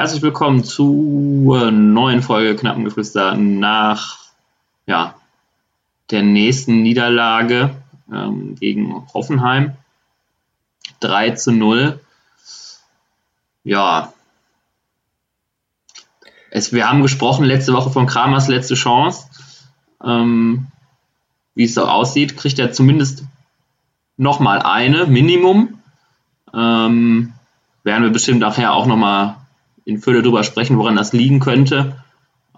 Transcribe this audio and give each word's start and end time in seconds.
Herzlich 0.00 0.22
willkommen 0.22 0.64
zur 0.64 1.70
neuen 1.70 2.22
Folge 2.22 2.56
Knappengeflüster 2.56 3.34
nach 3.34 4.16
ja, 4.86 5.14
der 6.10 6.22
nächsten 6.22 6.80
Niederlage 6.80 7.76
ähm, 8.10 8.54
gegen 8.54 9.06
Hoffenheim. 9.12 9.76
3 11.00 11.32
zu 11.32 11.52
0. 11.52 12.00
Ja. 13.62 14.14
Es, 16.50 16.72
wir 16.72 16.88
haben 16.88 17.02
gesprochen 17.02 17.44
letzte 17.44 17.74
Woche 17.74 17.90
von 17.90 18.06
Kramers 18.06 18.48
letzte 18.48 18.76
Chance. 18.76 19.28
Ähm, 20.02 20.68
wie 21.54 21.64
es 21.64 21.74
so 21.74 21.84
aussieht, 21.84 22.38
kriegt 22.38 22.58
er 22.58 22.72
zumindest 22.72 23.24
nochmal 24.16 24.62
eine, 24.62 25.04
Minimum. 25.04 25.78
Ähm, 26.54 27.34
werden 27.84 28.02
wir 28.02 28.10
bestimmt 28.10 28.40
nachher 28.40 28.72
auch 28.72 28.86
nochmal 28.86 29.36
in 29.84 29.98
Fülle 29.98 30.22
drüber 30.22 30.44
sprechen, 30.44 30.78
woran 30.78 30.96
das 30.96 31.12
liegen 31.12 31.40
könnte. 31.40 32.02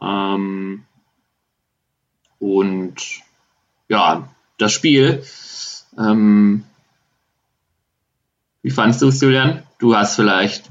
Ähm, 0.00 0.84
und 2.38 2.94
ja, 3.88 4.28
das 4.58 4.72
Spiel. 4.72 5.22
Ähm, 5.98 6.64
wie 8.62 8.70
fandest 8.70 9.02
du 9.02 9.08
es, 9.08 9.20
Julian? 9.20 9.62
Du 9.78 9.96
hast 9.96 10.16
vielleicht. 10.16 10.70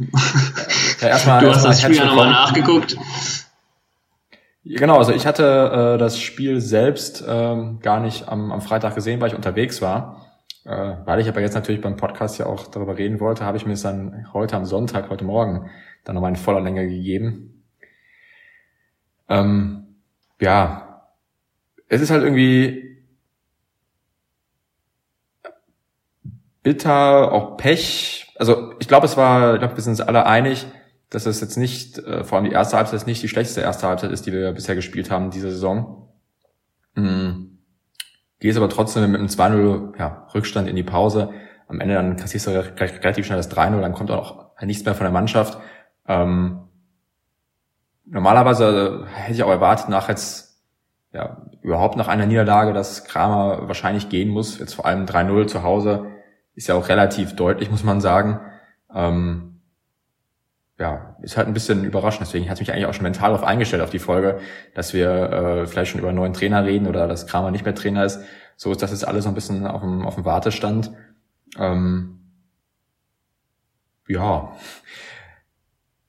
Ja, 1.01 1.09
erstmal, 1.09 1.41
du 1.43 1.49
hast 1.53 1.65
das 1.65 1.81
Spiel 1.81 1.95
ja 1.95 2.05
nochmal 2.05 2.29
nachgeguckt. 2.29 2.97
Genau, 4.63 4.97
also 4.97 5.11
ich 5.11 5.25
hatte 5.25 5.95
äh, 5.95 5.97
das 5.97 6.19
Spiel 6.19 6.61
selbst 6.61 7.23
ähm, 7.27 7.79
gar 7.81 7.99
nicht 7.99 8.27
am, 8.29 8.51
am 8.51 8.61
Freitag 8.61 8.95
gesehen, 8.95 9.19
weil 9.19 9.29
ich 9.29 9.35
unterwegs 9.35 9.81
war. 9.81 10.27
Äh, 10.63 10.93
weil 11.05 11.19
ich 11.19 11.27
aber 11.27 11.41
jetzt 11.41 11.55
natürlich 11.55 11.81
beim 11.81 11.97
Podcast 11.97 12.37
ja 12.37 12.45
auch 12.45 12.67
darüber 12.67 12.97
reden 12.97 13.19
wollte, 13.19 13.43
habe 13.43 13.57
ich 13.57 13.65
mir 13.65 13.73
es 13.73 13.81
dann 13.81 14.27
heute 14.31 14.55
am 14.55 14.65
Sonntag, 14.65 15.09
heute 15.09 15.25
Morgen, 15.25 15.71
dann 16.03 16.15
nochmal 16.15 16.31
in 16.31 16.35
voller 16.35 16.61
Länge 16.61 16.87
gegeben. 16.87 17.63
Ähm, 19.29 19.95
ja, 20.39 21.07
es 21.87 22.01
ist 22.01 22.11
halt 22.11 22.23
irgendwie 22.23 23.03
bitter, 26.63 27.31
auch 27.31 27.57
Pech. 27.57 28.33
Also 28.37 28.73
ich 28.79 28.87
glaube, 28.87 29.05
es 29.05 29.17
war, 29.17 29.53
ich 29.53 29.59
glaube, 29.59 29.77
wir 29.77 29.83
sind 29.83 29.91
uns 29.91 30.01
alle 30.01 30.25
einig, 30.25 30.65
dass 31.09 31.25
es 31.25 31.41
jetzt 31.41 31.57
nicht, 31.57 31.97
äh, 31.99 32.23
vor 32.23 32.37
allem 32.37 32.45
die 32.45 32.53
erste 32.53 32.77
Halbzeit, 32.77 33.05
nicht 33.07 33.21
die 33.21 33.27
schlechteste 33.27 33.61
erste 33.61 33.87
Halbzeit 33.87 34.11
ist, 34.11 34.25
die 34.25 34.31
wir 34.31 34.51
bisher 34.53 34.75
gespielt 34.75 35.11
haben 35.11 35.31
diese 35.31 35.51
Saison. 35.51 36.09
Mhm 36.95 37.51
gehst 38.41 38.57
aber 38.57 38.69
trotzdem 38.69 39.09
mit 39.09 39.19
einem 39.19 39.29
2-0 39.29 39.97
ja, 39.97 40.27
Rückstand 40.33 40.67
in 40.67 40.75
die 40.75 40.83
Pause. 40.83 41.29
Am 41.67 41.79
Ende 41.79 41.93
dann 41.93 42.17
kassierst 42.17 42.47
du 42.47 42.51
relativ 42.51 43.25
schnell 43.25 43.37
das 43.37 43.49
3-0, 43.55 43.79
dann 43.79 43.93
kommt 43.93 44.11
auch 44.11 44.51
nichts 44.61 44.83
mehr 44.83 44.95
von 44.95 45.05
der 45.05 45.13
Mannschaft. 45.13 45.57
Ähm, 46.11 46.59
normalerweise 48.05 49.05
hätte 49.13 49.33
ich 49.33 49.43
auch 49.43 49.49
erwartet, 49.49 49.87
nach 49.87 50.09
jetzt 50.09 50.61
ja, 51.13 51.45
überhaupt 51.61 51.95
nach 51.95 52.09
einer 52.09 52.25
Niederlage, 52.25 52.73
dass 52.73 53.05
Kramer 53.05 53.67
wahrscheinlich 53.67 54.09
gehen 54.09 54.29
muss. 54.29 54.59
Jetzt 54.59 54.73
vor 54.73 54.85
allem 54.85 55.05
3-0 55.05 55.47
zu 55.47 55.63
Hause 55.63 56.07
ist 56.53 56.67
ja 56.67 56.75
auch 56.75 56.89
relativ 56.89 57.35
deutlich, 57.35 57.71
muss 57.71 57.83
man 57.83 58.01
sagen. 58.01 58.41
Ähm, 58.93 59.61
ja, 60.77 61.15
ist 61.21 61.37
halt 61.37 61.47
ein 61.47 61.53
bisschen 61.53 61.85
überraschend. 61.85 62.27
Deswegen 62.27 62.49
hat 62.49 62.59
mich 62.59 62.71
eigentlich 62.71 62.87
auch 62.87 62.93
schon 62.93 63.03
mental 63.03 63.31
darauf 63.31 63.45
eingestellt 63.45 63.81
auf 63.81 63.89
die 63.89 63.99
Folge, 63.99 64.39
dass 64.73 64.93
wir 64.93 65.09
äh, 65.09 65.67
vielleicht 65.67 65.91
schon 65.91 65.99
über 65.99 66.09
einen 66.09 66.17
neuen 66.17 66.33
Trainer 66.33 66.65
reden 66.65 66.87
oder 66.87 67.07
dass 67.07 67.27
Kramer 67.27 67.51
nicht 67.51 67.63
mehr 67.63 67.75
Trainer 67.75 68.03
ist. 68.03 68.19
So 68.57 68.71
ist 68.71 68.81
das 68.81 68.91
jetzt 68.91 69.07
alles 69.07 69.23
so 69.23 69.29
ein 69.29 69.35
bisschen 69.35 69.65
auf 69.65 69.81
dem, 69.81 70.05
auf 70.05 70.15
dem 70.15 70.25
Wartestand. 70.25 70.91
Ähm, 71.57 72.19
ja, 74.07 74.53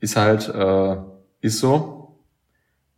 ist 0.02 0.16
halt, 0.16 0.48
äh, 0.48 0.96
ist 1.40 1.58
so. 1.58 2.18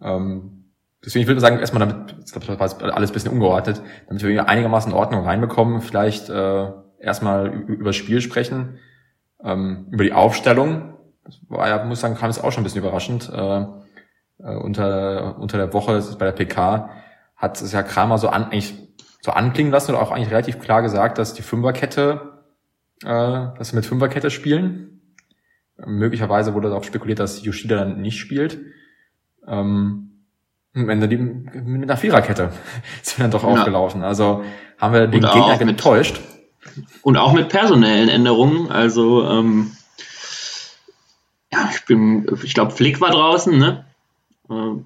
Ähm, 0.03 0.65
deswegen 1.05 1.23
ich 1.23 1.29
würde 1.29 1.41
sagen, 1.41 1.59
erstmal 1.59 1.87
damit, 1.87 2.17
ich 2.25 2.33
glaube, 2.33 2.47
das 2.47 2.81
war 2.81 2.95
alles 2.95 3.11
ein 3.11 3.13
bisschen 3.13 3.33
ungeordnet, 3.33 3.81
damit 4.09 4.23
wir 4.23 4.49
einigermaßen 4.49 4.91
in 4.91 4.99
Ordnung 4.99 5.25
reinbekommen, 5.25 5.81
vielleicht 5.81 6.31
äh, 6.31 6.71
erstmal 6.99 7.49
über 7.49 7.91
das 7.91 7.97
Spiel 7.97 8.21
sprechen, 8.21 8.79
ähm, 9.43 9.87
über 9.91 10.03
die 10.03 10.13
Aufstellung, 10.13 10.95
das 11.25 11.41
war 11.49 11.69
ja, 11.69 11.85
muss 11.85 12.01
sagen, 12.01 12.17
kam 12.17 12.31
es 12.31 12.43
auch 12.43 12.53
schon 12.53 12.63
ein 12.63 12.65
bisschen 12.65 12.83
überraschend. 12.83 13.31
Äh, 13.33 13.67
äh, 14.39 14.57
unter, 14.57 15.39
unter 15.39 15.59
der 15.59 15.73
Woche 15.73 16.03
bei 16.19 16.27
der 16.27 16.33
PK 16.33 16.91
hat 17.37 17.61
es 17.61 17.73
ja 17.73 17.83
Kramer 17.83 18.19
so 18.19 18.29
an, 18.29 18.45
eigentlich 18.45 18.75
so 19.21 19.33
anklingen 19.33 19.73
lassen 19.73 19.93
oder 19.93 20.03
auch 20.03 20.11
eigentlich 20.11 20.31
relativ 20.31 20.59
klar 20.59 20.83
gesagt, 20.83 21.19
dass 21.19 21.35
die 21.35 21.43
Fünferkette, 21.43 22.43
äh, 23.03 23.07
dass 23.07 23.69
sie 23.71 23.77
mit 23.77 23.87
Fünferkette 23.87 24.31
spielen. 24.31 24.94
Möglicherweise 25.77 26.55
wurde 26.55 26.75
auch 26.75 26.85
spekuliert, 26.85 27.19
dass 27.19 27.45
Yoshida 27.45 27.77
dann 27.77 28.01
nicht 28.01 28.19
spielt. 28.19 28.61
Ähm, 29.47 30.11
am 30.75 30.89
Ende 30.89 31.09
die, 31.09 31.17
mit 31.17 31.83
einer 31.85 31.97
Viererkette 31.97 32.53
sind 33.03 33.21
dann 33.21 33.31
doch 33.31 33.43
ja. 33.43 33.49
aufgelaufen. 33.49 34.03
Also 34.03 34.45
haben 34.79 34.95
wir 34.95 35.07
den 35.07 35.23
Gegner 35.23 35.59
getäuscht. 35.59 36.21
Und 37.03 37.17
auch 37.17 37.33
mit 37.33 37.49
personellen 37.49 38.09
Änderungen. 38.09 38.71
Also 38.71 39.29
ähm, 39.29 39.73
ja, 41.53 41.69
ich 41.73 41.85
bin, 41.85 42.27
ich 42.43 42.55
glaube, 42.55 42.73
Flick 42.73 43.01
war 43.01 43.11
draußen, 43.11 43.57
ne? 43.57 43.85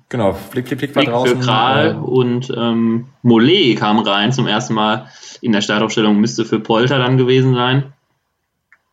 Genau, 0.09 0.35
Flick, 0.35 0.69
Flick, 0.69 0.79
Flick 0.79 0.95
war 0.95 1.03
Flick 1.03 1.13
draußen. 1.13 1.39
Für 1.39 1.45
Kral 1.45 1.91
äh, 1.91 1.95
und 1.95 2.53
ähm, 2.57 3.09
Mollet 3.23 3.79
kam 3.79 3.99
rein 3.99 4.33
zum 4.33 4.47
ersten 4.47 4.75
Mal 4.75 5.09
in 5.41 5.53
der 5.53 5.63
Startaufstellung, 5.63 6.21
müsste 6.21 6.45
für 6.45 6.61
Polter 6.61 6.99
dann 6.99 7.17
gewesen 7.17 7.55
sein. 7.55 7.93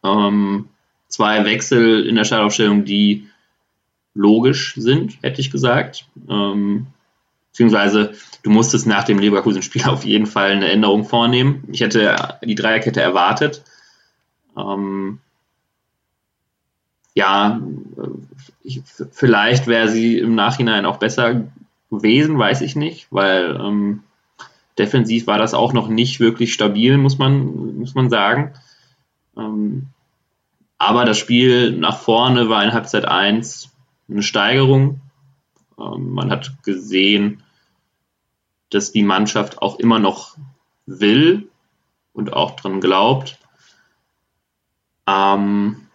Ähm, 0.04 0.70
zwei 1.16 1.46
Wechsel 1.46 2.06
in 2.06 2.16
der 2.16 2.26
Startaufstellung, 2.26 2.84
die 2.84 3.28
logisch 4.14 4.74
sind, 4.76 5.18
hätte 5.22 5.40
ich 5.40 5.50
gesagt. 5.50 6.06
Ähm, 6.30 6.88
beziehungsweise 7.52 8.14
du 8.44 8.50
musstest 8.50 8.86
nach 8.86 9.06
dem 9.06 9.20
Leverkusen-Spiel 9.20 9.84
auf 9.86 10.04
jeden 10.04 10.26
Fall 10.26 10.52
eine 10.52 10.70
Änderung 10.70 11.06
vornehmen. 11.06 11.64
Ich 11.72 11.82
hätte 11.82 12.38
die 12.44 12.56
Dreierkette 12.56 13.02
erwartet. 13.02 13.64
Ähm, 14.58 15.20
ja, 17.14 17.62
ich, 18.62 18.82
vielleicht 19.12 19.68
wäre 19.68 19.88
sie 19.88 20.18
im 20.20 20.36
Nachhinein 20.36 20.86
auch 20.86 20.98
besser 20.98 21.46
gewesen, 21.90 22.38
weiß 22.38 22.60
ich 22.60 22.76
nicht, 22.76 23.08
weil 23.10 23.56
ähm, 23.56 24.04
defensiv 24.78 25.28
war 25.28 25.38
das 25.38 25.54
auch 25.54 25.72
noch 25.72 25.88
nicht 25.88 26.20
wirklich 26.20 26.54
stabil, 26.54 26.98
muss 26.98 27.18
man, 27.18 27.78
muss 27.78 27.96
man 27.96 28.10
sagen. 28.10 28.52
Ähm, 29.38 29.88
aber 30.78 31.06
das 31.06 31.18
Spiel 31.18 31.72
nach 31.72 31.98
vorne 31.98 32.50
war 32.50 32.64
in 32.64 32.74
Halbzeit 32.74 33.06
1 33.06 33.72
eine 34.10 34.24
Steigerung. 34.24 35.02
Ähm, 35.80 36.12
man 36.12 36.32
hat 36.32 36.64
gesehen, 36.64 37.44
dass 38.70 38.92
die 38.92 39.04
Mannschaft 39.04 39.62
auch 39.62 39.80
immer 39.80 40.00
noch 40.00 40.38
will 40.86 41.50
und 42.14 42.34
auch 42.34 42.56
dran 42.56 42.82
glaubt. 42.82 43.40
Ähm, 45.08 45.88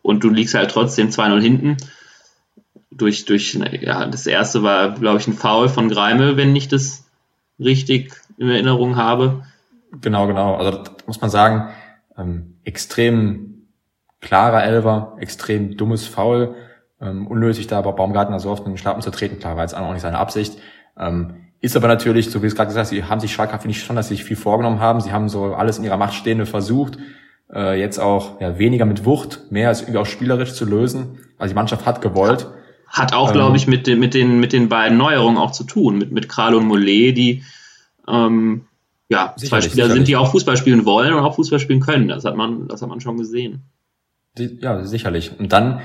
und 0.00 0.24
du 0.24 0.30
liegst 0.30 0.54
halt 0.54 0.70
trotzdem 0.70 1.10
2-0 1.10 1.40
hinten. 1.40 1.76
Durch, 2.90 3.24
durch, 3.24 3.54
ja, 3.54 4.06
das 4.06 4.26
erste 4.26 4.62
war, 4.62 4.92
glaube 4.92 5.18
ich, 5.18 5.26
ein 5.26 5.34
Foul 5.34 5.68
von 5.68 5.88
Greimel, 5.88 6.36
wenn 6.36 6.54
ich 6.54 6.68
das 6.68 7.08
richtig 7.58 8.14
in 8.36 8.48
Erinnerung 8.48 8.96
habe. 8.96 9.46
Genau, 10.00 10.26
genau. 10.26 10.56
Also 10.56 10.82
muss 11.06 11.20
man 11.20 11.30
sagen, 11.30 11.72
ähm, 12.16 12.56
extrem 12.64 13.51
klarer 14.22 14.64
Elver, 14.64 15.16
extrem 15.20 15.76
dummes 15.76 16.06
Foul, 16.06 16.54
ähm, 17.00 17.26
unnötig 17.26 17.66
da 17.66 17.78
aber 17.78 17.92
Baumgartner 17.92 18.40
so 18.40 18.50
oft 18.50 18.64
in 18.64 18.72
den 18.72 18.78
Schlappen 18.78 19.02
zu 19.02 19.10
treten. 19.10 19.38
Klar, 19.38 19.56
war 19.56 19.64
jetzt 19.64 19.76
auch 19.76 19.92
nicht 19.92 20.00
seine 20.00 20.18
Absicht. 20.18 20.58
Ähm, 20.98 21.34
ist 21.60 21.76
aber 21.76 21.88
natürlich, 21.88 22.30
so 22.30 22.42
wie 22.42 22.46
es 22.46 22.56
gerade 22.56 22.68
gesagt 22.68 22.88
sie 22.88 23.04
haben 23.04 23.20
sich 23.20 23.32
Schalke, 23.32 23.58
finde 23.58 23.76
ich 23.76 23.84
schon, 23.84 23.96
dass 23.96 24.08
sie 24.08 24.14
sich 24.14 24.24
viel 24.24 24.36
vorgenommen 24.36 24.80
haben. 24.80 25.00
Sie 25.00 25.12
haben 25.12 25.28
so 25.28 25.54
alles 25.54 25.78
in 25.78 25.84
ihrer 25.84 25.96
Macht 25.96 26.14
Stehende 26.14 26.46
versucht 26.46 26.96
äh, 27.52 27.78
jetzt 27.78 27.98
auch 27.98 28.40
ja, 28.40 28.58
weniger 28.58 28.84
mit 28.84 29.04
Wucht, 29.04 29.50
mehr 29.50 29.68
als 29.68 29.82
irgendwie 29.82 29.98
auch 29.98 30.06
spielerisch 30.06 30.54
zu 30.54 30.64
lösen. 30.64 31.18
Also 31.38 31.52
die 31.52 31.56
Mannschaft 31.56 31.86
hat 31.86 32.00
gewollt. 32.00 32.48
Hat 32.88 33.12
auch, 33.12 33.28
ähm, 33.28 33.34
glaube 33.34 33.56
ich, 33.56 33.66
mit 33.66 33.86
den, 33.86 34.00
mit, 34.00 34.14
den, 34.14 34.40
mit 34.40 34.52
den 34.52 34.68
beiden 34.68 34.98
Neuerungen 34.98 35.38
auch 35.38 35.52
zu 35.52 35.64
tun, 35.64 35.98
mit, 35.98 36.12
mit 36.12 36.28
Kral 36.28 36.54
und 36.54 36.66
Mollet, 36.66 37.16
die 37.16 37.42
ähm, 38.08 38.66
ja, 39.08 39.34
zwei 39.36 39.60
Spieler 39.60 39.90
sind, 39.90 40.08
die 40.08 40.16
auch 40.16 40.30
Fußball 40.30 40.56
spielen 40.56 40.84
wollen 40.84 41.12
und 41.12 41.20
auch 41.20 41.34
Fußball 41.34 41.58
spielen 41.58 41.80
können. 41.80 42.08
Das 42.08 42.24
hat 42.24 42.36
man, 42.36 42.68
das 42.68 42.80
hat 42.82 42.88
man 42.88 43.00
schon 43.00 43.18
gesehen. 43.18 43.62
Ja, 44.38 44.82
sicherlich. 44.84 45.38
Und 45.38 45.52
dann 45.52 45.80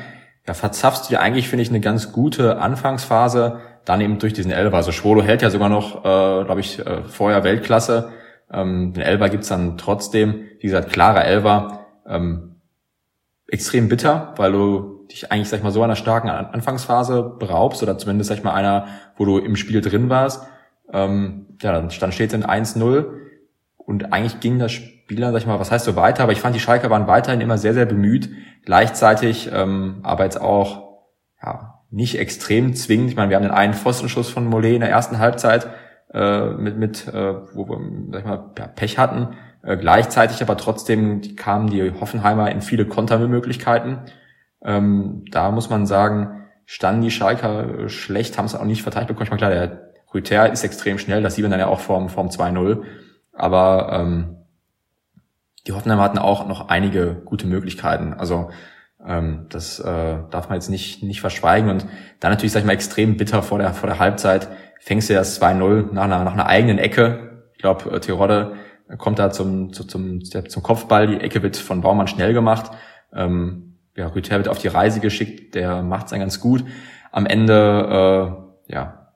ja, 0.48 0.54
verzapfst 0.54 1.10
du 1.10 1.14
ja 1.14 1.20
eigentlich, 1.20 1.50
finde 1.50 1.64
ich, 1.64 1.70
eine 1.70 1.82
ganz 1.82 2.12
gute 2.14 2.60
Anfangsphase, 2.60 3.60
dann 3.84 4.02
eben 4.02 4.20
durch 4.20 4.34
diesen 4.34 4.52
Elber. 4.52 4.78
Also 4.78 4.92
Schwolo 4.92 5.22
hält 5.22 5.42
ja 5.42 5.50
sogar 5.50 5.70
noch, 5.70 5.98
äh, 6.00 6.46
glaube 6.46 6.60
ich, 6.60 6.80
äh, 6.80 7.04
vorher 7.04 7.44
Weltklasse. 7.44 8.12
Ähm, 8.52 8.94
den 8.94 9.04
Elber 9.04 9.30
gibt's 9.30 9.50
dann 9.50 9.78
trotzdem, 9.78 10.46
wie 10.60 10.68
gesagt, 10.68 10.92
klarer 10.92 11.26
Elber. 11.26 11.86
Ähm, 12.06 12.56
extrem 13.48 13.90
bitter, 13.90 14.34
weil 14.38 14.52
du 14.52 15.06
dich 15.12 15.32
eigentlich, 15.32 15.50
sag 15.50 15.58
ich 15.58 15.64
mal, 15.64 15.72
so 15.72 15.84
einer 15.84 15.96
starken 15.96 16.30
Anfangsphase 16.30 17.36
beraubst 17.40 17.82
oder 17.82 17.98
zumindest, 17.98 18.30
sag 18.30 18.38
ich 18.38 18.44
mal, 18.44 18.54
einer, 18.54 18.88
wo 19.16 19.26
du 19.26 19.38
im 19.38 19.56
Spiel 19.56 19.82
drin 19.82 20.10
warst. 20.10 20.46
Ähm, 20.92 21.58
ja, 21.62 21.72
dann, 21.72 21.92
steht 21.92 22.30
es 22.30 22.34
in 22.34 22.46
1-0 22.46 23.06
und 23.78 24.14
eigentlich 24.14 24.40
ging 24.40 24.60
das 24.60 24.72
Spiel 24.74 24.97
dann, 25.16 25.32
sag 25.32 25.40
ich 25.40 25.48
mal, 25.48 25.60
was 25.60 25.72
heißt 25.72 25.86
so 25.86 25.96
weiter, 25.96 26.24
aber 26.24 26.32
ich 26.32 26.42
fand, 26.42 26.56
die 26.56 26.60
Schalker 26.60 26.90
waren 26.90 27.08
weiterhin 27.08 27.42
immer 27.42 27.58
sehr, 27.58 27.74
sehr 27.74 27.86
bemüht, 27.86 28.30
gleichzeitig 28.66 29.50
ähm, 29.54 30.00
aber 30.04 30.26
jetzt 30.26 30.42
auch 30.42 31.00
ja, 31.42 31.84
nicht 31.90 32.20
extrem 32.20 32.74
zwingend. 32.74 33.10
Ich 33.10 33.16
meine, 33.16 33.30
wir 33.30 33.38
haben 33.38 33.44
den 33.44 33.52
einen 33.52 33.74
Pfostenschuss 33.74 34.30
von 34.30 34.46
Mollet 34.46 34.76
in 34.76 34.82
der 34.82 34.90
ersten 34.90 35.20
Halbzeit 35.20 35.68
äh, 36.14 36.50
mit, 36.50 36.78
mit 36.78 37.08
äh, 37.08 37.36
wo 37.54 37.68
wir 37.68 37.80
sag 38.12 38.20
ich 38.20 38.26
mal, 38.26 38.52
ja, 38.58 38.68
Pech 38.68 38.98
hatten. 38.98 39.30
Äh, 39.64 39.78
gleichzeitig 39.78 40.42
aber 40.42 40.58
trotzdem 40.58 41.36
kamen 41.36 41.70
die 41.70 41.92
Hoffenheimer 41.92 42.52
in 42.52 42.62
viele 42.62 42.86
Kontermöglichkeiten. 42.86 44.00
Ähm, 44.64 45.24
da 45.32 45.52
muss 45.52 45.70
man 45.70 45.86
sagen, 45.86 46.44
standen 46.66 47.02
die 47.02 47.12
Schalker 47.12 47.88
schlecht, 47.90 48.38
haben 48.38 48.46
es 48.46 48.56
auch 48.56 48.66
nicht 48.66 48.84
verteidigt 48.84 49.10
bekommen. 49.10 49.26
Ich 49.26 49.32
meine, 49.32 49.40
klar, 49.40 49.52
der 49.52 49.92
Rüther 50.14 50.52
ist 50.52 50.64
extrem 50.64 50.98
schnell, 50.98 51.22
das 51.22 51.36
sieht 51.36 51.44
man 51.44 51.52
dann 51.52 51.60
ja 51.60 51.68
auch 51.68 51.80
vorm, 51.80 52.10
vorm 52.10 52.28
2-0. 52.28 52.84
Aber 53.34 53.90
ähm, 53.94 54.37
die 55.68 55.74
Hoffenheimer 55.74 56.04
hatten 56.04 56.18
auch 56.18 56.48
noch 56.48 56.70
einige 56.70 57.22
gute 57.26 57.46
Möglichkeiten. 57.46 58.14
Also 58.14 58.50
ähm, 59.06 59.48
das 59.50 59.80
äh, 59.80 60.18
darf 60.30 60.50
man 60.50 60.56
jetzt 60.56 60.70
nicht, 60.70 61.04
nicht 61.04 61.22
verschweigen. 61.22 61.70
Und 61.70 61.86
dann 62.20 62.32
natürlich, 62.32 62.54
sag 62.54 62.62
ich 62.62 62.66
mal, 62.66 62.74
extrem 62.74 63.18
bitter 63.18 63.44
vor 63.44 63.60
der, 63.60 63.74
vor 63.74 63.88
der 63.88 64.00
Halbzeit 64.00 64.48
fängst 64.80 65.10
du 65.10 65.14
das 65.14 65.42
2-0 65.42 65.92
nach 65.92 66.06
einer, 66.06 66.24
nach 66.24 66.34
einer 66.34 66.48
eigenen 66.48 66.78
Ecke. 66.78 67.44
Ich 67.54 67.60
glaube, 67.60 67.92
äh, 67.92 68.00
Tirode 68.00 68.54
kommt 68.98 69.20
da 69.20 69.32
zum, 69.32 69.74
zum, 69.74 69.90
zum, 69.90 70.24
zum 70.24 70.64
Kopfball. 70.64 71.08
Die 71.08 71.20
Ecke 71.20 71.44
wird 71.44 71.58
von 71.58 71.82
Baumann 71.82 72.08
schnell 72.08 72.34
gemacht. 72.34 72.72
Ähm, 73.14 73.76
ja, 73.96 74.08
Rüther 74.08 74.38
wird 74.38 74.48
auf 74.48 74.60
die 74.60 74.70
Reise 74.70 75.02
geschickt. 75.02 75.56
Der 75.56 75.82
macht 75.82 76.06
es 76.06 76.12
dann 76.12 76.22
ganz 76.22 76.40
gut. 76.40 76.64
Am 77.12 77.26
Ende, 77.26 78.38
äh, 78.68 78.74
ja, 78.74 79.12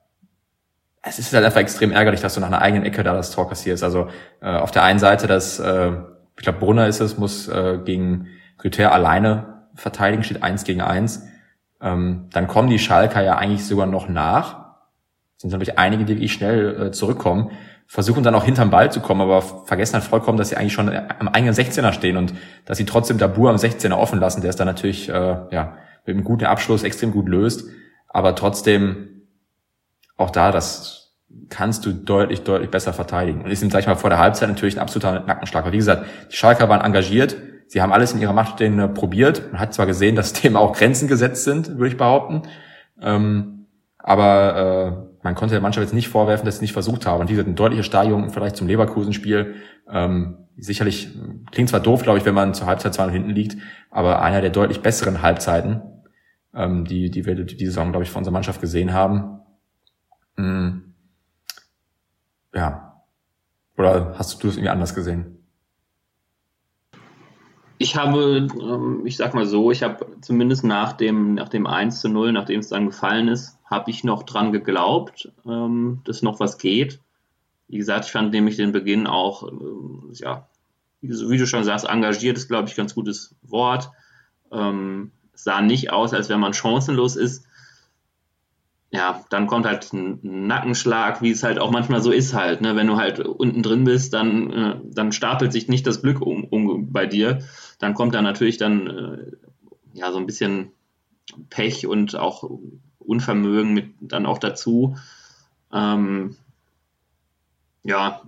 es 1.02 1.18
ist 1.18 1.32
halt 1.32 1.44
einfach 1.44 1.60
extrem 1.60 1.92
ärgerlich, 1.92 2.20
dass 2.20 2.34
du 2.34 2.40
nach 2.40 2.48
einer 2.48 2.60
eigenen 2.60 2.84
Ecke 2.84 3.02
da 3.02 3.14
das 3.14 3.30
Tor 3.30 3.48
kassierst. 3.48 3.82
Also 3.82 4.08
äh, 4.40 4.50
auf 4.50 4.70
der 4.70 4.82
einen 4.82 4.98
Seite, 4.98 5.26
dass, 5.26 5.58
äh, 5.58 5.92
ich 6.42 6.44
glaube, 6.44 6.58
Brunner 6.58 6.88
ist 6.88 6.98
es, 7.00 7.18
muss 7.18 7.46
äh, 7.46 7.78
gegen 7.84 8.26
Rüther 8.64 8.90
alleine 8.90 9.68
verteidigen, 9.76 10.24
steht 10.24 10.42
eins 10.42 10.64
gegen 10.64 10.80
eins. 10.80 11.22
Ähm, 11.80 12.26
dann 12.32 12.48
kommen 12.48 12.68
die 12.68 12.80
Schalker 12.80 13.22
ja 13.22 13.36
eigentlich 13.36 13.64
sogar 13.64 13.86
noch 13.86 14.08
nach. 14.08 14.74
Sind 15.36 15.52
natürlich 15.52 15.78
einige, 15.78 16.04
die 16.04 16.14
wirklich 16.14 16.32
schnell 16.32 16.88
äh, 16.88 16.90
zurückkommen, 16.90 17.52
versuchen 17.86 18.24
dann 18.24 18.34
auch 18.34 18.42
hinterm 18.42 18.70
Ball 18.70 18.90
zu 18.90 18.98
kommen, 18.98 19.20
aber 19.20 19.40
vergessen 19.40 19.94
halt 19.94 20.02
vollkommen, 20.02 20.36
dass 20.36 20.48
sie 20.48 20.56
eigentlich 20.56 20.72
schon 20.72 20.88
am 20.88 21.28
eigenen 21.28 21.54
16er 21.54 21.92
stehen 21.92 22.16
und 22.16 22.34
dass 22.64 22.76
sie 22.76 22.86
trotzdem 22.86 23.18
Dabur 23.18 23.48
am 23.48 23.54
16er 23.54 23.94
offen 23.94 24.18
lassen, 24.18 24.40
der 24.40 24.50
es 24.50 24.56
dann 24.56 24.66
natürlich 24.66 25.08
äh, 25.08 25.12
ja, 25.12 25.76
mit 26.04 26.16
einem 26.16 26.24
guten 26.24 26.46
Abschluss 26.46 26.82
extrem 26.82 27.12
gut 27.12 27.28
löst. 27.28 27.68
Aber 28.08 28.34
trotzdem 28.34 29.28
auch 30.16 30.30
da, 30.30 30.50
das 30.50 31.01
kannst 31.48 31.84
du 31.84 31.92
deutlich, 31.92 32.42
deutlich 32.42 32.70
besser 32.70 32.92
verteidigen. 32.92 33.42
Und 33.42 33.50
ist, 33.50 33.60
sag 33.70 33.80
ich 33.80 33.86
mal, 33.86 33.96
vor 33.96 34.10
der 34.10 34.18
Halbzeit 34.18 34.48
natürlich 34.48 34.76
ein 34.76 34.82
absoluter 34.82 35.20
Nackenschlag. 35.20 35.64
Aber 35.64 35.72
wie 35.72 35.78
gesagt, 35.78 36.06
die 36.30 36.36
Schalker 36.36 36.68
waren 36.68 36.80
engagiert, 36.80 37.36
Sie 37.72 37.80
haben 37.80 37.90
alles 37.90 38.12
in 38.12 38.20
ihrer 38.20 38.34
Macht 38.34 38.56
stehende 38.56 38.86
probiert. 38.86 39.50
Man 39.50 39.58
hat 39.58 39.72
zwar 39.72 39.86
gesehen, 39.86 40.14
dass 40.14 40.32
dem 40.42 40.56
auch 40.56 40.76
Grenzen 40.76 41.08
gesetzt 41.08 41.44
sind, 41.44 41.78
würde 41.78 41.88
ich 41.88 41.96
behaupten. 41.96 42.42
Ähm, 43.00 43.66
aber 43.96 45.08
äh, 45.08 45.24
man 45.24 45.34
konnte 45.34 45.54
der 45.54 45.62
Mannschaft 45.62 45.86
jetzt 45.86 45.94
nicht 45.94 46.08
vorwerfen, 46.08 46.44
dass 46.44 46.58
sie 46.58 46.64
nicht 46.64 46.74
versucht 46.74 47.06
haben. 47.06 47.22
Und 47.22 47.28
wie 47.28 47.32
gesagt, 47.32 47.46
eine 47.46 47.54
deutliche 47.54 47.82
Steigerung 47.82 48.28
vielleicht 48.28 48.56
zum 48.56 48.66
Leverkusen-Spiel. 48.66 49.54
Ähm, 49.90 50.36
sicherlich 50.58 51.08
klingt 51.50 51.70
zwar 51.70 51.80
doof, 51.80 52.02
glaube 52.02 52.18
ich, 52.18 52.26
wenn 52.26 52.34
man 52.34 52.52
zur 52.52 52.66
Halbzeit 52.66 52.92
zwar 52.92 53.10
hinten 53.10 53.30
liegt, 53.30 53.56
aber 53.90 54.20
einer 54.20 54.42
der 54.42 54.50
deutlich 54.50 54.82
besseren 54.82 55.22
Halbzeiten, 55.22 55.80
ähm, 56.54 56.84
die, 56.84 57.10
die 57.10 57.24
wir 57.24 57.36
die 57.36 57.66
Saison, 57.66 57.90
glaube 57.90 58.04
ich, 58.04 58.10
von 58.10 58.20
unserer 58.20 58.34
Mannschaft 58.34 58.60
gesehen 58.60 58.92
haben. 58.92 59.40
Mhm. 60.36 60.91
Ja. 62.54 63.02
Oder 63.76 64.14
hast 64.18 64.42
du 64.42 64.46
das 64.46 64.56
irgendwie 64.56 64.70
anders 64.70 64.94
gesehen? 64.94 65.42
ich 67.82 67.96
habe, 67.96 68.48
ähm, 68.60 69.02
ich 69.04 69.16
sag 69.16 69.34
mal 69.34 69.46
so, 69.46 69.70
ich 69.72 69.82
habe 69.82 70.06
zumindest 70.20 70.62
nach 70.62 70.92
dem, 70.92 71.34
nach 71.34 71.48
dem 71.48 71.66
1 71.66 72.00
zu 72.00 72.08
0, 72.08 72.32
nachdem 72.32 72.60
es 72.60 72.68
dann 72.68 72.86
gefallen 72.86 73.28
ist, 73.28 73.58
habe 73.64 73.90
ich 73.90 74.04
noch 74.04 74.22
dran 74.22 74.52
geglaubt, 74.52 75.30
ähm, 75.44 76.00
dass 76.04 76.22
noch 76.22 76.38
was 76.38 76.58
geht. 76.58 77.00
Wie 77.68 77.78
gesagt, 77.78 78.04
ich 78.04 78.12
fand 78.12 78.32
nämlich 78.32 78.56
den 78.56 78.72
Beginn 78.72 79.06
auch, 79.06 79.48
ähm, 79.48 80.10
ja, 80.12 80.46
wie 81.00 81.38
du 81.38 81.46
schon 81.46 81.64
sagst, 81.64 81.88
engagiert 81.88 82.36
ist, 82.36 82.46
glaube 82.46 82.68
ich, 82.68 82.76
ganz 82.76 82.94
gutes 82.94 83.34
Wort. 83.42 83.90
es 84.50 85.44
sah 85.44 85.62
nicht 85.62 85.90
aus, 85.90 86.12
als 86.12 86.28
wenn 86.28 86.38
man 86.38 86.52
chancenlos 86.52 87.16
ist 87.16 87.44
ja, 88.94 89.24
dann 89.30 89.46
kommt 89.46 89.64
halt 89.64 89.90
ein 89.94 90.46
Nackenschlag, 90.46 91.22
wie 91.22 91.30
es 91.30 91.42
halt 91.42 91.58
auch 91.58 91.70
manchmal 91.70 92.02
so 92.02 92.12
ist 92.12 92.34
halt. 92.34 92.60
Ne? 92.60 92.76
Wenn 92.76 92.86
du 92.86 92.96
halt 92.96 93.20
unten 93.20 93.62
drin 93.62 93.84
bist, 93.84 94.12
dann, 94.12 94.52
äh, 94.52 94.76
dann 94.84 95.12
stapelt 95.12 95.50
sich 95.50 95.66
nicht 95.66 95.86
das 95.86 96.02
Glück 96.02 96.20
um, 96.20 96.44
um 96.44 96.92
bei 96.92 97.06
dir. 97.06 97.38
Dann 97.78 97.94
kommt 97.94 98.14
da 98.14 98.20
natürlich 98.20 98.58
dann 98.58 98.86
äh, 98.86 99.32
ja 99.94 100.12
so 100.12 100.18
ein 100.18 100.26
bisschen 100.26 100.72
Pech 101.48 101.86
und 101.86 102.16
auch 102.16 102.50
Unvermögen 102.98 103.72
mit 103.72 103.94
dann 104.00 104.26
auch 104.26 104.38
dazu. 104.38 104.94
Ähm, 105.72 106.36
ja, 107.84 108.20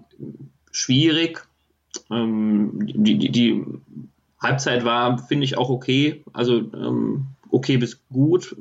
schwierig. 0.72 1.46
Ähm, 2.10 2.86
die, 2.86 3.18
die, 3.18 3.30
die 3.30 3.64
Halbzeit 4.40 4.86
war, 4.86 5.18
finde 5.18 5.44
ich, 5.44 5.58
auch 5.58 5.68
okay. 5.68 6.24
Also 6.32 6.56
ähm, 6.56 7.26
okay 7.50 7.76
bis 7.76 8.00
gut. 8.08 8.56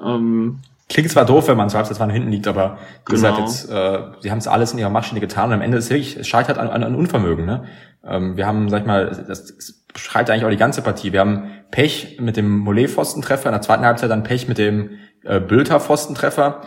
Ähm, 0.00 0.58
Klingt 0.92 1.10
zwar 1.10 1.24
doof, 1.24 1.48
wenn 1.48 1.56
man 1.56 1.70
so 1.70 1.78
halbzeit 1.78 1.96
hinten 2.10 2.30
liegt, 2.30 2.46
aber 2.46 2.76
wie 3.06 3.14
genau. 3.14 3.34
gesagt, 3.34 3.38
jetzt, 3.38 3.70
äh, 3.70 3.98
sie 4.20 4.30
haben 4.30 4.36
es 4.36 4.46
alles 4.46 4.74
in 4.74 4.78
ihrer 4.78 4.90
Maschine 4.90 5.20
getan 5.20 5.46
und 5.48 5.54
am 5.54 5.62
Ende 5.62 5.78
ist 5.78 5.84
es 5.84 5.90
wirklich, 5.90 6.18
es 6.18 6.28
scheitert 6.28 6.58
an, 6.58 6.68
an, 6.68 6.84
an 6.84 6.94
Unvermögen. 6.94 7.46
Ne? 7.46 7.64
Ähm, 8.04 8.36
wir 8.36 8.46
haben, 8.46 8.68
sag 8.68 8.82
ich 8.82 8.86
mal, 8.86 9.06
das, 9.06 9.24
das 9.26 9.72
beschreibt 9.94 10.28
eigentlich 10.28 10.44
auch 10.44 10.50
die 10.50 10.58
ganze 10.58 10.82
Partie. 10.82 11.14
Wir 11.14 11.20
haben 11.20 11.44
Pech 11.70 12.18
mit 12.20 12.36
dem 12.36 12.58
Mollet-Pfostentreffer, 12.58 13.48
in 13.48 13.52
der 13.52 13.62
zweiten 13.62 13.86
Halbzeit 13.86 14.10
dann 14.10 14.22
Pech 14.22 14.48
mit 14.48 14.58
dem 14.58 14.98
äh, 15.24 15.40
Bülter-Pfostentreffer. 15.40 16.60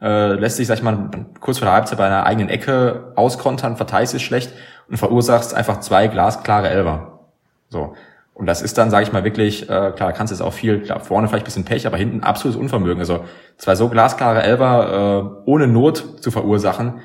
Äh, 0.00 0.34
lässt 0.34 0.58
sich, 0.58 0.68
sag 0.68 0.76
ich 0.76 0.84
mal, 0.84 1.10
kurz 1.40 1.58
vor 1.58 1.66
der 1.66 1.74
Halbzeit 1.74 1.98
bei 1.98 2.06
einer 2.06 2.24
eigenen 2.24 2.50
Ecke 2.50 3.12
auskontern, 3.16 3.76
verteidigst 3.76 4.14
es 4.14 4.22
schlecht 4.22 4.52
und 4.88 4.96
verursachst 4.96 5.54
einfach 5.54 5.80
zwei 5.80 6.06
glasklare 6.06 6.68
Elber. 6.68 7.18
So. 7.68 7.96
Und 8.34 8.46
das 8.46 8.62
ist 8.62 8.78
dann, 8.78 8.90
sage 8.90 9.04
ich 9.04 9.12
mal, 9.12 9.24
wirklich, 9.24 9.68
äh, 9.68 9.92
klar, 9.94 10.12
kannst 10.12 10.30
du 10.30 10.34
jetzt 10.34 10.42
auch 10.42 10.54
viel, 10.54 10.80
klar, 10.80 11.00
vorne 11.00 11.28
vielleicht 11.28 11.44
ein 11.44 11.46
bisschen 11.46 11.64
Pech, 11.64 11.86
aber 11.86 11.98
hinten 11.98 12.22
absolutes 12.22 12.58
Unvermögen. 12.58 13.00
Also 13.00 13.24
zwei 13.58 13.74
so 13.74 13.88
glasklare 13.88 14.42
Elber 14.42 15.42
äh, 15.44 15.50
ohne 15.50 15.66
Not 15.66 16.22
zu 16.22 16.30
verursachen. 16.30 17.00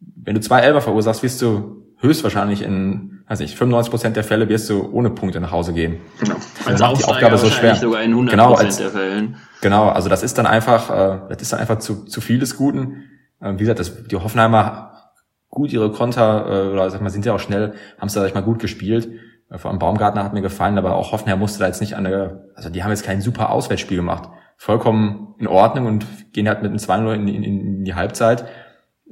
Wenn 0.00 0.34
du 0.34 0.40
zwei 0.40 0.60
Elber 0.60 0.80
verursachst, 0.80 1.22
wirst 1.22 1.42
du 1.42 1.80
höchstwahrscheinlich 1.98 2.62
in, 2.62 3.20
weiß 3.28 3.40
nicht, 3.40 3.56
95 3.56 3.90
Prozent 3.90 4.16
der 4.16 4.24
Fälle 4.24 4.48
wirst 4.48 4.70
du 4.70 4.90
ohne 4.90 5.10
Punkte 5.10 5.38
nach 5.40 5.52
Hause 5.52 5.74
gehen. 5.74 5.98
Genau. 6.18 6.36
Als 6.64 6.80
macht 6.80 6.98
die 6.98 7.04
Aufgabe 7.04 7.36
so 7.36 7.50
schwer. 7.50 7.74
Sogar 7.76 8.02
in 8.02 8.12
100 8.12 8.30
genau, 8.30 8.54
als, 8.54 8.78
der 8.78 8.90
Fällen. 8.90 9.36
Genau, 9.60 9.90
also 9.90 10.08
das 10.08 10.22
ist 10.22 10.38
dann 10.38 10.46
einfach, 10.46 10.90
äh, 10.90 11.18
das 11.28 11.42
ist 11.42 11.52
dann 11.52 11.60
einfach 11.60 11.78
zu, 11.78 12.06
zu 12.06 12.22
viel 12.22 12.38
des 12.38 12.56
Guten. 12.56 13.04
Äh, 13.40 13.54
wie 13.54 13.58
gesagt, 13.58 13.78
das, 13.78 14.06
die 14.06 14.16
Hoffenheimer 14.16 15.12
gut 15.50 15.72
ihre 15.72 15.92
Konter, 15.92 16.46
äh, 16.46 16.72
oder 16.72 16.88
sag 16.90 17.02
mal, 17.02 17.10
sind 17.10 17.26
ja 17.26 17.34
auch 17.34 17.40
schnell, 17.40 17.74
haben 17.98 18.06
es 18.06 18.14
da, 18.14 18.20
sag 18.20 18.28
ich 18.28 18.34
mal, 18.34 18.42
gut 18.42 18.60
gespielt. 18.60 19.10
Äh, 19.50 19.58
vor 19.58 19.70
allem 19.70 19.78
Baumgartner 19.78 20.24
hat 20.24 20.32
mir 20.32 20.42
gefallen, 20.42 20.78
aber 20.78 20.96
auch 20.96 21.12
Hoffenheim 21.12 21.38
musste 21.38 21.58
da 21.58 21.66
jetzt 21.66 21.80
nicht 21.80 21.94
an 21.94 22.04
der, 22.04 22.44
also 22.54 22.70
die 22.70 22.82
haben 22.82 22.90
jetzt 22.90 23.04
kein 23.04 23.20
super 23.20 23.50
Auswärtsspiel 23.50 23.96
gemacht. 23.96 24.28
Vollkommen 24.56 25.34
in 25.38 25.46
Ordnung 25.46 25.86
und 25.86 26.32
gehen 26.32 26.48
halt 26.48 26.62
mit 26.62 26.70
einem 26.70 26.78
2-0 26.78 27.14
in, 27.14 27.28
in, 27.28 27.42
in, 27.42 27.84
die 27.84 27.94
Halbzeit. 27.94 28.44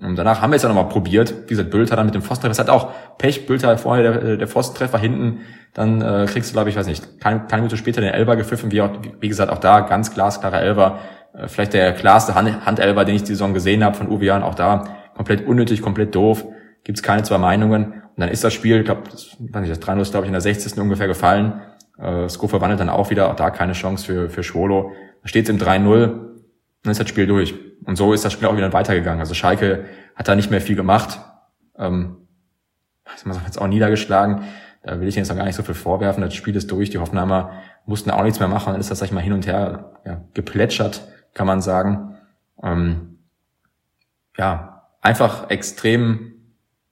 Und 0.01 0.17
danach 0.17 0.43
haben 0.43 0.53
wir 0.53 0.57
es 0.57 0.63
ja 0.63 0.69
nochmal 0.69 0.89
probiert. 0.89 1.35
Wie 1.45 1.49
gesagt, 1.49 1.71
Bülter 1.71 1.97
dann 1.97 2.07
mit 2.07 2.15
dem 2.15 2.23
Pfostentreffer. 2.23 2.53
Es 2.53 2.59
hat 2.59 2.71
auch 2.71 2.91
Pech, 3.17 3.47
Bülter 3.47 3.77
vorher 3.79 4.13
der, 4.13 4.37
der 4.37 4.47
Pfostentreffer 4.47 4.99
hinten. 4.99 5.41
Dann 5.75 6.03
äh, 6.03 6.27
kriegst 6.29 6.51
du, 6.51 6.53
glaube 6.53 6.71
ich, 6.71 6.77
weiß 6.77 6.87
nicht, 6.87 7.19
keine, 7.19 7.47
keine 7.47 7.63
Minute 7.63 7.77
später 7.77 8.01
den 8.01 8.13
Elber 8.13 8.37
gepfiffen. 8.37 8.71
Wie, 8.71 8.81
auch, 8.81 8.91
wie 9.21 9.29
gesagt, 9.29 9.51
auch 9.51 9.59
da 9.59 9.81
ganz 9.81 10.15
glasklarer 10.15 10.61
Elber. 10.61 10.99
Äh, 11.33 11.49
vielleicht 11.49 11.73
der 11.73 11.95
klarste 11.95 12.35
Hand, 12.35 12.65
Handelber, 12.65 13.05
den 13.05 13.17
ich 13.17 13.23
die 13.23 13.33
Saison 13.33 13.55
gesehen 13.55 13.83
habe 13.83 13.97
von 13.97 14.09
Uwe 14.09 14.27
Jan. 14.27 14.43
Auch 14.45 14.55
da 14.55 14.85
komplett 15.17 15.47
unnötig, 15.47 15.83
komplett 15.83 16.15
doof. 16.15 16.47
Gibt's 16.85 17.03
keine 17.03 17.23
zwei 17.23 17.39
Meinungen. 17.39 17.93
Und 17.93 18.23
dann 18.23 18.29
ist 18.29 18.45
das 18.45 18.53
Spiel, 18.53 18.79
ich 18.79 18.85
glaube, 18.85 19.03
das, 19.11 19.37
das 19.39 19.81
3 19.81 20.01
ist, 20.01 20.11
glaube 20.11 20.27
ich, 20.27 20.29
in 20.29 20.33
der 20.33 20.41
60. 20.41 20.79
ungefähr 20.79 21.07
gefallen. 21.07 21.61
Äh, 21.99 22.29
Sko 22.29 22.49
verwandelt 22.49 22.81
dann 22.81 22.89
auch 22.89 23.11
wieder, 23.11 23.31
auch 23.31 23.37
da 23.37 23.51
keine 23.51 23.73
Chance 23.73 24.07
für, 24.07 24.31
für 24.31 24.43
Schwolo. 24.43 24.93
Da 25.23 25.29
steht 25.29 25.49
im 25.49 25.59
3-0, 25.59 26.29
dann 26.83 26.91
ist 26.91 27.01
das 27.01 27.09
Spiel 27.09 27.27
durch. 27.27 27.55
Und 27.85 27.97
so 27.97 28.13
ist 28.13 28.25
das 28.25 28.33
Spiel 28.33 28.49
auch 28.49 28.57
wieder 28.57 28.73
weitergegangen. 28.73 29.21
Also 29.21 29.35
Schalke 29.35 29.87
hat 30.15 30.29
da 30.29 30.35
nicht 30.35 30.51
mehr 30.51 30.61
viel 30.61 30.77
gemacht. 30.77 31.21
Ähm, 31.77 32.29
man 33.25 33.41
jetzt 33.45 33.61
auch 33.61 33.67
niedergeschlagen. 33.67 34.45
Da 34.83 35.01
will 35.01 35.09
ich 35.09 35.17
jetzt 35.17 35.29
noch 35.29 35.37
gar 35.37 35.45
nicht 35.45 35.57
so 35.57 35.63
viel 35.63 35.75
vorwerfen. 35.75 36.23
Das 36.23 36.35
Spiel 36.35 36.57
ist 36.57 36.71
durch. 36.71 36.91
Die 36.91 36.99
Hoffenheimer 36.99 37.53
mussten 37.87 38.11
auch 38.11 38.23
nichts 38.23 38.39
mehr 38.39 38.49
machen. 38.49 38.73
Dann 38.73 38.81
ist 38.81 38.91
das, 38.91 38.99
sag 38.99 39.07
ich 39.07 39.13
mal, 39.13 39.21
hin 39.21 39.33
und 39.33 39.47
her 39.47 40.01
ja, 40.05 40.23
geplätschert, 40.35 41.03
kann 41.35 41.47
man 41.47 41.61
sagen. 41.61 42.17
Ähm, 42.63 43.19
ja, 44.37 44.87
einfach 45.01 45.51
extrem 45.51 46.38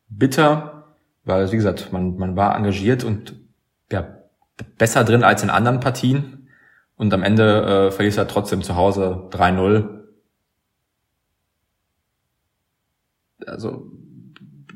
bitter 0.08 0.76
weil, 1.26 1.50
wie 1.50 1.56
gesagt, 1.56 1.92
man, 1.92 2.16
man 2.16 2.36
war 2.36 2.56
engagiert 2.56 3.02
und 3.04 3.34
ja, 3.90 4.06
besser 4.78 5.04
drin 5.04 5.24
als 5.24 5.42
in 5.42 5.50
anderen 5.50 5.80
Partien. 5.80 6.48
Und 6.94 7.12
am 7.12 7.22
Ende 7.22 7.88
äh, 7.88 7.90
verlierst 7.90 8.16
du 8.16 8.20
halt 8.20 8.30
trotzdem 8.30 8.62
zu 8.62 8.76
Hause 8.76 9.28
3-0. 9.32 10.04
Also 13.44 13.90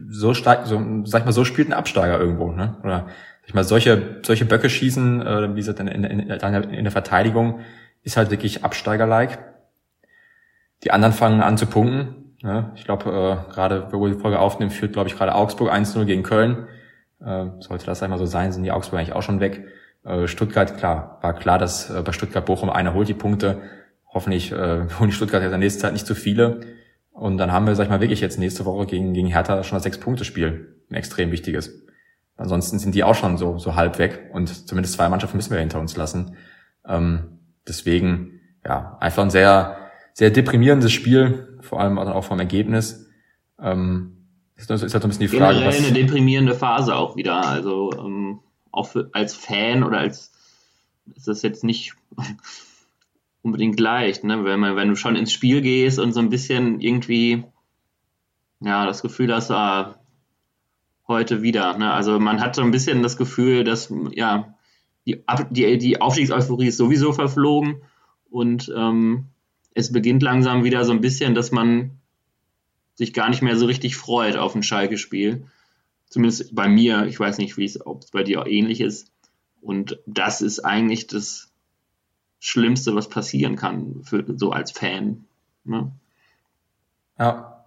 so 0.08 0.34
stark, 0.34 0.66
so, 0.66 0.82
sag 1.04 1.20
ich 1.20 1.24
mal, 1.24 1.32
so 1.32 1.44
spielt 1.44 1.68
ein 1.68 1.72
Absteiger 1.72 2.18
irgendwo, 2.18 2.50
ne? 2.50 2.76
Oder 2.82 3.06
sag 3.40 3.48
ich 3.48 3.54
mal, 3.54 3.64
solche, 3.64 4.20
solche 4.22 4.44
Böcke 4.44 4.68
schießen, 4.68 5.24
äh, 5.24 5.54
wie 5.54 5.60
gesagt, 5.60 5.78
in, 5.78 5.86
in, 5.86 6.04
in, 6.04 6.18
in 6.18 6.84
der 6.84 6.92
Verteidigung 6.92 7.60
ist 8.02 8.16
halt 8.16 8.30
wirklich 8.30 8.64
Absteiger-like. 8.64 9.38
Die 10.82 10.90
anderen 10.90 11.14
fangen 11.14 11.42
an 11.42 11.56
zu 11.56 11.66
punkten. 11.66 12.29
Ne? 12.42 12.72
Ich 12.74 12.84
glaube, 12.84 13.10
äh, 13.10 13.52
gerade, 13.52 13.88
wo 13.90 14.00
wir 14.00 14.12
die 14.12 14.20
Folge 14.20 14.38
aufnehmen, 14.38 14.70
führt, 14.70 14.92
glaube 14.92 15.08
ich, 15.08 15.16
gerade 15.16 15.34
Augsburg 15.34 15.72
1-0 15.72 16.04
gegen 16.04 16.22
Köln. 16.22 16.68
Äh, 17.24 17.46
sollte 17.60 17.86
das 17.86 18.02
einmal 18.02 18.18
so 18.18 18.26
sein, 18.26 18.52
sind 18.52 18.62
die 18.62 18.72
Augsburg 18.72 18.98
eigentlich 18.98 19.14
auch 19.14 19.22
schon 19.22 19.40
weg. 19.40 19.66
Äh, 20.04 20.26
Stuttgart, 20.26 20.78
klar, 20.78 21.18
war 21.20 21.34
klar, 21.34 21.58
dass 21.58 21.90
äh, 21.90 22.02
bei 22.02 22.12
Stuttgart-Bochum 22.12 22.70
einer 22.70 22.94
holt 22.94 23.08
die 23.08 23.14
Punkte. 23.14 23.60
Hoffentlich 24.08 24.52
äh, 24.52 24.56
holen 24.98 25.10
die 25.10 25.12
Stuttgart 25.12 25.42
in 25.42 25.50
der 25.50 25.58
nächsten 25.58 25.80
Zeit 25.80 25.92
nicht 25.92 26.06
zu 26.06 26.14
viele. 26.14 26.60
Und 27.10 27.36
dann 27.36 27.52
haben 27.52 27.66
wir, 27.66 27.74
sag 27.74 27.84
ich 27.84 27.90
mal, 27.90 28.00
wirklich 28.00 28.20
jetzt 28.20 28.38
nächste 28.38 28.64
Woche 28.64 28.86
gegen, 28.86 29.12
gegen 29.12 29.28
Hertha 29.28 29.62
schon 29.62 29.76
das 29.76 29.82
Sechs-Punkte-Spiel. 29.82 30.76
Ein 30.88 30.94
extrem 30.94 31.30
wichtiges. 31.32 31.84
Ansonsten 32.36 32.78
sind 32.78 32.94
die 32.94 33.04
auch 33.04 33.14
schon 33.14 33.36
so, 33.36 33.58
so 33.58 33.74
halb 33.74 33.98
weg 33.98 34.30
und 34.32 34.66
zumindest 34.66 34.94
zwei 34.94 35.10
Mannschaften 35.10 35.36
müssen 35.36 35.52
wir 35.52 35.60
hinter 35.60 35.78
uns 35.78 35.96
lassen. 35.96 36.36
Ähm, 36.88 37.40
deswegen, 37.68 38.40
ja, 38.64 38.96
einfach 38.98 39.22
ein 39.22 39.30
sehr, 39.30 39.76
sehr 40.20 40.30
deprimierendes 40.30 40.92
Spiel, 40.92 41.48
vor 41.62 41.80
allem 41.80 41.98
auch 41.98 42.24
vom 42.24 42.38
Ergebnis. 42.38 43.08
Ähm, 43.58 44.18
ist, 44.54 44.70
ist 44.70 44.82
halt 44.82 44.90
so 44.90 44.98
ein 44.98 45.08
bisschen 45.08 45.20
die 45.20 45.28
Frage. 45.28 45.54
Generell 45.54 45.68
was, 45.68 45.78
eine 45.78 45.94
deprimierende 45.94 46.54
Phase 46.54 46.94
auch 46.94 47.16
wieder. 47.16 47.42
Also 47.42 47.90
ähm, 47.98 48.40
auch 48.70 48.88
für, 48.88 49.08
als 49.14 49.34
Fan 49.34 49.82
oder 49.82 49.96
als 49.96 50.30
ist 51.16 51.26
das 51.26 51.40
jetzt 51.40 51.64
nicht 51.64 51.94
unbedingt 53.42 53.80
leicht, 53.80 54.22
ne? 54.22 54.44
Wenn 54.44 54.60
man, 54.60 54.76
wenn 54.76 54.90
du 54.90 54.94
schon 54.94 55.16
ins 55.16 55.32
Spiel 55.32 55.62
gehst 55.62 55.98
und 55.98 56.12
so 56.12 56.20
ein 56.20 56.28
bisschen 56.28 56.82
irgendwie 56.82 57.44
ja 58.60 58.84
das 58.84 59.00
Gefühl 59.00 59.34
hast, 59.34 59.50
ah, 59.50 60.00
heute 61.08 61.40
wieder. 61.40 61.78
Ne? 61.78 61.90
Also 61.90 62.20
man 62.20 62.42
hat 62.42 62.56
so 62.56 62.60
ein 62.60 62.72
bisschen 62.72 63.02
das 63.02 63.16
Gefühl, 63.16 63.64
dass 63.64 63.90
ja 64.10 64.54
die, 65.06 65.24
die, 65.48 65.78
die 65.78 65.98
Aufstiegseuphorie 66.02 66.66
ist 66.66 66.76
sowieso 66.76 67.14
verflogen 67.14 67.80
und 68.28 68.70
ähm, 68.76 69.30
es 69.74 69.92
beginnt 69.92 70.22
langsam 70.22 70.64
wieder 70.64 70.84
so 70.84 70.92
ein 70.92 71.00
bisschen, 71.00 71.34
dass 71.34 71.52
man 71.52 71.98
sich 72.94 73.12
gar 73.12 73.30
nicht 73.30 73.42
mehr 73.42 73.56
so 73.56 73.66
richtig 73.66 73.96
freut 73.96 74.36
auf 74.36 74.54
ein 74.54 74.62
Schalke-Spiel. 74.62 75.46
Zumindest 76.08 76.54
bei 76.54 76.68
mir. 76.68 77.06
Ich 77.06 77.18
weiß 77.18 77.38
nicht, 77.38 77.56
ob 77.86 78.02
es 78.02 78.10
bei 78.10 78.22
dir 78.24 78.42
auch 78.42 78.46
ähnlich 78.46 78.80
ist. 78.80 79.10
Und 79.60 79.98
das 80.06 80.40
ist 80.40 80.60
eigentlich 80.60 81.06
das 81.06 81.50
Schlimmste, 82.40 82.94
was 82.94 83.08
passieren 83.08 83.56
kann, 83.56 84.02
für, 84.02 84.24
so 84.36 84.50
als 84.50 84.72
Fan. 84.72 85.24
Ne? 85.64 85.92
Ja. 87.18 87.64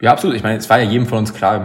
Ja, 0.00 0.12
absolut. 0.12 0.36
Ich 0.36 0.42
meine, 0.42 0.58
es 0.58 0.70
war 0.70 0.80
ja 0.80 0.90
jedem 0.90 1.06
von 1.06 1.18
uns 1.18 1.34
klar, 1.34 1.60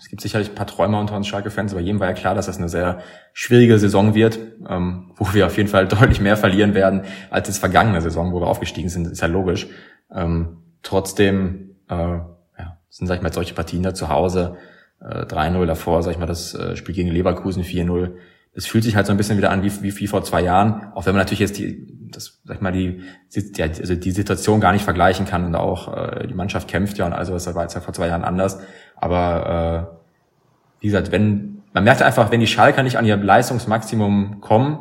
es 0.00 0.08
gibt 0.08 0.22
sicherlich 0.22 0.48
ein 0.48 0.54
paar 0.54 0.66
Träumer 0.66 0.98
unter 0.98 1.14
uns 1.14 1.26
Schalke-Fans, 1.26 1.72
aber 1.72 1.82
jedem 1.82 2.00
war 2.00 2.08
ja 2.08 2.14
klar, 2.14 2.34
dass 2.34 2.46
das 2.46 2.56
eine 2.56 2.70
sehr 2.70 3.00
schwierige 3.34 3.78
Saison 3.78 4.14
wird, 4.14 4.38
ähm, 4.66 5.12
wo 5.16 5.34
wir 5.34 5.46
auf 5.46 5.58
jeden 5.58 5.68
Fall 5.68 5.86
deutlich 5.88 6.20
mehr 6.20 6.38
verlieren 6.38 6.74
werden 6.74 7.02
als 7.28 7.48
das 7.48 7.58
vergangene 7.58 8.00
Saison, 8.00 8.32
wo 8.32 8.40
wir 8.40 8.46
aufgestiegen 8.46 8.88
sind, 8.88 9.06
ist 9.06 9.20
ja 9.20 9.28
logisch. 9.28 9.68
Ähm, 10.10 10.62
trotzdem 10.82 11.76
äh, 11.90 11.94
ja, 11.94 12.78
sind, 12.88 13.08
sag 13.08 13.16
ich 13.16 13.22
mal, 13.22 13.32
solche 13.32 13.52
Partien 13.52 13.82
da 13.82 13.92
zu 13.92 14.08
Hause, 14.08 14.56
äh, 15.02 15.26
3-0 15.26 15.66
davor, 15.66 16.02
sag 16.02 16.12
ich 16.12 16.18
mal, 16.18 16.24
das 16.24 16.54
äh, 16.54 16.76
Spiel 16.76 16.94
gegen 16.94 17.10
Leverkusen 17.10 17.62
4-0. 17.62 18.12
Es 18.52 18.66
fühlt 18.66 18.84
sich 18.84 18.96
halt 18.96 19.06
so 19.06 19.12
ein 19.12 19.16
bisschen 19.16 19.38
wieder 19.38 19.50
an 19.50 19.62
wie, 19.62 19.82
wie, 19.82 19.96
wie 19.96 20.06
vor 20.06 20.24
zwei 20.24 20.42
Jahren, 20.42 20.92
auch 20.94 21.06
wenn 21.06 21.14
man 21.14 21.20
natürlich 21.20 21.40
jetzt 21.40 21.58
die, 21.58 21.86
das, 22.10 22.40
sag 22.44 22.56
ich 22.56 22.62
mal, 22.62 22.72
die, 22.72 23.02
die, 23.34 23.62
also 23.62 23.94
die 23.94 24.10
Situation 24.10 24.60
gar 24.60 24.72
nicht 24.72 24.84
vergleichen 24.84 25.26
kann 25.26 25.44
und 25.44 25.54
auch 25.54 25.96
äh, 25.96 26.26
die 26.26 26.34
Mannschaft 26.34 26.68
kämpft 26.68 26.98
ja 26.98 27.06
und 27.06 27.12
also 27.12 27.32
das 27.32 27.54
war 27.54 27.62
jetzt 27.62 27.74
ja 27.74 27.80
vor 27.80 27.94
zwei 27.94 28.08
Jahren 28.08 28.24
anders. 28.24 28.60
Aber 28.96 29.90
äh, 29.92 30.80
wie 30.80 30.86
gesagt, 30.88 31.12
wenn 31.12 31.62
man 31.72 31.84
merkt 31.84 32.02
einfach, 32.02 32.30
wenn 32.32 32.40
die 32.40 32.46
Schalker 32.46 32.82
nicht 32.82 32.96
an 32.96 33.06
ihr 33.06 33.16
Leistungsmaximum 33.16 34.40
kommen, 34.40 34.78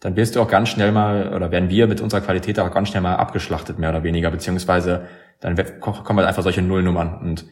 dann 0.00 0.16
wirst 0.16 0.34
du 0.34 0.40
auch 0.40 0.48
ganz 0.48 0.68
schnell 0.68 0.90
mal, 0.90 1.32
oder 1.34 1.50
werden 1.50 1.68
wir 1.68 1.86
mit 1.86 2.00
unserer 2.00 2.22
Qualität 2.22 2.58
auch 2.58 2.72
ganz 2.72 2.88
schnell 2.88 3.02
mal 3.02 3.16
abgeschlachtet, 3.16 3.78
mehr 3.78 3.90
oder 3.90 4.02
weniger, 4.02 4.30
beziehungsweise 4.30 5.06
dann 5.40 5.56
kommen 5.80 6.18
halt 6.18 6.28
einfach 6.28 6.42
solche 6.42 6.62
Nullnummern. 6.62 7.18
Und 7.20 7.42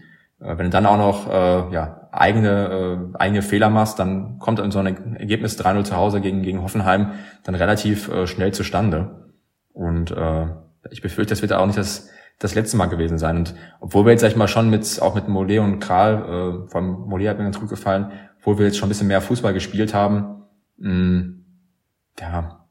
äh, 0.40 0.57
wenn 0.57 0.64
du 0.64 0.71
dann 0.71 0.87
auch 0.87 0.97
noch 0.97 1.29
äh, 1.29 1.73
ja, 1.73 2.00
eigene, 2.12 3.11
äh, 3.14 3.19
eigene 3.19 3.43
Fehler 3.43 3.71
machst, 3.71 3.99
dann 3.99 4.38
kommt 4.38 4.59
dann 4.59 4.71
so 4.71 4.79
ein 4.79 5.17
Ergebnis 5.17 5.59
3-0 5.59 5.85
zu 5.85 5.97
Hause 5.97 6.21
gegen, 6.21 6.43
gegen 6.43 6.62
Hoffenheim 6.62 7.12
dann 7.45 7.55
relativ 7.55 8.09
äh, 8.09 8.26
schnell 8.26 8.52
zustande. 8.52 9.31
Und 9.73 10.11
äh, 10.11 10.47
ich 10.90 11.02
befürchte, 11.02 11.33
das 11.33 11.43
wird 11.43 11.52
auch 11.52 11.67
nicht 11.67 11.79
das, 11.79 12.09
das 12.38 12.55
letzte 12.55 12.76
Mal 12.76 12.87
gewesen 12.87 13.19
sein. 13.19 13.37
Und 13.37 13.55
obwohl 13.81 14.05
wir 14.05 14.12
jetzt, 14.12 14.23
sag 14.23 14.31
ich 14.31 14.37
mal, 14.37 14.49
schon 14.49 14.71
mit, 14.71 15.00
auch 15.00 15.14
mit 15.14 15.29
Mollet 15.29 15.61
und 15.61 15.79
Kral, 15.79 16.64
äh, 16.67 16.69
vom 16.69 17.09
Mollet 17.09 17.29
hat 17.29 17.38
mir 17.38 17.45
ganz 17.45 17.61
gut 17.61 17.69
gefallen, 17.69 18.11
obwohl 18.38 18.59
wir 18.59 18.67
jetzt 18.67 18.79
schon 18.79 18.88
ein 18.88 18.90
bisschen 18.90 19.09
mehr 19.09 19.21
Fußball 19.21 19.52
gespielt 19.52 19.95
haben, 19.95 20.43
mh, 20.79 20.93
mm, 20.93 21.45
ja, 22.21 22.67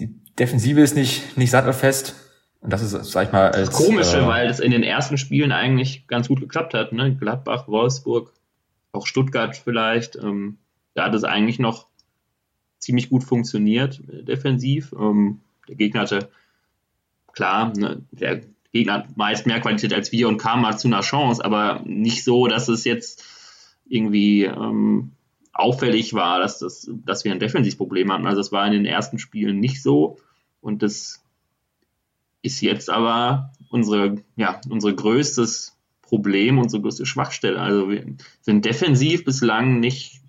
die 0.00 0.20
Defensive 0.38 0.80
ist 0.80 0.96
nicht, 0.96 1.36
nicht 1.36 1.50
sattelfest. 1.50 2.23
Und 2.64 2.72
das 2.72 2.80
ist, 2.80 3.12
sag 3.12 3.26
ich 3.26 3.32
mal, 3.32 3.50
als. 3.50 3.68
Das 3.68 3.76
Komische, 3.76 4.20
äh, 4.20 4.26
weil 4.26 4.48
es 4.48 4.58
in 4.58 4.70
den 4.70 4.82
ersten 4.82 5.18
Spielen 5.18 5.52
eigentlich 5.52 6.06
ganz 6.06 6.28
gut 6.28 6.40
geklappt 6.40 6.72
hat, 6.72 6.92
ne? 6.92 7.14
Gladbach, 7.14 7.68
Wolfsburg, 7.68 8.32
auch 8.90 9.06
Stuttgart 9.06 9.54
vielleicht. 9.54 10.16
Ähm, 10.16 10.56
da 10.94 11.04
hat 11.04 11.14
es 11.14 11.24
eigentlich 11.24 11.58
noch 11.58 11.88
ziemlich 12.78 13.10
gut 13.10 13.22
funktioniert, 13.22 14.00
äh, 14.10 14.22
defensiv. 14.22 14.94
Ähm, 14.98 15.40
der 15.68 15.76
Gegner 15.76 16.00
hatte 16.00 16.30
klar, 17.34 17.70
ne, 17.76 18.00
der 18.12 18.40
Gegner 18.72 18.94
hat 18.94 19.16
meist 19.18 19.46
mehr 19.46 19.60
Qualität 19.60 19.92
als 19.92 20.10
wir 20.10 20.26
und 20.26 20.38
kam 20.38 20.62
mal 20.62 20.78
zu 20.78 20.88
einer 20.88 21.02
Chance, 21.02 21.44
aber 21.44 21.82
nicht 21.84 22.24
so, 22.24 22.46
dass 22.46 22.68
es 22.68 22.84
jetzt 22.84 23.24
irgendwie 23.86 24.44
ähm, 24.44 25.12
auffällig 25.52 26.14
war, 26.14 26.38
dass, 26.38 26.60
das, 26.60 26.90
dass 27.04 27.24
wir 27.26 27.32
ein 27.32 27.40
Defensivproblem 27.40 28.10
hatten. 28.10 28.26
Also 28.26 28.40
es 28.40 28.52
war 28.52 28.66
in 28.66 28.72
den 28.72 28.86
ersten 28.86 29.18
Spielen 29.18 29.60
nicht 29.60 29.82
so 29.82 30.16
und 30.62 30.82
das 30.82 31.23
ist 32.44 32.60
jetzt 32.60 32.90
aber 32.90 33.52
unsere, 33.70 34.16
ja, 34.36 34.60
unsere 34.68 34.94
größtes 34.94 35.76
Problem, 36.02 36.58
unsere 36.58 36.82
größte 36.82 37.06
Schwachstelle. 37.06 37.60
Also 37.60 37.88
wir 37.88 38.04
sind 38.42 38.64
defensiv 38.64 39.24
bislang 39.24 39.80
nicht 39.80 40.20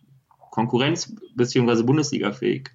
Konkurrenz- 0.50 1.14
bzw. 1.36 1.84
Bundesliga-fähig. 1.84 2.70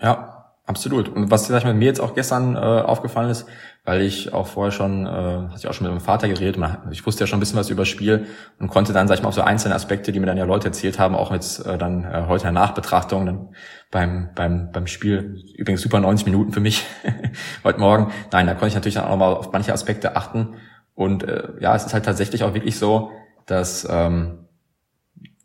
Ja, 0.00 0.42
Absolut. 0.64 1.08
Und 1.08 1.30
was 1.30 1.48
sag 1.48 1.64
ich 1.64 1.74
mir 1.74 1.84
jetzt 1.84 2.00
auch 2.00 2.14
gestern 2.14 2.54
äh, 2.54 2.58
aufgefallen 2.58 3.30
ist, 3.30 3.46
weil 3.84 4.02
ich 4.02 4.32
auch 4.32 4.46
vorher 4.46 4.70
schon, 4.70 5.06
äh, 5.06 5.08
hatte 5.08 5.56
ich 5.58 5.66
auch 5.66 5.72
schon 5.72 5.86
mit 5.86 5.92
meinem 5.92 6.04
Vater 6.04 6.28
geredet, 6.28 6.56
man, 6.56 6.78
ich 6.92 7.04
wusste 7.04 7.24
ja 7.24 7.26
schon 7.26 7.38
ein 7.38 7.40
bisschen 7.40 7.58
was 7.58 7.68
über 7.68 7.84
Spiel 7.84 8.26
und 8.60 8.68
konnte 8.68 8.92
dann, 8.92 9.08
sag 9.08 9.16
ich 9.16 9.22
mal, 9.22 9.28
auf 9.28 9.34
so 9.34 9.42
einzelne 9.42 9.74
Aspekte, 9.74 10.12
die 10.12 10.20
mir 10.20 10.26
dann 10.26 10.36
ja 10.36 10.44
Leute 10.44 10.68
erzählt 10.68 11.00
haben, 11.00 11.16
auch 11.16 11.32
jetzt 11.32 11.66
äh, 11.66 11.78
dann 11.78 12.04
äh, 12.04 12.24
heute 12.28 12.46
in 12.46 12.54
Nachbetrachtung 12.54 13.26
dann 13.26 13.48
beim, 13.90 14.30
beim, 14.36 14.70
beim 14.70 14.86
Spiel, 14.86 15.42
übrigens 15.56 15.82
super 15.82 15.98
90 15.98 16.26
Minuten 16.26 16.52
für 16.52 16.60
mich 16.60 16.84
heute 17.64 17.80
Morgen. 17.80 18.12
Nein, 18.30 18.46
da 18.46 18.52
konnte 18.52 18.68
ich 18.68 18.74
natürlich 18.74 18.94
dann 18.94 19.04
auch 19.04 19.10
nochmal 19.10 19.34
auf 19.34 19.50
manche 19.52 19.72
Aspekte 19.72 20.14
achten. 20.14 20.54
Und 20.94 21.24
äh, 21.24 21.48
ja, 21.58 21.74
es 21.74 21.84
ist 21.84 21.92
halt 21.92 22.04
tatsächlich 22.04 22.44
auch 22.44 22.54
wirklich 22.54 22.78
so, 22.78 23.10
dass 23.46 23.86
ähm, 23.90 24.46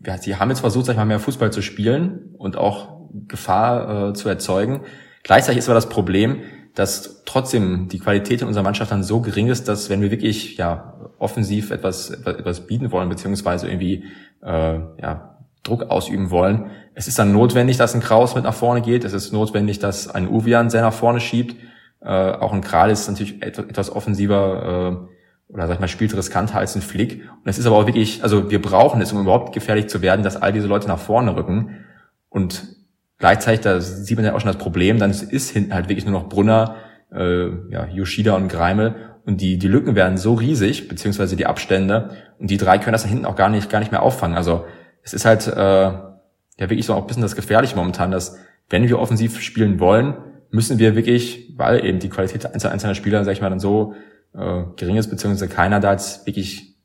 ja, 0.06 0.18
sie 0.18 0.36
haben 0.36 0.50
jetzt 0.50 0.60
versucht, 0.60 0.86
sag 0.86 0.94
ich 0.94 0.98
mal, 0.98 1.06
mehr 1.06 1.20
Fußball 1.20 1.52
zu 1.52 1.64
spielen 1.64 2.36
und 2.38 2.56
auch 2.56 2.98
Gefahr 3.28 4.10
äh, 4.10 4.14
zu 4.14 4.30
erzeugen. 4.30 4.82
Gleichzeitig 5.24 5.60
ist 5.60 5.68
aber 5.68 5.76
das 5.76 5.90
Problem, 5.90 6.42
dass 6.78 7.24
trotzdem 7.26 7.88
die 7.88 7.98
Qualität 7.98 8.44
in 8.44 8.48
unserer 8.48 8.64
Mannschaft 8.64 8.92
dann 8.92 9.02
so 9.02 9.20
gering 9.20 9.48
ist, 9.48 9.68
dass 9.68 9.90
wenn 9.90 10.00
wir 10.00 10.12
wirklich 10.12 10.58
ja 10.58 10.94
offensiv 11.18 11.72
etwas 11.72 12.12
etwas 12.12 12.68
bieten 12.68 12.92
wollen 12.92 13.10
beziehungsweise 13.10 13.68
irgendwie 13.68 14.04
äh, 14.44 14.80
ja 15.02 15.40
Druck 15.64 15.90
ausüben 15.90 16.30
wollen, 16.30 16.70
es 16.94 17.08
ist 17.08 17.18
dann 17.18 17.32
notwendig, 17.32 17.78
dass 17.78 17.96
ein 17.96 18.02
Kraus 18.02 18.36
mit 18.36 18.44
nach 18.44 18.54
vorne 18.54 18.82
geht. 18.82 19.06
Es 19.06 19.14
ist 19.14 19.34
notwendig, 19.34 19.80
dass 19.80 20.08
ein 20.08 20.28
Uvian 20.28 20.70
sehr 20.70 20.84
nach 20.84 20.94
vorne 20.94 21.20
schiebt. 21.20 21.56
Äh, 22.00 22.10
auch 22.12 22.54
ein 22.54 22.62
Kral 22.62 22.92
ist 22.92 23.08
natürlich 23.08 23.42
etwas 23.42 23.90
offensiver 23.90 25.08
äh, 25.50 25.54
oder 25.54 25.66
sag 25.66 25.76
ich 25.76 25.80
mal 25.80 25.88
spielt 25.88 26.16
riskanter 26.16 26.60
als 26.60 26.76
ein 26.76 26.84
Flick. 26.84 27.24
Und 27.44 27.50
es 27.50 27.58
ist 27.58 27.66
aber 27.66 27.78
auch 27.78 27.88
wirklich, 27.88 28.22
also 28.22 28.52
wir 28.52 28.62
brauchen 28.62 29.02
es, 29.02 29.12
um 29.12 29.22
überhaupt 29.22 29.52
gefährlich 29.52 29.88
zu 29.88 30.04
werden, 30.04 30.22
dass 30.22 30.40
all 30.40 30.54
diese 30.54 30.68
Leute 30.68 30.88
nach 30.88 31.00
vorne 31.00 31.36
rücken. 31.36 31.86
Und 32.30 32.77
Gleichzeitig, 33.20 33.62
da 33.62 33.82
sieht 33.82 34.16
man 34.16 34.26
ja 34.26 34.36
auch 34.36 34.40
schon 34.40 34.52
das 34.52 34.58
Problem, 34.58 35.00
dann 35.00 35.12
ist 35.12 35.50
hinten 35.50 35.74
halt 35.74 35.90
wirklich 35.90 36.06
nur 36.06 36.20
noch 36.20 36.30
Brunner, 36.30 36.76
äh, 37.12 37.48
ja, 37.72 37.88
Yoshida 37.88 38.36
und 38.36 38.48
Greimel 38.48 38.96
und 39.26 39.42
die, 39.42 39.58
die 39.58 39.68
Lücken 39.68 39.96
werden 39.96 40.18
so 40.18 40.36
riesig, 40.36 40.88
beziehungsweise 40.88 41.36
die 41.36 41.46
Abstände 41.46 42.12
und 42.40 42.50
die 42.50 42.58
drei 42.58 42.78
können 42.78 42.94
das 42.94 43.04
da 43.04 43.10
hinten 43.10 43.26
auch 43.26 43.36
gar 43.36 43.50
nicht, 43.50 43.70
gar 43.70 43.80
nicht 43.80 43.92
mehr 43.92 44.04
auffangen. 44.04 44.38
Also 44.38 44.66
es 45.02 45.14
ist 45.14 45.26
halt 45.26 45.48
äh, 45.48 45.58
ja 45.58 46.20
wirklich 46.60 46.86
so 46.86 46.94
auch 46.94 47.02
ein 47.02 47.08
bisschen 47.08 47.24
das 47.24 47.36
Gefährliche 47.36 47.76
momentan, 47.76 48.12
dass 48.12 48.38
wenn 48.70 48.88
wir 48.88 49.00
offensiv 49.00 49.42
spielen 49.42 49.80
wollen, 49.80 50.16
müssen 50.52 50.80
wir 50.80 50.96
wirklich, 50.96 51.54
weil 51.58 51.84
eben 51.86 52.00
die 52.00 52.10
Qualität 52.10 52.46
einzelner, 52.46 52.74
einzelner 52.74 52.96
Spieler, 52.96 53.24
sag 53.24 53.32
ich 53.34 53.42
mal, 53.42 53.50
dann 53.50 53.60
so 53.60 53.96
äh, 54.34 54.64
gering 54.76 54.98
ist, 54.98 55.10
beziehungsweise 55.10 55.48
keiner 55.48 55.80
da 55.80 55.92
jetzt 55.92 56.26
wirklich, 56.26 56.76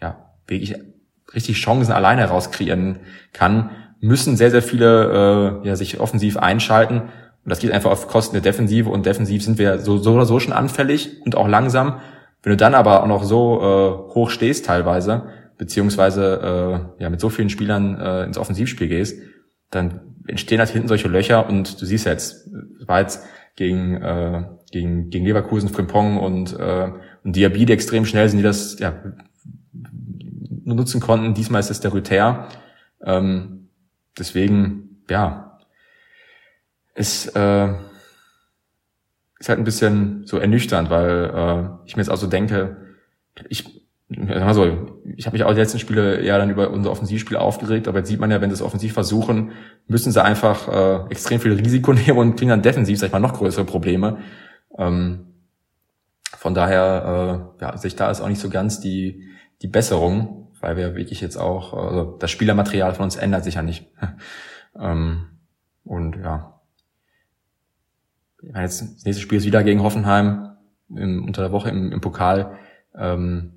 ja, 0.00 0.30
wirklich 0.46 0.76
richtig 1.34 1.56
Chancen 1.56 1.92
alleine 1.92 2.24
rauskreieren 2.26 3.00
kann, 3.32 3.70
müssen 4.00 4.36
sehr, 4.36 4.50
sehr 4.50 4.62
viele 4.62 5.60
äh, 5.62 5.68
ja, 5.68 5.76
sich 5.76 6.00
offensiv 6.00 6.36
einschalten. 6.36 7.00
Und 7.00 7.48
das 7.48 7.58
geht 7.58 7.72
einfach 7.72 7.90
auf 7.90 8.08
Kosten 8.08 8.34
der 8.34 8.42
Defensive. 8.42 8.88
Und 8.88 9.06
defensiv 9.06 9.44
sind 9.44 9.58
wir 9.58 9.78
so, 9.78 9.98
so 9.98 10.14
oder 10.14 10.26
so 10.26 10.40
schon 10.40 10.52
anfällig 10.52 11.20
und 11.24 11.36
auch 11.36 11.48
langsam. 11.48 12.00
Wenn 12.42 12.52
du 12.52 12.56
dann 12.56 12.74
aber 12.74 13.02
auch 13.02 13.06
noch 13.06 13.22
so 13.22 13.60
äh, 13.60 14.14
hoch 14.14 14.30
stehst 14.30 14.66
teilweise, 14.66 15.24
beziehungsweise 15.58 16.90
äh, 16.98 17.02
ja 17.02 17.10
mit 17.10 17.20
so 17.20 17.28
vielen 17.28 17.50
Spielern 17.50 18.00
äh, 18.00 18.24
ins 18.24 18.38
Offensivspiel 18.38 18.88
gehst, 18.88 19.20
dann 19.70 20.00
entstehen 20.26 20.58
halt 20.58 20.70
hinten 20.70 20.88
solche 20.88 21.08
Löcher 21.08 21.48
und 21.48 21.80
du 21.80 21.86
siehst 21.86 22.06
jetzt, 22.06 22.48
war 22.86 23.00
jetzt 23.00 23.24
gegen, 23.56 24.00
äh, 24.00 24.44
gegen, 24.72 25.10
gegen 25.10 25.26
Leverkusen, 25.26 25.68
Frimpong 25.68 26.18
und, 26.18 26.58
äh, 26.58 26.88
und 27.24 27.36
Diaby, 27.36 27.66
die 27.66 27.72
extrem 27.72 28.06
schnell 28.06 28.28
sind, 28.28 28.38
die 28.38 28.44
das 28.44 28.78
ja, 28.78 28.94
nutzen 30.64 31.00
konnten. 31.00 31.34
Diesmal 31.34 31.60
ist 31.60 31.70
es 31.70 31.80
der 31.80 31.92
Rüther. 31.92 32.48
Ähm, 33.04 33.59
deswegen, 34.18 35.02
ja, 35.08 35.58
ist, 36.94 37.34
äh, 37.36 37.68
ist 39.38 39.48
halt 39.48 39.58
ein 39.58 39.64
bisschen 39.64 40.26
so 40.26 40.38
ernüchternd, 40.38 40.90
weil 40.90 41.30
äh, 41.34 41.86
ich 41.86 41.96
mir 41.96 42.02
jetzt 42.02 42.10
auch 42.10 42.16
so 42.16 42.26
denke, 42.26 42.76
ich 43.48 43.80
also, 44.28 45.00
ich 45.16 45.26
habe 45.26 45.36
mich 45.36 45.44
auch 45.44 45.52
die 45.52 45.60
letzten 45.60 45.78
Spiele 45.78 46.16
eher 46.16 46.36
dann 46.36 46.50
über 46.50 46.70
unser 46.70 46.90
Offensivspiel 46.90 47.36
aufgeregt, 47.36 47.86
aber 47.86 47.98
jetzt 47.98 48.08
sieht 48.08 48.18
man 48.18 48.30
ja, 48.30 48.40
wenn 48.40 48.50
sie 48.50 48.54
es 48.54 48.62
offensiv 48.62 48.92
versuchen, 48.92 49.52
müssen 49.86 50.10
sie 50.10 50.22
einfach 50.22 50.68
äh, 50.68 51.10
extrem 51.10 51.40
viel 51.40 51.52
Risiko 51.52 51.92
nehmen 51.92 52.18
und 52.18 52.36
kriegen 52.36 52.50
dann 52.50 52.62
defensiv, 52.62 52.98
sag 52.98 53.06
ich 53.06 53.12
mal, 53.12 53.20
noch 53.20 53.34
größere 53.34 53.64
Probleme. 53.64 54.18
Ähm, 54.76 55.26
von 56.36 56.54
daher, 56.54 57.52
äh, 57.60 57.62
ja, 57.62 57.76
sehe 57.76 57.88
ich 57.88 57.96
da 57.96 58.10
ist 58.10 58.20
auch 58.20 58.28
nicht 58.28 58.40
so 58.40 58.50
ganz 58.50 58.80
die, 58.80 59.28
die 59.62 59.68
Besserung, 59.68 60.39
weil 60.60 60.76
wir 60.76 60.94
wirklich 60.94 61.20
jetzt 61.20 61.36
auch, 61.36 61.74
also 61.74 62.16
das 62.18 62.30
Spielermaterial 62.30 62.94
von 62.94 63.04
uns 63.04 63.16
ändert 63.16 63.44
sich 63.44 63.54
ja 63.54 63.62
nicht. 63.62 63.86
ähm, 64.78 65.26
und 65.84 66.16
ja. 66.16 66.60
Jetzt, 68.42 68.80
das 68.80 69.04
nächste 69.04 69.22
Spiel 69.22 69.38
ist 69.38 69.44
wieder 69.44 69.62
gegen 69.62 69.82
Hoffenheim 69.82 70.56
im, 70.88 71.24
unter 71.24 71.42
der 71.42 71.52
Woche 71.52 71.70
im, 71.70 71.92
im 71.92 72.00
Pokal. 72.00 72.58
Ähm, 72.94 73.52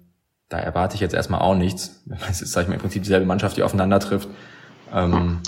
da 0.49 0.59
erwarte 0.59 0.95
ich 0.95 1.01
jetzt 1.01 1.13
erstmal 1.13 1.41
auch 1.41 1.55
nichts. 1.55 2.03
Es 2.29 2.41
ist, 2.41 2.51
sag 2.51 2.63
ich 2.63 2.67
mal, 2.67 2.75
im 2.75 2.81
Prinzip 2.81 3.03
dieselbe 3.03 3.25
Mannschaft, 3.25 3.57
die 3.57 3.63
aufeinander 3.63 3.99
trifft. 3.99 4.29
Ähm, 4.93 5.39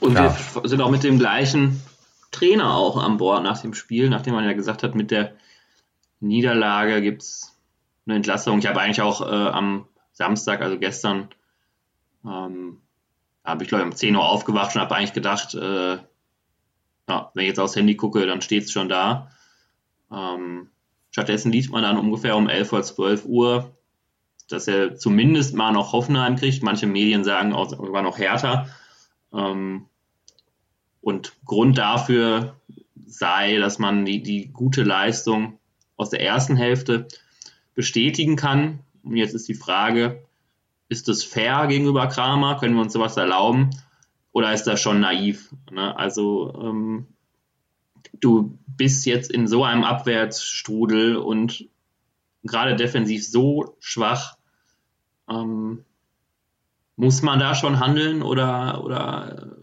und 0.00 0.14
ja. 0.14 0.36
wir 0.60 0.68
sind 0.68 0.80
auch 0.80 0.90
mit 0.90 1.02
dem 1.02 1.18
gleichen 1.18 1.80
Trainer 2.30 2.74
auch 2.74 3.02
an 3.02 3.16
Bord 3.16 3.42
nach 3.42 3.60
dem 3.60 3.74
Spiel, 3.74 4.10
nachdem 4.10 4.34
man 4.34 4.44
ja 4.44 4.52
gesagt 4.52 4.82
hat, 4.82 4.94
mit 4.94 5.10
der 5.10 5.34
Niederlage 6.20 7.00
gibt 7.00 7.22
es 7.22 7.56
eine 8.06 8.16
Entlassung. 8.16 8.58
Ich 8.58 8.66
habe 8.66 8.80
eigentlich 8.80 9.02
auch 9.02 9.20
äh, 9.20 9.48
am 9.48 9.86
Samstag, 10.14 10.62
also 10.62 10.78
gestern, 10.78 11.28
ähm, 12.24 12.80
habe 13.44 13.62
ich 13.62 13.68
glaube 13.68 13.82
ich 13.82 13.90
um 13.90 13.96
10 13.96 14.16
Uhr 14.16 14.26
aufgewacht 14.26 14.74
und 14.74 14.80
habe 14.80 14.94
eigentlich 14.94 15.12
gedacht, 15.12 15.54
äh, 15.54 15.98
ja, 17.08 17.30
wenn 17.34 17.42
ich 17.42 17.48
jetzt 17.48 17.60
aufs 17.60 17.76
Handy 17.76 17.96
gucke, 17.96 18.24
dann 18.26 18.40
steht 18.40 18.64
es 18.64 18.72
schon 18.72 18.88
da. 18.88 19.30
Ähm, 20.10 20.70
stattdessen 21.10 21.52
liest 21.52 21.70
man 21.70 21.82
dann 21.82 21.98
ungefähr 21.98 22.36
um 22.36 22.48
11 22.48 22.72
oder 22.72 22.82
12 22.82 23.24
Uhr, 23.26 23.76
dass 24.48 24.68
er 24.68 24.96
zumindest 24.96 25.54
mal 25.54 25.72
noch 25.72 25.92
Hoffenheim 25.92 26.36
kriegt. 26.36 26.62
Manche 26.62 26.86
Medien 26.86 27.24
sagen 27.24 27.52
auch 27.52 27.68
sogar 27.68 28.02
noch 28.02 28.18
härter. 28.18 28.68
Ähm, 29.32 29.86
und 31.00 31.34
Grund 31.44 31.76
dafür 31.76 32.56
sei, 33.06 33.58
dass 33.58 33.78
man 33.78 34.06
die, 34.06 34.22
die 34.22 34.48
gute 34.48 34.82
Leistung 34.82 35.58
aus 35.96 36.10
der 36.10 36.22
ersten 36.22 36.56
Hälfte 36.56 37.08
bestätigen 37.74 38.36
kann. 38.36 38.80
Und 39.04 39.16
jetzt 39.16 39.34
ist 39.34 39.48
die 39.48 39.54
Frage, 39.54 40.24
ist 40.88 41.08
das 41.08 41.22
fair 41.24 41.66
gegenüber 41.66 42.06
Kramer? 42.08 42.58
Können 42.58 42.74
wir 42.74 42.82
uns 42.82 42.92
sowas 42.92 43.16
erlauben? 43.16 43.70
Oder 44.32 44.52
ist 44.52 44.64
das 44.64 44.80
schon 44.80 45.00
naiv? 45.00 45.54
Ne? 45.70 45.96
Also 45.96 46.52
ähm, 46.60 47.06
du 48.20 48.58
bist 48.66 49.06
jetzt 49.06 49.30
in 49.30 49.46
so 49.46 49.64
einem 49.64 49.84
Abwärtsstrudel 49.84 51.16
und 51.16 51.68
gerade 52.42 52.76
defensiv 52.76 53.26
so 53.26 53.76
schwach. 53.80 54.36
Ähm, 55.28 55.84
muss 56.96 57.22
man 57.22 57.38
da 57.38 57.54
schon 57.54 57.80
handeln 57.80 58.22
oder, 58.22 58.84
oder 58.84 59.56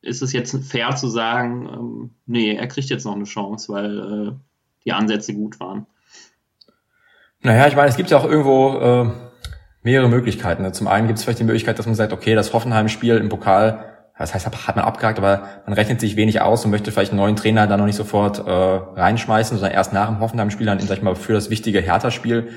ist 0.00 0.22
es 0.22 0.32
jetzt 0.32 0.56
fair 0.64 0.96
zu 0.96 1.08
sagen, 1.08 1.68
ähm, 1.68 2.10
nee, 2.26 2.54
er 2.54 2.68
kriegt 2.68 2.88
jetzt 2.88 3.04
noch 3.04 3.14
eine 3.14 3.24
Chance, 3.24 3.72
weil 3.72 3.98
äh, 3.98 4.32
die 4.84 4.92
Ansätze 4.92 5.34
gut 5.34 5.60
waren? 5.60 5.86
Naja, 7.42 7.66
ich 7.66 7.76
meine, 7.76 7.88
es 7.88 7.96
gibt 7.96 8.10
ja 8.10 8.18
auch 8.18 8.24
irgendwo 8.24 8.78
äh, 8.78 9.10
mehrere 9.82 10.08
Möglichkeiten. 10.08 10.70
Zum 10.72 10.88
einen 10.88 11.06
gibt 11.06 11.18
es 11.18 11.24
vielleicht 11.24 11.38
die 11.40 11.44
Möglichkeit, 11.44 11.78
dass 11.78 11.86
man 11.86 11.94
sagt, 11.94 12.12
okay, 12.12 12.34
das 12.34 12.52
Hoffenheim-Spiel 12.52 13.16
im 13.16 13.28
Pokal 13.28 13.84
das 14.18 14.34
heißt, 14.34 14.46
hat 14.46 14.76
man 14.76 14.84
abgehakt, 14.84 15.18
aber 15.18 15.48
man 15.64 15.74
rechnet 15.74 16.00
sich 16.00 16.16
wenig 16.16 16.40
aus 16.40 16.64
und 16.64 16.72
möchte 16.72 16.90
vielleicht 16.90 17.12
einen 17.12 17.20
neuen 17.20 17.36
Trainer 17.36 17.68
da 17.68 17.76
noch 17.76 17.86
nicht 17.86 17.96
sofort 17.96 18.40
äh, 18.40 18.50
reinschmeißen, 18.50 19.56
sondern 19.56 19.72
erst 19.72 19.92
nach 19.92 20.08
dem 20.08 20.18
Hoffenheim-Spiel 20.18 20.66
dann, 20.66 20.80
sag 20.80 20.98
ich 20.98 21.02
mal, 21.02 21.14
für 21.14 21.34
das 21.34 21.50
wichtige 21.50 21.80
Hertha-Spiel. 21.80 22.48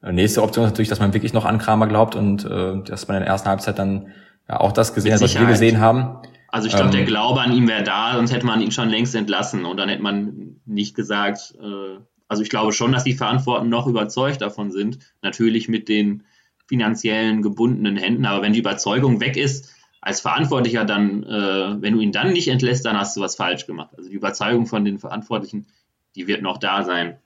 Äh, 0.00 0.12
nächste 0.12 0.42
Option 0.42 0.64
ist 0.64 0.70
natürlich, 0.70 0.88
dass 0.88 1.00
man 1.00 1.12
wirklich 1.14 1.32
noch 1.32 1.44
an 1.44 1.58
Kramer 1.58 1.88
glaubt 1.88 2.14
und 2.14 2.44
äh, 2.44 2.82
dass 2.84 3.08
man 3.08 3.16
in 3.16 3.22
der 3.24 3.32
ersten 3.32 3.48
Halbzeit 3.48 3.80
dann 3.80 4.12
ja 4.48 4.60
auch 4.60 4.70
das 4.70 4.94
gesehen 4.94 5.12
hat, 5.12 5.20
was 5.20 5.36
wir 5.36 5.46
gesehen 5.46 5.80
haben. 5.80 6.18
Also 6.50 6.68
ich 6.68 6.74
glaube, 6.74 6.90
ähm, 6.90 6.96
der 6.96 7.04
Glaube 7.04 7.40
an 7.40 7.52
ihn 7.52 7.66
wäre 7.66 7.82
da, 7.82 8.12
sonst 8.14 8.32
hätte 8.32 8.46
man 8.46 8.60
ihn 8.60 8.70
schon 8.70 8.88
längst 8.88 9.16
entlassen 9.16 9.64
und 9.64 9.76
dann 9.76 9.88
hätte 9.88 10.02
man 10.02 10.60
nicht 10.66 10.94
gesagt, 10.94 11.52
äh, 11.60 11.98
also 12.28 12.42
ich 12.42 12.50
glaube 12.50 12.72
schon, 12.72 12.92
dass 12.92 13.04
die 13.04 13.14
Verantwortlichen 13.14 13.70
noch 13.70 13.86
überzeugt 13.86 14.42
davon 14.42 14.70
sind, 14.70 14.98
natürlich 15.22 15.68
mit 15.68 15.88
den 15.88 16.24
finanziellen 16.66 17.42
gebundenen 17.42 17.96
Händen, 17.96 18.26
aber 18.26 18.42
wenn 18.42 18.52
die 18.52 18.58
Überzeugung 18.58 19.20
weg 19.20 19.36
ist, 19.36 19.74
als 20.00 20.20
Verantwortlicher 20.20 20.84
dann, 20.84 21.24
äh, 21.24 21.82
wenn 21.82 21.94
du 21.94 22.00
ihn 22.00 22.12
dann 22.12 22.32
nicht 22.32 22.48
entlässt, 22.48 22.84
dann 22.84 22.96
hast 22.96 23.16
du 23.16 23.20
was 23.20 23.34
falsch 23.34 23.66
gemacht. 23.66 23.94
Also 23.96 24.10
die 24.10 24.14
Überzeugung 24.14 24.66
von 24.66 24.84
den 24.84 24.98
Verantwortlichen, 24.98 25.66
die 26.14 26.28
wird 26.28 26.42
noch 26.42 26.58
da 26.58 26.84
sein. 26.84 27.18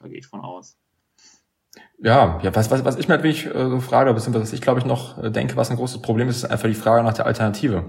Da 0.00 0.08
gehe 0.08 0.18
ich 0.18 0.26
von 0.26 0.40
aus. 0.40 0.76
Ja, 1.98 2.40
ja, 2.42 2.54
was, 2.54 2.70
was, 2.70 2.84
was 2.84 2.96
ich 2.96 3.08
mir 3.08 3.16
natürlich 3.16 3.46
äh, 3.46 3.68
so 3.68 3.80
frage, 3.80 4.14
beziehungsweise 4.14 4.44
was 4.44 4.52
ich 4.52 4.62
glaube 4.62 4.80
ich 4.80 4.86
noch 4.86 5.22
äh, 5.22 5.30
denke, 5.30 5.56
was 5.56 5.70
ein 5.70 5.76
großes 5.76 6.00
Problem 6.00 6.28
ist, 6.28 6.36
ist 6.36 6.50
einfach 6.50 6.68
die 6.68 6.74
Frage 6.74 7.04
nach 7.04 7.12
der 7.12 7.26
Alternative. 7.26 7.84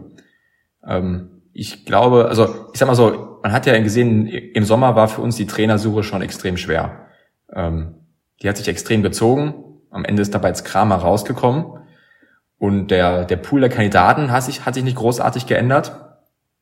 Ähm, 0.86 1.41
ich 1.54 1.86
glaube, 1.86 2.28
also 2.28 2.70
ich 2.74 2.80
sag 2.80 2.88
mal 2.88 2.96
so, 2.96 3.40
man 3.44 3.52
hat 3.52 3.66
ja 3.66 3.78
gesehen, 3.80 4.28
im 4.28 4.64
Sommer 4.66 4.96
war 4.96 5.08
für 5.08 5.22
uns 5.22 5.36
die 5.36 5.48
Trainersuche 5.48 6.04
schon 6.04 6.22
extrem 6.22 6.58
schwer. 6.58 7.08
Ähm, 7.52 7.96
die 8.42 8.50
hat 8.50 8.58
sich 8.58 8.68
extrem 8.68 9.04
gezogen. 9.04 9.56
Am 9.90 10.06
Ende 10.06 10.22
ist 10.22 10.34
dabei 10.34 10.50
jetzt 10.50 10.64
Kramer 10.64 10.96
rausgekommen. 10.96 11.80
Und 12.58 12.90
der, 12.90 13.26
der 13.26 13.38
Pool 13.38 13.62
der 13.62 13.70
Kandidaten 13.70 14.32
hat 14.32 14.44
sich, 14.44 14.66
hat 14.66 14.76
sich 14.76 14.84
nicht 14.84 14.98
großartig 14.98 15.48
geändert. 15.48 15.90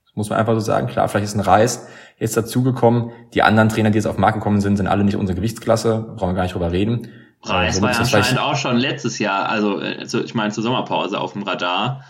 Das 0.05 0.15
muss 0.15 0.29
man 0.29 0.39
einfach 0.39 0.53
so 0.53 0.61
sagen. 0.61 0.87
Klar, 0.87 1.07
vielleicht 1.09 1.25
ist 1.25 1.35
ein 1.35 1.41
Reis 1.41 1.87
jetzt 2.17 2.35
dazugekommen. 2.37 3.11
Die 3.33 3.43
anderen 3.43 3.69
Trainer, 3.69 3.91
die 3.91 3.97
jetzt 3.97 4.07
auf 4.07 4.15
den 4.15 4.21
Markt 4.21 4.37
gekommen 4.37 4.61
sind, 4.61 4.77
sind 4.77 4.87
alle 4.87 5.03
nicht 5.03 5.17
unsere 5.17 5.35
Gewichtsklasse. 5.35 6.13
Brauchen 6.15 6.31
wir 6.31 6.35
gar 6.35 6.43
nicht 6.43 6.55
drüber 6.55 6.71
reden. 6.71 7.09
Reis 7.43 7.75
also, 7.75 7.81
war 7.81 7.91
ja 7.91 7.99
anscheinend 7.99 8.39
auch 8.39 8.55
schon 8.55 8.77
letztes 8.77 9.19
Jahr, 9.19 9.47
also, 9.47 9.77
also 9.77 10.21
ich 10.21 10.35
meine 10.35 10.51
zur 10.51 10.63
Sommerpause 10.63 11.19
auf 11.19 11.33
dem 11.33 11.43
Radar. 11.43 12.03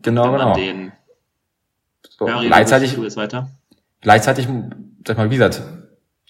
Genau, 0.00 0.30
genau. 0.30 0.54
Den, 0.54 0.92
so, 2.08 2.28
ja, 2.28 2.40
gleichzeitig, 2.40 2.94
du 2.94 3.16
weiter. 3.16 3.50
gleichzeitig, 4.00 4.48
sag 5.06 5.16
mal, 5.16 5.30
wie 5.30 5.36
gesagt, 5.36 5.62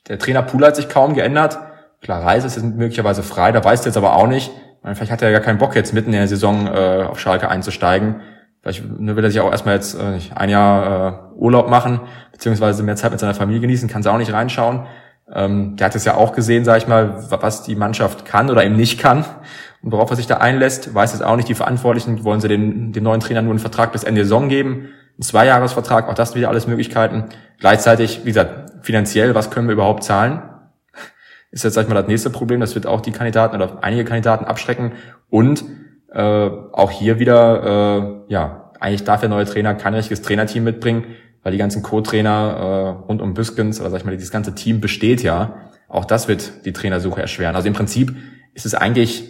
der 0.09 0.19
Trainerpool 0.19 0.65
hat 0.65 0.77
sich 0.77 0.89
kaum 0.89 1.15
geändert. 1.15 1.59
Klar, 2.01 2.25
Reis 2.25 2.45
ist 2.45 2.57
jetzt 2.57 2.65
möglicherweise 2.65 3.23
frei, 3.23 3.53
da 3.53 3.65
weißt 3.65 3.85
du 3.85 3.89
jetzt 3.89 3.97
aber 3.97 4.15
auch 4.15 4.29
nicht, 4.29 4.51
Vielleicht 4.83 5.11
hat 5.11 5.23
er 5.23 5.31
ja 5.31 5.39
gar 5.39 5.45
keinen 5.45 5.59
Bock 5.59 5.75
jetzt 5.75 5.93
mitten 5.93 6.13
in 6.13 6.19
der 6.19 6.29
Saison 6.29 6.67
äh, 6.67 7.05
auf 7.09 7.19
Schalke 7.19 7.49
einzusteigen. 7.49 8.21
Vielleicht 8.63 8.85
will 8.89 9.25
er 9.25 9.31
sich 9.31 9.41
auch 9.41 9.51
erstmal 9.51 9.75
jetzt 9.75 9.99
äh, 9.99 10.19
ein 10.35 10.49
Jahr 10.49 11.33
äh, 11.35 11.39
Urlaub 11.39 11.69
machen, 11.69 12.01
beziehungsweise 12.33 12.83
mehr 12.83 12.97
Zeit 12.97 13.11
mit 13.11 13.21
seiner 13.21 13.35
Familie 13.35 13.61
genießen, 13.61 13.89
kann 13.89 14.03
sie 14.03 14.11
auch 14.11 14.19
nicht 14.19 14.33
reinschauen. 14.33 14.87
Ähm, 15.33 15.77
der 15.77 15.87
hat 15.87 15.95
es 15.95 16.05
ja 16.05 16.15
auch 16.15 16.33
gesehen, 16.33 16.65
sag 16.65 16.79
ich 16.79 16.89
mal, 16.89 17.25
was 17.31 17.63
die 17.63 17.77
Mannschaft 17.77 18.25
kann 18.25 18.51
oder 18.51 18.65
eben 18.65 18.77
nicht 18.77 18.99
kann 18.99 19.25
und 19.83 19.93
worauf 19.93 20.11
er 20.11 20.17
sich 20.17 20.27
da 20.27 20.39
einlässt. 20.39 20.95
Weiß 20.95 21.13
jetzt 21.13 21.23
auch 21.23 21.37
nicht, 21.37 21.49
die 21.49 21.55
Verantwortlichen 21.55 22.25
wollen 22.25 22.41
sie 22.41 22.49
den, 22.49 22.93
den 22.93 23.03
neuen 23.03 23.21
Trainer 23.21 23.43
nur 23.43 23.53
einen 23.53 23.59
Vertrag 23.59 23.93
bis 23.93 24.05
Ende 24.05 24.21
der 24.21 24.25
Saison 24.25 24.49
geben, 24.49 24.89
einen 25.19 25.25
Zweijahresvertrag, 25.25 26.09
auch 26.09 26.15
das 26.15 26.35
wieder 26.35 26.49
alles 26.49 26.67
Möglichkeiten. 26.67 27.25
Gleichzeitig, 27.59 28.21
wie 28.23 28.29
gesagt, 28.29 28.85
finanziell, 28.85 29.35
was 29.35 29.51
können 29.51 29.69
wir 29.69 29.73
überhaupt 29.75 30.05
zahlen? 30.05 30.43
ist 31.51 31.65
jetzt, 31.65 31.75
sag 31.75 31.83
ich 31.83 31.89
mal, 31.89 31.95
das 31.95 32.07
nächste 32.07 32.31
Problem. 32.31 32.61
Das 32.61 32.75
wird 32.75 32.87
auch 32.87 33.01
die 33.01 33.13
Kandidaten 33.13 33.57
oder 33.57 33.79
einige 33.83 34.05
Kandidaten 34.05 34.45
abschrecken. 34.45 34.93
Und 35.31 35.65
äh, 36.13 36.21
auch 36.21 36.91
hier 36.91 37.19
wieder, 37.19 38.25
äh, 38.29 38.33
ja, 38.33 38.73
eigentlich 38.81 39.05
darf 39.05 39.21
der 39.21 39.29
neue 39.29 39.45
Trainer 39.45 39.75
kein 39.75 39.95
richtiges 39.95 40.23
Trainerteam 40.23 40.65
mitbringen, 40.65 41.17
weil 41.43 41.53
die 41.53 41.59
ganzen 41.59 41.83
Co-Trainer 41.83 42.99
äh, 43.01 43.07
rund 43.07 43.23
um 43.23 43.35
Büskens 43.35 43.81
oder 43.81 43.91
sag 43.91 43.99
ich 43.99 44.05
mal, 44.05 44.13
dieses 44.13 44.31
ganze 44.31 44.55
Team 44.55 44.81
besteht 44.81 45.23
ja. 45.23 45.71
Auch 45.89 46.05
das 46.05 46.29
wird 46.29 46.67
die 46.67 46.73
Trainersuche 46.73 47.21
erschweren. 47.21 47.57
Also 47.57 47.69
im 47.69 47.75
Prinzip 47.75 48.15
ist 48.55 48.67
es 48.67 48.75
eigentlich, 48.75 49.25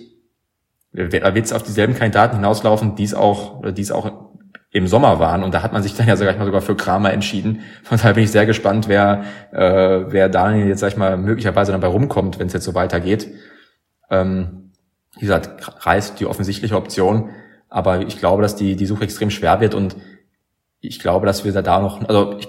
wird 0.90 1.44
es 1.44 1.53
auf 1.53 1.62
dieselben 1.62 1.94
Kandidaten 1.94 2.37
hinauslaufen, 2.37 2.96
die 2.96 3.05
es 3.05 3.14
auch, 3.14 3.62
die 3.72 3.83
es 3.83 3.92
auch 3.92 4.28
im 4.70 4.87
Sommer 4.87 5.18
waren. 5.18 5.42
Und 5.42 5.54
da 5.54 5.62
hat 5.62 5.72
man 5.72 5.83
sich 5.83 5.94
dann 5.94 6.07
ja, 6.07 6.16
sag 6.16 6.31
ich 6.31 6.38
mal, 6.38 6.44
sogar 6.44 6.61
für 6.61 6.76
Kramer 6.76 7.12
entschieden. 7.12 7.62
Von 7.83 7.98
daher 7.98 8.14
bin 8.14 8.24
ich 8.24 8.31
sehr 8.31 8.46
gespannt, 8.46 8.88
wer, 8.88 9.24
äh, 9.52 10.04
wer 10.09 10.28
Daniel 10.28 10.68
jetzt, 10.68 10.81
sag 10.81 10.88
ich 10.88 10.96
mal, 10.96 11.16
möglicherweise 11.16 11.72
dabei 11.72 11.87
rumkommt, 11.87 12.38
wenn 12.38 12.48
es 12.48 12.52
jetzt 12.52 12.64
so 12.64 12.74
weitergeht. 12.74 13.28
Ähm, 14.11 14.72
wie 15.14 15.20
gesagt, 15.20 15.87
Reis 15.87 16.14
die 16.14 16.26
offensichtliche 16.26 16.76
Option. 16.76 17.31
Aber 17.68 18.00
ich 18.00 18.18
glaube, 18.18 18.42
dass 18.42 18.57
die, 18.57 18.76
die 18.76 18.87
Suche 18.87 19.04
extrem 19.04 19.31
schwer 19.31 19.61
wird 19.61 19.74
und 19.74 19.96
ich 20.81 21.00
glaube, 21.00 21.26
dass 21.26 21.44
wir 21.44 21.52
da 21.52 21.81
noch, 21.81 22.07
also 22.09 22.38
ich, 22.38 22.48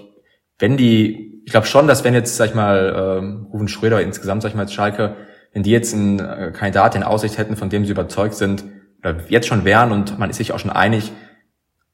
wenn 0.59 0.77
die, 0.77 1.41
ich 1.45 1.51
glaube 1.51 1.67
schon, 1.67 1.87
dass 1.87 2.03
wenn 2.03 2.13
jetzt, 2.13 2.37
sag 2.37 2.49
ich 2.49 2.55
mal, 2.55 3.17
ähm, 3.19 3.47
Rufen 3.51 3.67
Schröder 3.67 4.01
insgesamt, 4.01 4.43
sag 4.43 4.49
ich 4.49 4.55
mal, 4.55 4.63
als 4.63 4.73
Schalke, 4.73 5.15
wenn 5.51 5.63
die 5.63 5.71
jetzt 5.71 5.93
einen 5.93 6.19
äh, 6.19 6.51
Kandidat 6.53 6.95
in 6.95 7.03
Aussicht 7.03 7.37
hätten, 7.37 7.55
von 7.55 7.69
dem 7.69 7.85
sie 7.85 7.91
überzeugt 7.91 8.35
sind, 8.35 8.65
oder 8.99 9.15
jetzt 9.29 9.47
schon 9.47 9.65
wären 9.65 9.91
und 9.91 10.19
man 10.19 10.29
ist 10.29 10.37
sich 10.37 10.51
auch 10.51 10.59
schon 10.59 10.71
einig, 10.71 11.11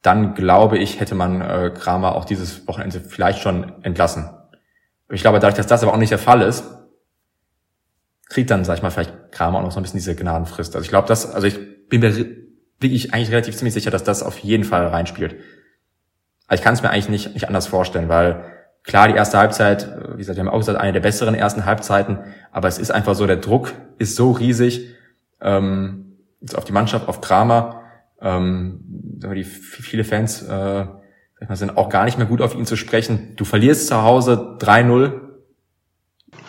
dann 0.06 0.34
glaube 0.34 0.78
ich, 0.78 1.00
hätte 1.00 1.16
man 1.16 1.40
äh, 1.40 1.72
Kramer 1.74 2.14
auch 2.14 2.24
dieses 2.24 2.66
Wochenende 2.68 3.00
vielleicht 3.00 3.40
schon 3.40 3.82
entlassen. 3.82 4.30
Ich 5.10 5.20
glaube, 5.20 5.40
dadurch, 5.40 5.56
dass 5.56 5.66
das 5.66 5.82
aber 5.82 5.92
auch 5.92 5.98
nicht 5.98 6.12
der 6.12 6.18
Fall 6.18 6.42
ist, 6.42 6.64
kriegt 8.28 8.50
dann, 8.50 8.64
sag 8.64 8.76
ich 8.76 8.82
mal, 8.82 8.90
vielleicht 8.90 9.32
Kramer 9.32 9.58
auch 9.58 9.62
noch 9.62 9.72
so 9.72 9.80
ein 9.80 9.82
bisschen 9.82 9.98
diese 9.98 10.14
Gnadenfrist. 10.14 10.76
Also 10.76 10.84
ich 10.84 10.90
glaube, 10.90 11.08
das, 11.08 11.32
also 11.34 11.46
ich 11.46 11.88
bin 11.88 12.00
mir 12.00 12.14
wirklich 12.80 13.12
eigentlich 13.12 13.30
relativ 13.32 13.56
ziemlich 13.56 13.74
sicher, 13.74 13.90
dass 13.90 14.04
das 14.04 14.22
auf 14.22 14.38
jeden 14.38 14.64
Fall 14.64 14.86
reinspielt. 14.86 15.36
Also 16.46 16.60
ich 16.60 16.64
kann 16.64 16.74
es 16.74 16.82
mir 16.82 16.90
eigentlich 16.90 17.08
nicht, 17.08 17.34
nicht 17.34 17.48
anders 17.48 17.66
vorstellen, 17.66 18.08
weil 18.08 18.44
klar, 18.84 19.08
die 19.08 19.14
erste 19.14 19.38
Halbzeit, 19.38 19.88
wie 20.12 20.18
gesagt, 20.18 20.36
wir 20.36 20.44
haben 20.44 20.52
auch 20.52 20.58
gesagt, 20.58 20.78
eine 20.78 20.92
der 20.92 21.00
besseren 21.00 21.34
ersten 21.34 21.64
Halbzeiten, 21.64 22.20
aber 22.52 22.68
es 22.68 22.78
ist 22.78 22.92
einfach 22.92 23.16
so, 23.16 23.26
der 23.26 23.38
Druck 23.38 23.72
ist 23.98 24.14
so 24.14 24.30
riesig, 24.30 24.94
ähm, 25.40 26.18
auf 26.54 26.64
die 26.64 26.72
Mannschaft, 26.72 27.08
auf 27.08 27.20
Kramer, 27.20 27.82
ähm, 28.20 28.84
die 29.16 29.44
viele 29.44 30.04
Fans 30.04 30.42
äh, 30.42 30.86
sind 31.50 31.76
auch 31.76 31.88
gar 31.88 32.04
nicht 32.04 32.18
mehr 32.18 32.26
gut 32.26 32.40
auf 32.40 32.54
ihn 32.54 32.66
zu 32.66 32.76
sprechen. 32.76 33.34
Du 33.36 33.44
verlierst 33.44 33.88
zu 33.88 34.02
Hause 34.02 34.56
3-0. 34.60 35.20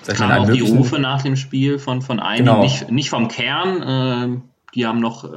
Kamen 0.07 0.31
auch 0.31 0.51
die 0.51 0.61
Rufe 0.61 0.99
nach 0.99 1.21
dem 1.21 1.35
Spiel 1.35 1.79
von, 1.79 2.01
von 2.01 2.21
einigen, 2.21 2.45
genau. 2.45 2.61
nicht, 2.61 2.89
nicht 2.89 3.09
vom 3.09 3.27
Kern, 3.27 3.81
äh, 3.81 4.41
die 4.73 4.85
haben 4.85 4.99
noch 4.99 5.25
äh, 5.25 5.27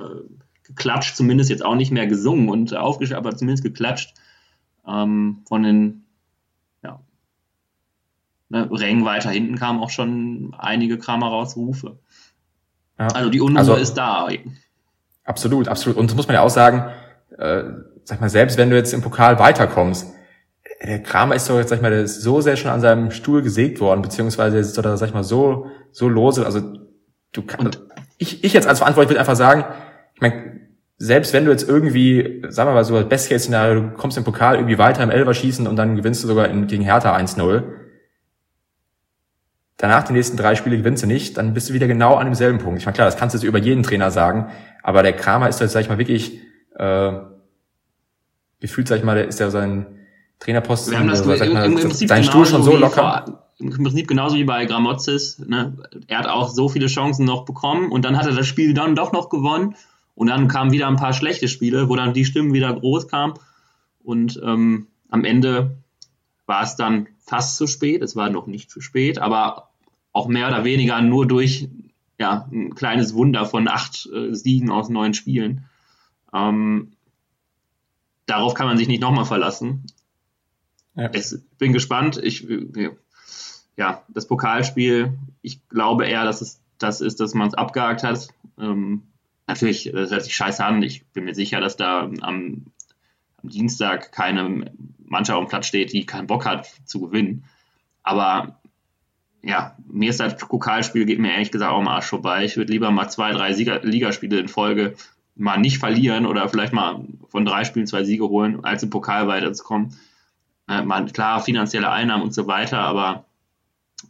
geklatscht, 0.63 1.17
zumindest 1.17 1.51
jetzt 1.51 1.65
auch 1.65 1.75
nicht 1.75 1.91
mehr 1.91 2.07
gesungen 2.07 2.49
und 2.49 2.77
aufgeschrieben, 2.77 3.19
aber 3.19 3.37
zumindest 3.37 3.65
geklatscht 3.65 4.15
ähm, 4.87 5.43
von 5.49 5.65
den 5.65 6.05
ja, 6.85 7.01
ne, 8.49 8.69
Rängen 8.71 9.05
weiter 9.05 9.31
hinten 9.31 9.57
kamen 9.57 9.81
auch 9.81 9.91
schon 9.91 10.55
einige 10.57 10.99
Kramer 10.99 11.29
rausrufe. 11.29 11.99
Ja. 12.99 13.09
Also 13.09 13.31
die 13.31 13.41
Unruhe 13.41 13.59
also, 13.59 13.75
ist 13.75 13.95
da. 13.95 14.29
Absolut, 15.25 15.69
absolut. 15.69 15.97
Und 15.99 16.11
das 16.11 16.17
muss 16.17 16.29
man 16.29 16.35
ja 16.35 16.43
auch 16.43 16.51
sagen, 16.51 16.93
äh, 17.41 17.65
sag 18.05 18.21
mal, 18.21 18.29
selbst 18.29 18.59
wenn 18.59 18.71
du 18.71 18.77
jetzt 18.77 18.93
im 18.93 19.03
Pokal 19.03 19.39
weiterkommst, 19.39 20.13
der 20.83 21.03
Kramer 21.03 21.35
ist 21.35 21.49
doch 21.49 21.59
jetzt, 21.59 21.69
sag 21.69 21.77
ich 21.77 21.83
mal, 21.83 21.91
der 21.91 22.03
ist 22.03 22.23
so 22.23 22.41
sehr 22.41 22.57
schon 22.57 22.71
an 22.71 22.81
seinem 22.81 23.11
Stuhl 23.11 23.43
gesägt 23.43 23.81
worden, 23.81 24.03
beziehungsweise 24.03 24.59
ist 24.59 24.77
doch 24.79 24.83
da, 24.83 24.97
sag 24.97 25.09
ich 25.09 25.15
mal, 25.15 25.25
so, 25.25 25.67
so 25.91 26.09
lose. 26.09 26.45
Also 26.45 26.61
du 27.33 27.43
kannst, 27.43 27.81
ich, 28.19 28.45
ich 28.45 28.53
jetzt 28.53 28.67
als 28.67 28.79
Verantwortlich 28.79 29.11
würde 29.11 29.21
einfach 29.21 29.37
sagen, 29.37 29.65
ich 30.15 30.21
meine, 30.21 30.61
selbst 30.97 31.33
wenn 31.33 31.47
du 31.47 31.51
jetzt 31.51 31.69
irgendwie, 31.69 32.43
sagen 32.49 32.69
wir 32.69 32.75
mal 32.75 32.85
so, 32.85 33.03
Best-Case-Szenario, 33.03 33.81
du 33.81 33.91
kommst 33.93 34.19
im 34.19 34.25
Pokal 34.25 34.57
irgendwie 34.57 34.79
weiter 34.79 35.03
im 35.03 35.11
Elfer 35.11 35.33
schießen 35.33 35.67
und 35.67 35.77
dann 35.77 35.97
gewinnst 35.97 36.23
du 36.23 36.29
sogar 36.29 36.49
in, 36.49 36.67
gegen 36.67 36.85
Hertha 36.85 37.17
1-0. 37.17 37.63
Danach 39.79 40.03
die 40.03 40.13
nächsten 40.13 40.37
drei 40.37 40.57
Spiele 40.57 40.77
gewinnst 40.77 41.03
du 41.03 41.07
nicht, 41.07 41.39
dann 41.39 41.55
bist 41.55 41.71
du 41.71 41.75
wieder 41.75 41.87
genau 41.87 42.17
an 42.17 42.27
demselben 42.27 42.59
Punkt. 42.59 42.81
Ich 42.81 42.87
meine, 42.87 42.95
klar, 42.95 43.07
das 43.07 43.17
kannst 43.17 43.35
du 43.35 43.39
jetzt 43.39 43.49
über 43.49 43.59
jeden 43.59 43.83
Trainer 43.83 44.11
sagen, 44.11 44.51
aber 44.83 45.03
der 45.03 45.15
Kramer 45.15 45.49
ist 45.49 45.61
jetzt, 45.61 45.73
sag 45.73 45.81
ich 45.81 45.89
mal, 45.89 45.97
wirklich, 45.97 46.39
äh, 46.77 47.13
gefühlt, 48.61 48.89
sag 48.89 48.99
ich 48.99 49.05
mal, 49.05 49.19
ist 49.19 49.41
ja 49.41 49.51
sein 49.51 49.87
Trainerposten, 50.39 50.93
Wir 50.93 50.99
haben 50.99 51.09
das, 51.09 51.21
also, 51.21 51.37
sag 51.37 51.49
im, 51.49 51.55
mal, 51.55 51.65
im 51.67 51.75
Prinzip 51.75 52.09
sein 52.09 52.25
Stuhl 52.25 52.47
schon 52.47 52.63
so 52.63 52.77
locker. 52.77 53.25
Vor, 53.27 53.43
Im 53.59 53.71
Prinzip 53.71 54.09
genauso 54.09 54.37
wie 54.37 54.45
bei 54.45 54.65
Gramozis. 54.65 55.39
Ne? 55.39 55.77
Er 56.07 56.19
hat 56.19 56.27
auch 56.27 56.49
so 56.49 56.69
viele 56.69 56.87
Chancen 56.87 57.27
noch 57.27 57.45
bekommen 57.45 57.93
und 57.93 58.05
dann 58.05 58.17
hat 58.17 58.27
er 58.27 58.35
das 58.35 58.47
Spiel 58.47 58.73
dann 58.73 58.95
doch 58.97 59.13
noch 59.13 59.29
gewonnen 59.29 59.75
und 60.15 60.29
dann 60.29 60.49
kamen 60.49 60.73
wieder 60.73 60.89
ein 60.89 60.97
paar 60.97 61.13
schlechte 61.13 61.49
Spiele, 61.49 61.89
wo 61.89 61.97
dann 61.97 62.15
die 62.15 62.25
Stimmen 62.25 62.53
wieder 62.53 62.73
groß 62.73 63.09
kamen. 63.09 63.35
Und 64.03 64.41
ähm, 64.43 64.87
am 65.11 65.25
Ende 65.25 65.77
war 66.47 66.63
es 66.63 66.77
dann 66.77 67.09
fast 67.19 67.57
zu 67.57 67.67
spät. 67.67 68.03
Es 68.03 68.17
war 68.17 68.31
noch 68.31 68.47
nicht 68.47 68.71
zu 68.71 68.81
spät, 68.81 69.19
aber 69.19 69.71
auch 70.13 70.27
mehr 70.27 70.49
oder 70.49 70.65
weniger 70.65 71.01
nur 71.03 71.27
durch 71.27 71.69
ja, 72.19 72.49
ein 72.51 72.75
kleines 72.75 73.15
Wunder 73.15 73.47
von 73.47 73.69
acht 73.69 74.09
äh, 74.13 74.35
Siegen 74.35 74.71
aus 74.71 74.89
neun 74.89 75.15
Spielen. 75.15 75.65
Ähm, 76.33 76.93
darauf 78.27 78.55
kann 78.55 78.67
man 78.67 78.79
sich 78.79 78.89
nicht 78.89 79.01
nochmal 79.01 79.25
verlassen. 79.25 79.87
Ja. 80.95 81.11
Ich 81.15 81.35
bin 81.59 81.73
gespannt. 81.73 82.19
Ich, 82.23 82.47
ja, 83.77 84.05
das 84.09 84.27
Pokalspiel, 84.27 85.19
ich 85.43 85.67
glaube 85.69 86.07
eher, 86.07 86.25
dass 86.25 86.41
es 86.41 86.61
das 86.79 87.01
ist, 87.01 87.21
dass 87.21 87.35
man 87.35 87.49
es 87.49 87.55
abgehakt 87.55 88.03
hat. 88.03 88.29
Ähm, 88.59 89.03
natürlich, 89.47 89.91
das 89.93 90.11
hört 90.11 90.25
sich 90.25 90.35
scheiße 90.35 90.65
an. 90.65 90.83
Ich 90.83 91.07
bin 91.09 91.25
mir 91.25 91.35
sicher, 91.35 91.61
dass 91.61 91.77
da 91.77 92.03
am, 92.03 92.17
am 92.23 92.65
Dienstag 93.43 94.13
keine 94.13 94.73
Mannschaft 94.99 95.39
auf 95.39 95.45
dem 95.45 95.51
Platz 95.51 95.67
steht, 95.67 95.93
die 95.93 96.07
keinen 96.07 96.27
Bock 96.27 96.47
hat 96.47 96.71
zu 96.85 97.01
gewinnen. 97.01 97.45
Aber 98.03 98.61
ja, 99.43 99.77
mir 99.87 100.11
ist 100.11 100.21
das 100.21 100.37
Pokalspiel 100.37 101.07
geht 101.07 101.19
mir 101.19 101.33
ehrlich 101.33 101.51
gesagt 101.51 101.73
auch 101.73 101.83
mal 101.83 101.97
Arsch 101.97 102.07
vorbei. 102.07 102.45
Ich 102.45 102.57
würde 102.57 102.73
lieber 102.73 102.91
mal 102.91 103.09
zwei, 103.09 103.33
drei 103.33 103.53
Sieger, 103.53 103.81
Ligaspiele 103.83 104.39
in 104.39 104.49
Folge 104.49 104.95
mal 105.41 105.59
nicht 105.59 105.79
verlieren 105.79 106.27
oder 106.27 106.49
vielleicht 106.49 106.73
mal 106.73 107.01
von 107.29 107.45
drei 107.45 107.65
Spielen 107.65 107.87
zwei 107.87 108.05
Siege 108.05 108.29
holen, 108.29 108.65
als 108.65 108.83
im 108.83 108.91
Pokal 108.91 109.27
weiterzukommen. 109.27 109.99
Äh, 110.69 110.83
mal, 110.83 111.07
klar, 111.07 111.41
finanzielle 111.41 111.91
Einnahmen 111.91 112.23
und 112.23 112.35
so 112.35 112.47
weiter, 112.47 112.79
aber 112.79 113.25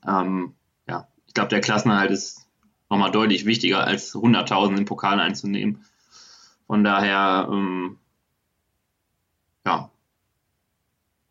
ähm, 0.06 0.54
ja, 0.88 1.06
ich 1.26 1.34
glaube, 1.34 1.50
der 1.50 1.60
Klassenerhalt 1.60 2.10
ist 2.10 2.48
nochmal 2.88 3.12
deutlich 3.12 3.46
wichtiger, 3.46 3.84
als 3.84 4.14
100.000 4.14 4.76
im 4.76 4.84
Pokal 4.84 5.20
einzunehmen. 5.20 5.84
Von 6.66 6.82
daher, 6.82 7.48
ähm, 7.50 7.98
ja, 9.64 9.90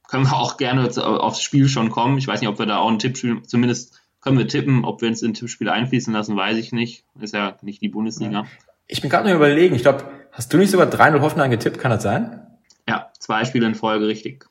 können 0.08 0.26
wir 0.26 0.38
auch 0.38 0.58
gerne 0.58 0.90
aufs 1.06 1.42
Spiel 1.42 1.68
schon 1.68 1.92
kommen. 1.92 2.18
Ich 2.18 2.28
weiß 2.28 2.40
nicht, 2.40 2.50
ob 2.50 2.58
wir 2.58 2.66
da 2.66 2.78
auch 2.78 2.90
ein 2.90 3.00
Tippspiel, 3.00 3.44
zumindest 3.44 4.02
können 4.22 4.38
wir 4.38 4.48
tippen, 4.48 4.86
ob 4.86 5.02
wir 5.02 5.10
uns 5.10 5.22
in 5.22 5.34
Tippspiel 5.34 5.70
einfließen 5.70 6.14
lassen, 6.14 6.36
weiß 6.36 6.58
ich 6.58 6.72
nicht. 6.72 7.06
Ist 7.20 7.34
ja 7.34 7.58
nicht 7.62 7.82
die 7.82 7.90
Bundesliga. 7.90 8.46
Ich 8.92 9.02
bin 9.02 9.12
gerade 9.12 9.28
nur 9.28 9.36
überlegen, 9.36 9.76
ich 9.76 9.84
glaube, 9.84 10.04
hast 10.32 10.52
du 10.52 10.58
nicht 10.58 10.72
sogar 10.72 10.88
3-0 10.88 11.22
Hoffenheim 11.22 11.52
getippt, 11.52 11.78
kann 11.78 11.92
das 11.92 12.02
sein? 12.02 12.48
Ja, 12.88 13.12
zwei 13.20 13.46
Spiele 13.46 13.68
in 13.68 13.76
Folge, 13.76 14.08
richtig. 14.08 14.48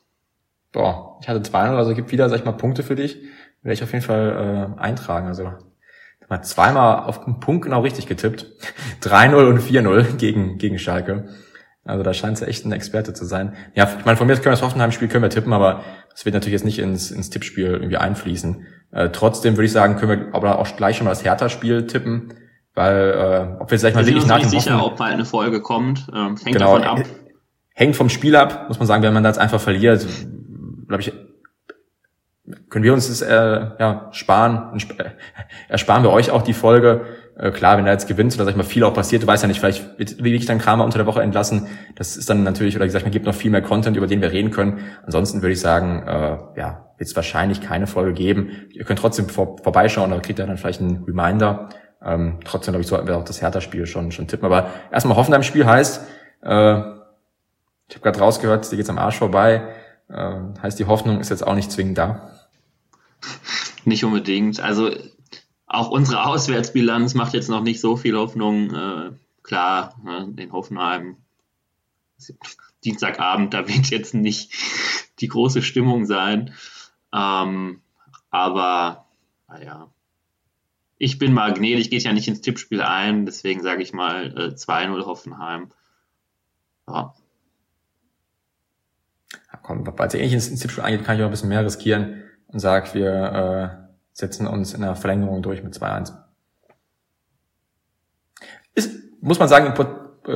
Boah, 0.71 1.19
ich 1.21 1.29
hatte 1.29 1.41
2-0, 1.41 1.77
also 1.77 1.93
gibt 1.93 2.13
wieder, 2.13 2.29
sag 2.29 2.39
ich 2.39 2.45
mal, 2.45 2.53
Punkte 2.53 2.85
für 2.85 2.95
dich. 2.95 3.19
Werde 3.63 3.75
ich 3.75 3.83
auf 3.83 3.93
jeden 3.93 4.05
Fall 4.05 4.77
äh, 4.79 4.81
eintragen. 4.81 5.27
Also 5.27 5.53
mal 6.29 6.43
zweimal 6.43 7.01
auf 7.01 7.25
den 7.25 7.41
Punkt 7.41 7.65
genau 7.65 7.81
richtig 7.81 8.07
getippt. 8.07 8.47
3-0 9.03 9.49
und 9.49 9.61
4-0 9.61 10.17
gegen, 10.19 10.57
gegen 10.59 10.79
Schalke. 10.79 11.29
Also 11.83 12.05
da 12.05 12.15
scheint 12.15 12.37
es 12.37 12.43
echt 12.43 12.65
ein 12.65 12.71
Experte 12.71 13.15
zu 13.15 13.25
sein. 13.25 13.57
Ja, 13.75 13.91
ich 13.99 14.05
meine, 14.05 14.17
von 14.17 14.29
mir 14.29 14.35
können 14.35 14.45
wir 14.45 14.53
das 14.53 14.63
Hoffenheim-Spiel 14.63 15.09
können 15.09 15.25
wir 15.25 15.31
tippen, 15.31 15.53
aber 15.53 15.83
das 16.11 16.25
wird 16.25 16.35
natürlich 16.35 16.53
jetzt 16.53 16.65
nicht 16.65 16.79
ins, 16.79 17.11
ins 17.11 17.31
Tippspiel 17.31 17.67
irgendwie 17.67 17.97
einfließen. 17.97 18.67
Äh, 18.93 19.09
trotzdem 19.09 19.57
würde 19.57 19.65
ich 19.65 19.73
sagen, 19.73 19.97
können 19.97 20.27
wir 20.27 20.35
aber 20.35 20.61
auch 20.61 20.77
gleich 20.77 20.97
schon 20.97 21.07
mal 21.07 21.11
das 21.11 21.25
Hertha-Spiel 21.25 21.89
tippen, 21.89 22.35
weil 22.79 23.57
äh, 23.59 23.61
ob 23.61 23.71
wir 23.71 23.79
sag 23.79 23.89
ich 23.89 23.95
mal 23.97 24.07
wir 24.07 24.15
wirklich 24.15 24.27
nach 24.27 24.39
dem 24.39 24.49
sicher, 24.49 24.85
ob 24.85 24.97
bald 24.97 25.13
eine 25.13 25.25
Folge 25.25 25.61
kommt, 25.61 26.07
ähm, 26.15 26.37
hängt 26.37 26.57
genau, 26.57 26.79
davon 26.79 27.01
ab. 27.01 27.07
Hängt 27.75 27.97
vom 27.97 28.09
Spiel 28.09 28.37
ab, 28.37 28.67
muss 28.69 28.79
man 28.79 28.87
sagen, 28.87 29.03
wenn 29.03 29.13
man 29.13 29.25
das 29.25 29.37
einfach 29.37 29.61
verliert, 29.61 30.07
glaube 30.87 31.03
ich, 31.03 31.13
können 32.71 32.85
wir 32.85 32.95
uns 32.95 33.09
das 33.09 33.21
äh, 33.21 33.71
ja, 33.79 34.09
sparen, 34.13 34.79
äh, 34.99 35.11
ersparen 35.69 36.05
wir 36.05 36.11
euch 36.11 36.31
auch 36.31 36.43
die 36.43 36.55
Folge. 36.55 37.03
Äh, 37.37 37.51
klar, 37.51 37.77
wenn 37.79 37.85
da 37.85 37.91
jetzt 37.91 38.07
gewinnt 38.07 38.35
oder 38.35 38.45
sag 38.45 38.53
ich 38.53 38.57
mal 38.57 38.63
viel 38.63 38.85
auch 38.85 38.95
passiert, 38.95 39.25
du 39.25 39.27
weißt 39.27 39.43
ja 39.43 39.49
nicht, 39.49 39.59
vielleicht 39.61 39.99
will 39.99 40.35
ich 40.35 40.47
dann 40.47 40.59
Kramer 40.59 40.85
unter 40.85 40.99
der 40.99 41.07
Woche 41.07 41.21
entlassen. 41.21 41.67
Das 41.97 42.17
ist 42.17 42.31
dann 42.31 42.45
natürlich, 42.45 42.77
oder 42.77 42.87
gesagt, 42.87 43.05
man 43.05 43.13
gibt 43.13 43.27
noch 43.27 43.35
viel 43.35 43.51
mehr 43.51 43.63
Content, 43.63 43.97
über 43.97 44.07
den 44.07 44.21
wir 44.21 44.31
reden 44.31 44.51
können. 44.51 44.81
Ansonsten 45.05 45.43
würde 45.43 45.53
ich 45.53 45.61
sagen, 45.61 46.03
äh, 46.07 46.61
ja, 46.61 46.87
wird 46.97 47.09
es 47.09 47.17
wahrscheinlich 47.17 47.61
keine 47.61 47.87
Folge 47.87 48.13
geben. 48.13 48.51
Ihr 48.71 48.85
könnt 48.85 48.99
trotzdem 48.99 49.29
vor, 49.29 49.57
vorbeischauen, 49.63 50.11
da 50.11 50.19
kriegt 50.21 50.39
ihr 50.39 50.47
dann 50.47 50.57
vielleicht 50.57 50.81
einen 50.81 51.05
Reminder. 51.05 51.69
Ähm, 52.03 52.39
trotzdem, 52.45 52.73
glaube 52.73 52.83
ich, 52.83 52.89
sollten 52.89 53.09
wir 53.09 53.17
auch 53.17 53.25
das 53.25 53.43
Hertha-Spiel 53.43 53.87
schon, 53.87 54.13
schon 54.13 54.29
tippen. 54.29 54.47
Aber 54.47 54.71
erstmal 54.91 55.17
Hoffenheim-Spiel 55.17 55.67
heißt, 55.67 56.03
äh, 56.43 56.79
ich 57.89 57.95
habe 57.95 58.03
gerade 58.03 58.19
rausgehört, 58.19 58.71
dir 58.71 58.77
geht's 58.77 58.91
am 58.91 58.99
Arsch 58.99 59.17
vorbei. 59.17 59.75
Äh, 60.09 60.41
heißt, 60.63 60.79
die 60.79 60.87
Hoffnung 60.87 61.21
ist 61.21 61.31
jetzt 61.31 61.47
auch 61.47 61.55
nicht 61.55 61.73
zwingend 61.73 61.99
da. 61.99 62.31
Nicht 63.85 64.05
unbedingt. 64.05 64.61
Also 64.61 64.91
auch 65.67 65.91
unsere 65.91 66.25
Auswärtsbilanz 66.27 67.15
macht 67.15 67.35
jetzt 67.35 67.51
noch 67.51 67.63
nicht 67.63 67.81
so 67.81 67.97
viel 67.97 68.17
Hoffnung. 68.17 68.75
Äh, 68.75 69.11
klar, 69.43 69.95
ne, 70.03 70.33
in 70.37 70.53
Hoffenheim 70.53 71.17
Dienstagabend, 72.85 73.55
da 73.55 73.69
wird 73.69 73.91
jetzt 73.91 74.15
nicht 74.15 74.53
die 75.21 75.29
große 75.29 75.63
Stimmung 75.63 76.07
sein. 76.07 76.55
Ähm, 77.13 77.81
aber 78.31 79.07
naja, 79.49 79.89
ich 80.99 81.19
bin 81.19 81.33
mal 81.33 81.55
gnädig, 81.55 81.91
geht 81.91 82.03
ja 82.03 82.13
nicht 82.13 82.29
ins 82.29 82.41
Tippspiel 82.41 82.83
ein, 82.83 83.25
deswegen 83.25 83.63
sage 83.63 83.83
ich 83.83 83.93
mal 83.93 84.37
äh, 84.37 84.55
2-0 84.55 85.07
Hoffenheim. 85.07 85.69
Ja. 86.89 87.15
ja 89.33 89.59
komm, 89.63 89.87
weil 89.87 90.09
es 90.09 90.15
eh 90.15 90.23
nicht 90.23 90.33
ins 90.33 90.61
Tippspiel 90.61 90.85
eingeht, 90.85 91.05
kann 91.05 91.17
ich 91.17 91.23
auch 91.23 91.27
ein 91.27 91.31
bisschen 91.31 91.49
mehr 91.49 91.65
riskieren 91.65 92.25
und 92.49 92.59
sage, 92.59 92.95
wir 92.95 93.13
äh, 93.13 93.89
setzen 94.13 94.47
uns 94.47 94.75
in 94.75 94.81
der 94.81 94.97
Verlängerung 94.97 95.43
durch 95.43 95.63
mit 95.63 95.75
2-1. 95.75 96.15
Ist, 98.75 98.99
muss 99.21 99.39
man 99.39 99.49
sagen, 99.49 99.75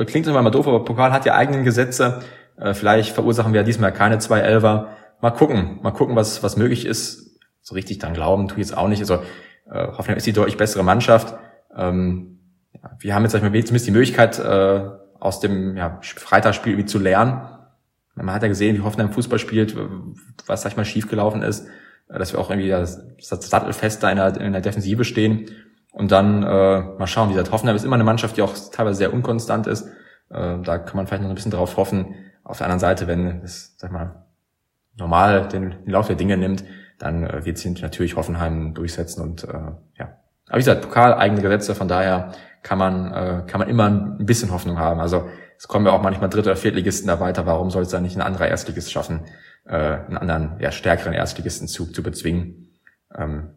klingt 0.05 0.27
immer 0.27 0.41
mal 0.41 0.49
doof, 0.49 0.67
aber 0.67 0.85
Pokal 0.85 1.11
hat 1.11 1.25
ja 1.25 1.35
eigenen 1.35 1.65
Gesetze. 1.65 2.21
Äh, 2.57 2.73
vielleicht 2.73 3.13
verursachen 3.13 3.53
wir 3.53 3.63
diesmal 3.63 3.91
keine 3.91 4.19
zwei 4.19 4.39
Elfer. 4.39 4.95
Mal 5.21 5.31
gucken, 5.31 5.79
mal 5.81 5.91
gucken, 5.91 6.15
was, 6.15 6.43
was 6.43 6.55
möglich 6.55 6.85
ist. 6.85 7.39
So 7.61 7.75
richtig 7.75 7.99
dran 7.99 8.13
glauben 8.13 8.47
tue 8.47 8.59
ich 8.59 8.67
jetzt 8.67 8.77
auch 8.77 8.87
nicht. 8.87 8.99
Also 8.99 9.19
äh, 9.69 9.87
Hoffenheim 9.87 10.17
ist 10.17 10.27
die 10.27 10.33
deutlich 10.33 10.57
bessere 10.57 10.83
Mannschaft. 10.83 11.35
Ähm, 11.75 12.39
ja, 12.73 12.91
wir 12.99 13.15
haben 13.15 13.23
jetzt 13.23 13.31
sag 13.31 13.43
ich 13.43 13.49
mal, 13.49 13.51
zumindest 13.51 13.87
die 13.87 13.91
Möglichkeit, 13.91 14.39
äh, 14.39 14.89
aus 15.19 15.39
dem 15.39 15.77
ja, 15.77 15.99
Freitagsspiel 16.01 16.73
irgendwie 16.73 16.87
zu 16.87 16.99
lernen. 16.99 17.41
man 18.15 18.33
hat 18.33 18.41
ja 18.41 18.49
gesehen, 18.49 18.75
wie 18.75 18.81
Hoffenheim 18.81 19.13
Fußball 19.13 19.39
spielt, 19.39 19.75
was, 20.47 20.61
sag 20.61 20.71
ich 20.71 20.77
mal, 20.77 20.85
schiefgelaufen 20.85 21.41
ist, 21.41 21.67
dass 22.09 22.33
wir 22.33 22.39
auch 22.39 22.49
irgendwie 22.49 22.69
das, 22.69 23.01
das 23.17 23.49
Sattelfest 23.49 24.03
da 24.03 24.11
in 24.11 24.17
der, 24.17 24.39
in 24.41 24.51
der 24.51 24.61
Defensive 24.61 25.05
stehen. 25.05 25.49
Und 25.93 26.11
dann 26.11 26.43
äh, 26.43 26.81
mal 26.81 27.07
schauen, 27.07 27.29
wie 27.29 27.33
gesagt, 27.33 27.51
Hoffenheim 27.51 27.75
ist 27.75 27.85
immer 27.85 27.95
eine 27.95 28.03
Mannschaft, 28.03 28.35
die 28.35 28.41
auch 28.41 28.53
teilweise 28.71 28.97
sehr 28.97 29.13
unkonstant 29.13 29.67
ist. 29.67 29.87
Äh, 30.29 30.57
da 30.61 30.77
kann 30.79 30.97
man 30.97 31.07
vielleicht 31.07 31.23
noch 31.23 31.29
ein 31.29 31.35
bisschen 31.35 31.51
drauf 31.51 31.77
hoffen. 31.77 32.15
Auf 32.43 32.57
der 32.57 32.65
anderen 32.65 32.79
Seite, 32.79 33.07
wenn 33.07 33.41
es, 33.43 33.75
sag 33.77 33.91
mal, 33.91 34.25
normal 34.97 35.47
den, 35.47 35.69
den 35.69 35.89
Lauf 35.89 36.07
der 36.07 36.15
Dinge 36.15 36.35
nimmt, 36.35 36.63
dann 36.99 37.23
äh, 37.23 37.45
wird 37.45 37.57
sich 37.57 37.81
natürlich 37.81 38.15
Hoffenheim 38.15 38.73
durchsetzen 38.73 39.21
und 39.21 39.43
äh, 39.43 39.71
ja. 39.97 40.17
Aber 40.47 40.57
wie 40.57 40.61
gesagt, 40.61 40.81
Pokal, 40.81 41.13
eigene 41.13 41.41
Gesetze, 41.41 41.73
von 41.73 41.87
daher 41.87 42.33
kann 42.61 42.77
man, 42.77 43.11
äh, 43.11 43.43
kann 43.47 43.59
man 43.59 43.69
immer 43.69 43.89
ein 43.89 44.25
bisschen 44.25 44.51
Hoffnung 44.51 44.77
haben. 44.77 44.99
Also 44.99 45.27
es 45.57 45.67
kommen 45.67 45.85
ja 45.85 45.91
auch 45.91 46.01
manchmal 46.01 46.29
Dritt- 46.29 46.45
oder 46.45 46.55
Viertligisten 46.55 47.07
da 47.07 47.19
weiter. 47.19 47.45
Warum 47.45 47.69
soll 47.71 47.83
es 47.83 47.89
da 47.89 47.99
nicht 47.99 48.15
ein 48.15 48.21
anderer 48.21 48.47
Erstligist 48.47 48.91
schaffen, 48.91 49.21
äh, 49.65 49.75
einen 49.75 50.17
anderen, 50.17 50.59
ja, 50.59 50.71
stärkeren 50.71 51.13
Erstligisten 51.13 51.67
zu, 51.67 51.91
zu 51.91 52.03
bezwingen? 52.03 52.71
Ähm, 53.15 53.51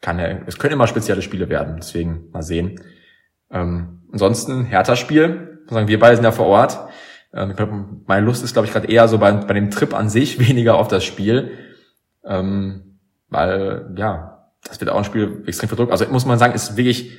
kann 0.00 0.18
ja, 0.18 0.26
es 0.46 0.58
können 0.58 0.74
immer 0.74 0.86
spezielle 0.86 1.22
Spiele 1.22 1.48
werden, 1.48 1.76
deswegen 1.78 2.28
mal 2.32 2.42
sehen. 2.42 2.80
Ähm, 3.50 4.02
ansonsten 4.12 4.64
Hertha-Spiel, 4.64 5.60
sagen 5.68 5.88
wir 5.88 5.98
beide 5.98 6.16
sind 6.16 6.24
ja 6.24 6.32
vor 6.32 6.46
Ort. 6.46 6.78
Ähm, 7.32 8.02
meine 8.06 8.26
Lust 8.26 8.44
ist, 8.44 8.52
glaube 8.52 8.66
ich, 8.66 8.72
gerade 8.72 8.88
eher 8.88 9.08
so 9.08 9.18
bei, 9.18 9.32
bei 9.32 9.54
dem 9.54 9.70
Trip 9.70 9.94
an 9.94 10.08
sich, 10.08 10.38
weniger 10.48 10.76
auf 10.76 10.88
das 10.88 11.04
Spiel. 11.04 11.52
Ähm, 12.24 12.98
weil, 13.28 13.94
ja, 13.96 14.48
das 14.64 14.80
wird 14.80 14.90
auch 14.90 14.98
ein 14.98 15.04
Spiel 15.04 15.42
extrem 15.46 15.68
verdrückt. 15.68 15.92
Also 15.92 16.06
muss 16.06 16.26
man 16.26 16.38
sagen, 16.38 16.54
ist 16.54 16.76
wirklich 16.76 17.12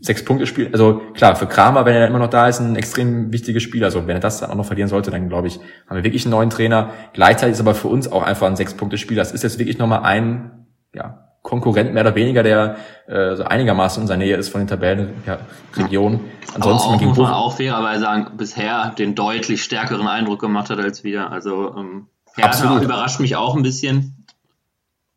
sechs 0.00 0.24
Punkte 0.24 0.46
Spiel. 0.46 0.70
Also 0.72 1.02
klar, 1.14 1.36
für 1.36 1.46
Kramer, 1.46 1.84
wenn 1.84 1.94
er 1.94 2.06
immer 2.06 2.18
noch 2.18 2.30
da 2.30 2.48
ist, 2.48 2.60
ein 2.60 2.76
extrem 2.76 3.32
wichtiges 3.32 3.62
Spiel. 3.62 3.84
Also 3.84 4.06
wenn 4.06 4.16
er 4.16 4.20
das 4.20 4.40
dann 4.40 4.50
auch 4.50 4.54
noch 4.54 4.66
verlieren 4.66 4.88
sollte, 4.88 5.10
dann 5.10 5.28
glaube 5.28 5.48
ich, 5.48 5.58
haben 5.88 5.96
wir 5.96 6.04
wirklich 6.04 6.24
einen 6.24 6.32
neuen 6.32 6.50
Trainer. 6.50 6.90
Gleichzeitig 7.12 7.54
ist 7.54 7.60
aber 7.60 7.74
für 7.74 7.88
uns 7.88 8.10
auch 8.10 8.22
einfach 8.22 8.46
ein 8.46 8.56
sechs 8.56 8.74
Punkte 8.74 8.98
Spiel. 8.98 9.16
Das 9.16 9.32
ist 9.32 9.42
jetzt 9.42 9.58
wirklich 9.58 9.78
nochmal 9.78 10.02
ein, 10.02 10.66
ja, 10.94 11.22
Konkurrent 11.42 11.94
mehr 11.94 12.02
oder 12.02 12.16
weniger, 12.16 12.42
der 12.42 12.76
äh, 13.06 13.36
so 13.36 13.44
einigermaßen 13.44 14.00
in 14.00 14.02
unserer 14.02 14.16
Nähe 14.16 14.36
ist 14.36 14.48
von 14.48 14.62
den 14.62 14.66
Tabellenregionen. 14.66 16.18
Ja, 16.18 16.54
Ansonsten 16.56 16.88
aber 16.88 16.96
auch, 16.96 17.02
muss 17.02 17.18
man 17.18 17.32
auch 17.32 17.56
fairerweise 17.56 18.00
sagen, 18.00 18.36
bisher 18.36 18.92
den 18.98 19.14
deutlich 19.14 19.62
stärkeren 19.62 20.08
Eindruck 20.08 20.40
gemacht 20.40 20.70
hat 20.70 20.80
als 20.80 21.04
wir. 21.04 21.30
Also 21.30 21.76
ähm, 21.76 22.08
Hertha 22.36 22.82
überrascht 22.82 23.20
mich 23.20 23.36
auch 23.36 23.56
ein 23.56 23.62
bisschen. 23.62 24.24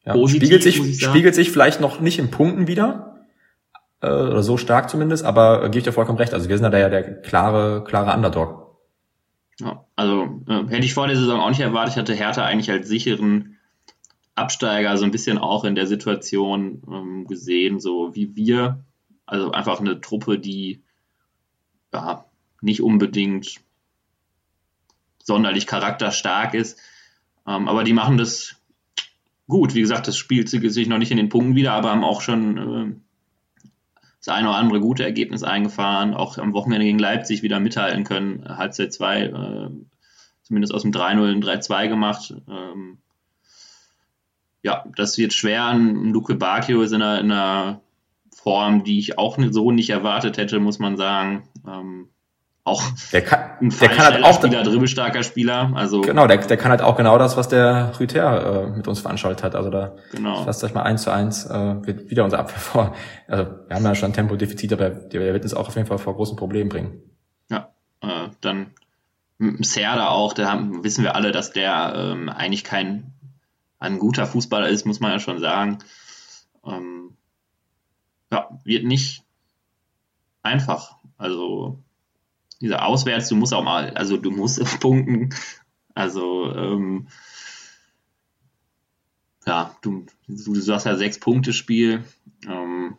Ja, 0.05 0.13
Positiv, 0.13 0.41
spiegelt, 0.41 0.63
sich, 0.63 1.01
spiegelt 1.01 1.35
sich 1.35 1.51
vielleicht 1.51 1.81
noch 1.81 1.99
nicht 1.99 2.19
in 2.19 2.31
Punkten 2.31 2.67
wieder, 2.67 3.09
äh, 4.01 4.07
oder 4.07 4.43
so 4.43 4.57
stark 4.57 4.89
zumindest, 4.89 5.25
aber 5.25 5.63
äh, 5.63 5.65
gebe 5.65 5.79
ich 5.79 5.83
dir 5.83 5.91
vollkommen 5.91 6.17
recht. 6.17 6.33
Also 6.33 6.49
wir 6.49 6.57
sind 6.57 6.71
da 6.71 6.77
ja 6.77 6.89
der, 6.89 7.01
der 7.01 7.21
klare, 7.21 7.83
klare 7.83 8.15
Underdog. 8.15 8.77
Ja, 9.59 9.85
also 9.95 10.41
äh, 10.47 10.67
hätte 10.69 10.85
ich 10.85 10.93
vor 10.93 11.07
der 11.07 11.17
Saison 11.17 11.41
auch 11.41 11.49
nicht 11.49 11.59
erwartet, 11.59 11.93
ich 11.93 11.99
hatte 11.99 12.13
Hertha 12.13 12.45
eigentlich 12.45 12.71
als 12.71 12.87
sicheren 12.87 13.57
Absteiger 14.35 14.97
so 14.97 15.03
ein 15.03 15.11
bisschen 15.11 15.37
auch 15.37 15.65
in 15.65 15.75
der 15.75 15.85
Situation 15.85 16.81
ähm, 16.89 17.27
gesehen, 17.27 17.79
so 17.79 18.15
wie 18.15 18.35
wir. 18.35 18.85
Also 19.25 19.51
einfach 19.51 19.79
eine 19.79 19.99
Truppe, 19.99 20.39
die 20.39 20.81
ja, 21.93 22.25
nicht 22.61 22.81
unbedingt 22.81 23.59
sonderlich 25.21 25.67
charakterstark 25.67 26.53
ist. 26.53 26.79
Ähm, 27.49 27.67
aber 27.67 27.83
die 27.83 27.93
machen 27.93 28.17
das 28.17 28.55
gut. 29.47 29.73
Wie 29.73 29.81
gesagt, 29.81 30.07
das 30.07 30.17
spielt 30.17 30.49
sich 30.49 30.87
noch 30.87 30.99
nicht 30.99 31.11
in 31.11 31.17
den 31.17 31.29
Punkten 31.29 31.55
wieder, 31.55 31.73
aber 31.73 31.89
haben 31.89 32.03
auch 32.03 32.21
schon 32.21 32.57
äh, 32.57 32.95
das 34.23 34.29
eine 34.29 34.49
oder 34.49 34.57
andere 34.57 34.79
gute 34.79 35.03
Ergebnis 35.03 35.43
eingefahren. 35.43 36.13
Auch 36.13 36.37
am 36.37 36.53
Wochenende 36.53 36.85
gegen 36.85 36.99
Leipzig 36.99 37.41
wieder 37.41 37.59
mithalten 37.59 38.03
können. 38.03 38.45
Halbzeit 38.47 38.93
2, 38.93 39.21
äh, 39.23 39.69
zumindest 40.43 40.73
aus 40.73 40.83
dem 40.83 40.91
3-0 40.91 41.31
ein 41.31 41.43
3-2 41.43 41.87
gemacht. 41.87 42.35
Ähm, 42.47 42.99
ja, 44.61 44.85
das 44.95 45.17
wird 45.17 45.33
schwer. 45.33 45.73
Luke 45.73 46.35
Bacchio 46.35 46.81
ist 46.83 46.91
in 46.91 47.01
einer, 47.01 47.19
in 47.19 47.31
einer 47.31 47.81
Form, 48.35 48.83
die 48.83 48.99
ich 48.99 49.17
auch 49.17 49.39
so 49.49 49.71
nicht 49.71 49.89
erwartet 49.89 50.37
hätte, 50.37 50.59
muss 50.59 50.77
man 50.77 50.97
sagen. 50.97 51.49
Ähm, 51.67 52.09
auch 52.63 52.83
der 53.11 53.23
kann, 53.23 53.39
ein 53.61 53.69
der 53.69 53.89
kann 53.89 54.05
halt 54.05 54.23
auch 54.23 54.35
Spieler, 54.35 54.63
dribbelstarker 54.63 55.23
Spieler. 55.23 55.71
Also 55.75 56.01
genau, 56.01 56.27
der, 56.27 56.37
der 56.37 56.57
kann 56.57 56.71
halt 56.71 56.81
auch 56.81 56.95
genau 56.95 57.17
das, 57.17 57.37
was 57.37 57.47
der 57.47 57.93
Rüther 57.99 58.65
äh, 58.65 58.77
mit 58.77 58.87
uns 58.87 58.99
veranstaltet 58.99 59.43
hat. 59.43 59.55
Also 59.55 59.69
da 59.69 59.95
genau. 60.11 60.43
fast 60.43 60.59
sag 60.59 60.69
ich 60.69 60.75
mal 60.75 60.83
eins 60.83 61.03
zu 61.03 61.11
eins 61.11 61.45
äh, 61.45 61.85
wird 61.85 62.09
wieder 62.09 62.23
unser 62.23 62.39
Abwehr 62.39 62.59
vor. 62.59 62.95
Also 63.27 63.51
wir 63.67 63.75
haben 63.75 63.83
ja 63.83 63.95
schon 63.95 64.13
Tempodefizit, 64.13 64.73
aber 64.73 64.89
der, 64.89 65.21
der 65.21 65.33
wird 65.33 65.43
uns 65.43 65.53
auch 65.53 65.67
auf 65.67 65.75
jeden 65.75 65.87
Fall 65.87 65.97
vor 65.97 66.15
großen 66.15 66.37
Problemen 66.37 66.69
bringen. 66.69 67.01
Ja, 67.49 67.69
äh, 68.01 68.29
dann 68.41 68.71
Serda 69.39 70.09
auch, 70.09 70.33
da 70.33 70.51
haben, 70.51 70.83
wissen 70.83 71.03
wir 71.03 71.15
alle, 71.15 71.31
dass 71.31 71.51
der 71.51 71.93
ähm, 71.95 72.29
eigentlich 72.29 72.63
kein 72.63 73.13
ein 73.79 73.97
guter 73.97 74.27
Fußballer 74.27 74.67
ist, 74.67 74.85
muss 74.85 74.99
man 74.99 75.11
ja 75.11 75.19
schon 75.19 75.39
sagen. 75.39 75.79
Ähm, 76.65 77.15
ja, 78.31 78.49
wird 78.65 78.83
nicht 78.83 79.23
einfach. 80.43 80.97
Also 81.17 81.79
dieser 82.61 82.85
Auswärts, 82.85 83.29
du 83.29 83.35
musst 83.35 83.53
auch 83.53 83.63
mal, 83.63 83.91
also 83.91 84.17
du 84.17 84.31
musst 84.31 84.79
punkten. 84.79 85.33
Also 85.95 86.53
ähm, 86.53 87.07
ja, 89.45 89.75
du, 89.81 90.05
du, 90.27 90.53
du 90.53 90.73
hast 90.73 90.85
ja 90.85 90.95
sechs 90.95 91.19
Punkte 91.19 91.53
Spiel. 91.53 92.03
Ähm, 92.47 92.97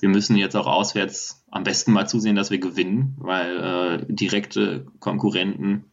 wir 0.00 0.08
müssen 0.08 0.36
jetzt 0.36 0.56
auch 0.56 0.66
auswärts 0.66 1.44
am 1.50 1.64
besten 1.64 1.92
mal 1.92 2.08
zusehen, 2.08 2.36
dass 2.36 2.50
wir 2.50 2.58
gewinnen, 2.58 3.16
weil 3.18 4.06
äh, 4.08 4.12
direkte 4.12 4.86
Konkurrenten 5.00 5.84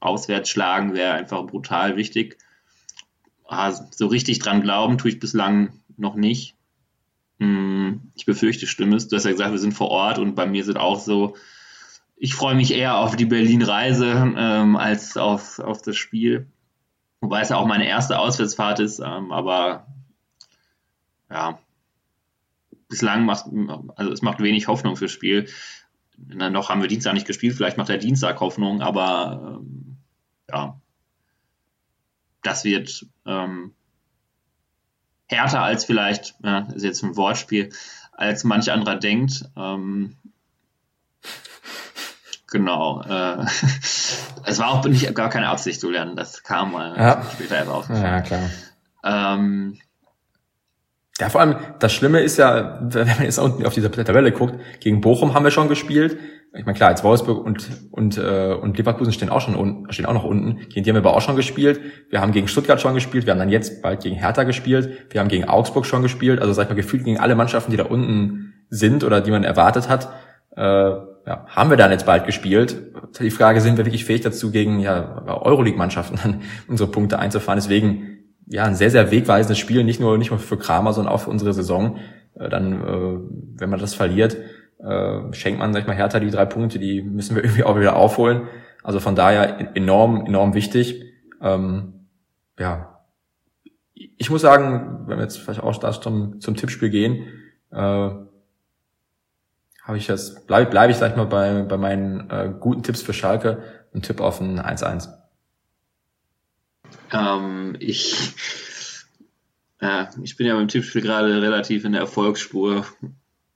auswärts 0.00 0.50
schlagen 0.50 0.94
wäre 0.94 1.12
einfach 1.12 1.46
brutal 1.46 1.96
wichtig 1.96 2.38
ah, 3.46 3.72
so 3.72 4.06
richtig 4.06 4.38
dran 4.38 4.62
glauben 4.62 4.98
tue 4.98 5.10
ich 5.10 5.20
bislang 5.20 5.72
noch 5.96 6.16
nicht. 6.16 6.54
Hm, 7.38 8.00
ich 8.14 8.26
befürchte 8.26 8.66
Stimmes. 8.66 9.08
Du 9.08 9.16
hast 9.16 9.24
ja 9.24 9.32
gesagt, 9.32 9.52
wir 9.52 9.58
sind 9.58 9.74
vor 9.74 9.88
Ort 9.88 10.18
und 10.18 10.34
bei 10.34 10.46
mir 10.46 10.64
sind 10.64 10.76
auch 10.76 11.00
so, 11.00 11.36
ich 12.16 12.34
freue 12.34 12.54
mich 12.54 12.72
eher 12.72 12.96
auf 12.98 13.16
die 13.16 13.24
Berlin-Reise 13.26 14.34
ähm, 14.36 14.76
als 14.76 15.16
auf, 15.16 15.58
auf 15.58 15.82
das 15.82 15.96
Spiel. 15.96 16.46
Wobei 17.20 17.40
es 17.40 17.48
ja 17.48 17.56
auch 17.56 17.66
meine 17.66 17.88
erste 17.88 18.18
Auswärtsfahrt 18.18 18.80
ist, 18.80 19.00
ähm, 19.00 19.32
aber 19.32 19.86
ja, 21.30 21.58
bislang 22.88 23.24
macht, 23.24 23.46
also 23.96 24.12
es 24.12 24.22
macht 24.22 24.40
wenig 24.40 24.68
Hoffnung 24.68 24.96
fürs 24.96 25.10
Spiel. 25.10 25.48
Na, 26.16 26.50
noch 26.50 26.68
haben 26.68 26.80
wir 26.80 26.88
Dienstag 26.88 27.14
nicht 27.14 27.26
gespielt, 27.26 27.56
vielleicht 27.56 27.76
macht 27.76 27.88
der 27.88 27.98
Dienstag 27.98 28.40
Hoffnung, 28.40 28.82
aber 28.82 29.58
ähm, 29.60 29.96
ja, 30.48 30.80
das 32.42 32.64
wird 32.64 33.06
ähm, 33.26 33.72
härter 35.26 35.62
als 35.62 35.84
vielleicht, 35.84 36.36
ja, 36.44 36.68
ist 36.74 36.84
jetzt 36.84 37.02
ein 37.02 37.16
Wortspiel, 37.16 37.70
als 38.12 38.44
manch 38.44 38.70
anderer 38.70 38.96
denkt. 38.96 39.50
Ähm, 39.56 40.16
genau. 42.54 43.02
Äh, 43.02 43.44
es 43.82 44.58
war 44.58 44.70
auch 44.70 44.84
nicht, 44.86 45.14
gar 45.14 45.28
keine 45.28 45.48
Absicht 45.48 45.80
zu 45.80 45.90
lernen, 45.90 46.16
das 46.16 46.42
kam 46.42 46.72
mal 46.72 46.96
ja. 46.96 47.22
später 47.34 47.58
einfach 47.58 47.74
auf. 47.74 47.88
Ja, 47.90 48.20
klar. 48.22 48.40
Ähm, 49.04 49.76
ja, 51.20 51.28
vor 51.28 51.42
allem, 51.42 51.56
das 51.80 51.92
Schlimme 51.92 52.20
ist 52.20 52.38
ja, 52.38 52.78
wenn 52.82 53.06
man 53.06 53.22
jetzt 53.24 53.38
unten 53.38 53.66
auf 53.66 53.74
dieser 53.74 53.92
Tabelle 53.92 54.32
guckt, 54.32 54.54
gegen 54.80 55.02
Bochum 55.02 55.34
haben 55.34 55.44
wir 55.44 55.50
schon 55.50 55.68
gespielt, 55.68 56.16
ich 56.56 56.64
meine 56.64 56.76
klar, 56.76 56.90
jetzt 56.90 57.02
Wolfsburg 57.02 57.44
und 57.44 57.68
und 57.90 58.16
äh, 58.16 58.54
und 58.54 58.78
Leverkusen 58.78 59.12
stehen 59.12 59.28
auch 59.28 59.40
schon 59.40 59.56
unten, 59.56 59.92
stehen 59.92 60.06
auch 60.06 60.12
noch 60.12 60.22
unten. 60.22 60.68
Gegen 60.68 60.84
die 60.84 60.90
haben 60.90 60.94
wir 60.94 61.00
aber 61.00 61.16
auch 61.16 61.20
schon 61.20 61.34
gespielt. 61.34 61.80
Wir 62.10 62.20
haben 62.20 62.30
gegen 62.30 62.46
Stuttgart 62.46 62.80
schon 62.80 62.94
gespielt. 62.94 63.26
Wir 63.26 63.32
haben 63.32 63.40
dann 63.40 63.48
jetzt 63.48 63.82
bald 63.82 64.04
gegen 64.04 64.14
Hertha 64.14 64.44
gespielt. 64.44 65.08
Wir 65.10 65.20
haben 65.20 65.26
gegen 65.26 65.46
Augsburg 65.46 65.84
schon 65.84 66.02
gespielt. 66.02 66.40
Also 66.40 66.52
sag 66.52 66.64
ich 66.64 66.68
mal 66.68 66.76
gefühlt 66.76 67.02
gegen 67.02 67.18
alle 67.18 67.34
Mannschaften, 67.34 67.72
die 67.72 67.76
da 67.76 67.86
unten 67.86 68.54
sind 68.70 69.02
oder 69.02 69.20
die 69.20 69.32
man 69.32 69.42
erwartet 69.42 69.88
hat, 69.88 70.12
äh, 70.56 70.92
ja, 71.26 71.46
haben 71.48 71.70
wir 71.70 71.76
dann 71.76 71.90
jetzt 71.90 72.06
bald 72.06 72.26
gespielt. 72.26 72.76
Die 73.18 73.30
Frage, 73.30 73.60
sind 73.60 73.78
wir 73.78 73.86
wirklich 73.86 74.04
fähig 74.04 74.20
dazu, 74.20 74.50
gegen 74.50 74.80
ja 74.80 75.22
Euroleague-Mannschaften 75.26 76.18
dann 76.22 76.42
unsere 76.68 76.90
Punkte 76.90 77.18
einzufahren? 77.18 77.58
Deswegen 77.58 78.18
ja 78.46 78.64
ein 78.64 78.74
sehr 78.74 78.90
sehr 78.90 79.10
wegweisendes 79.10 79.58
Spiel, 79.58 79.84
nicht 79.84 80.00
nur 80.00 80.18
nicht 80.18 80.30
nur 80.30 80.38
für 80.38 80.58
Kramer, 80.58 80.92
sondern 80.92 81.14
auch 81.14 81.20
für 81.20 81.30
unsere 81.30 81.52
Saison. 81.54 81.98
Äh, 82.34 82.48
dann, 82.48 82.72
äh, 82.72 83.58
wenn 83.58 83.70
man 83.70 83.80
das 83.80 83.94
verliert 83.94 84.36
äh, 84.84 85.32
schenkt 85.32 85.60
man, 85.60 85.72
sag 85.72 85.82
ich 85.82 85.86
mal, 85.86 85.96
Hertha 85.96 86.20
die 86.20 86.30
drei 86.30 86.44
Punkte, 86.44 86.78
die 86.78 87.02
müssen 87.02 87.36
wir 87.36 87.44
irgendwie 87.44 87.64
auch 87.64 87.78
wieder 87.78 87.96
aufholen. 87.96 88.48
Also 88.82 89.00
von 89.00 89.16
daher 89.16 89.76
enorm, 89.76 90.26
enorm 90.26 90.54
wichtig. 90.54 91.02
Ähm, 91.40 92.06
ja, 92.58 93.00
ich 93.94 94.30
muss 94.30 94.42
sagen, 94.42 95.04
wenn 95.06 95.18
wir 95.18 95.24
jetzt 95.24 95.38
vielleicht 95.38 95.62
auch 95.62 96.00
zum, 96.00 96.40
zum 96.40 96.56
Tippspiel 96.56 96.90
gehen, 96.90 97.26
äh, 97.70 98.10
habe 99.84 99.98
ich 99.98 100.06
das, 100.06 100.46
bleibe 100.46 100.70
bleib 100.70 100.90
ich, 100.90 100.96
sag 100.96 101.12
ich 101.12 101.16
mal, 101.16 101.26
bei, 101.26 101.62
bei 101.62 101.76
meinen 101.76 102.28
äh, 102.30 102.52
guten 102.58 102.82
Tipps 102.82 103.02
für 103.02 103.14
Schalke, 103.14 103.62
ein 103.94 104.02
Tipp 104.02 104.20
auf 104.20 104.40
ein 104.40 104.60
1-1. 104.60 105.08
Ähm, 107.12 107.76
ich, 107.78 108.34
äh, 109.80 110.06
ich 110.22 110.36
bin 110.36 110.46
ja 110.46 110.54
beim 110.54 110.68
Tippspiel 110.68 111.02
gerade 111.02 111.40
relativ 111.40 111.84
in 111.84 111.92
der 111.92 112.00
Erfolgsspur 112.00 112.84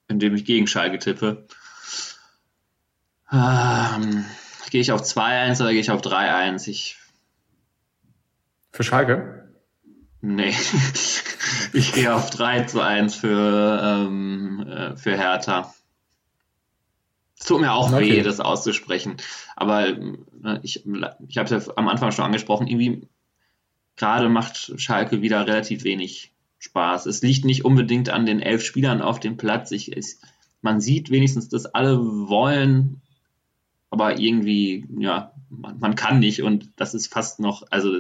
indem 0.09 0.35
ich 0.35 0.45
gegen 0.45 0.67
Schalke 0.67 0.99
tippe. 0.99 1.47
Ähm, 3.31 4.25
gehe 4.71 4.81
ich 4.81 4.91
auf 4.91 5.03
2-1 5.03 5.61
oder 5.61 5.71
gehe 5.71 5.81
ich 5.81 5.91
auf 5.91 6.01
3-1? 6.01 6.67
Ich. 6.69 6.97
Für 8.73 8.83
Schalke? 8.83 9.53
Nee. 10.21 10.55
ich 11.73 11.93
gehe 11.93 12.15
auf 12.15 12.31
3 12.31 12.65
zu 12.65 12.81
1 12.81 13.15
für, 13.15 13.81
ähm, 13.83 14.67
äh, 14.67 14.97
für 14.97 15.17
Hertha. 15.17 15.75
Es 17.49 17.55
tut 17.55 17.63
mir 17.63 17.73
auch 17.73 17.91
okay. 17.91 18.19
weh, 18.19 18.23
das 18.23 18.41
auszusprechen. 18.41 19.17
Aber 19.57 19.89
äh, 19.89 20.59
ich, 20.63 20.85
ich 21.29 21.39
habe 21.39 21.55
es 21.55 21.67
ja 21.67 21.73
am 21.77 21.89
Anfang 21.89 22.13
schon 22.13 22.27
angesprochen, 22.27 22.67
irgendwie 22.67 23.09
gerade 23.97 24.29
macht 24.29 24.79
Schalke 24.79 25.23
wieder 25.23 25.47
relativ 25.47 25.83
wenig 25.83 26.35
Spaß. 26.59 27.07
Es 27.07 27.23
liegt 27.23 27.47
nicht 27.47 27.65
unbedingt 27.65 28.11
an 28.11 28.27
den 28.27 28.41
elf 28.41 28.63
Spielern 28.63 29.01
auf 29.01 29.19
dem 29.19 29.39
Platz. 29.39 29.71
Ich, 29.71 29.97
ich, 29.97 30.17
man 30.61 30.83
sieht 30.83 31.09
wenigstens, 31.09 31.49
dass 31.49 31.65
alle 31.65 31.99
wollen, 32.29 33.01
aber 33.89 34.19
irgendwie, 34.19 34.87
ja, 34.99 35.33
man, 35.49 35.79
man, 35.79 35.95
kann 35.95 36.19
nicht 36.19 36.43
und 36.43 36.69
das 36.77 36.93
ist 36.93 37.11
fast 37.11 37.41
noch, 37.41 37.63
also 37.71 37.99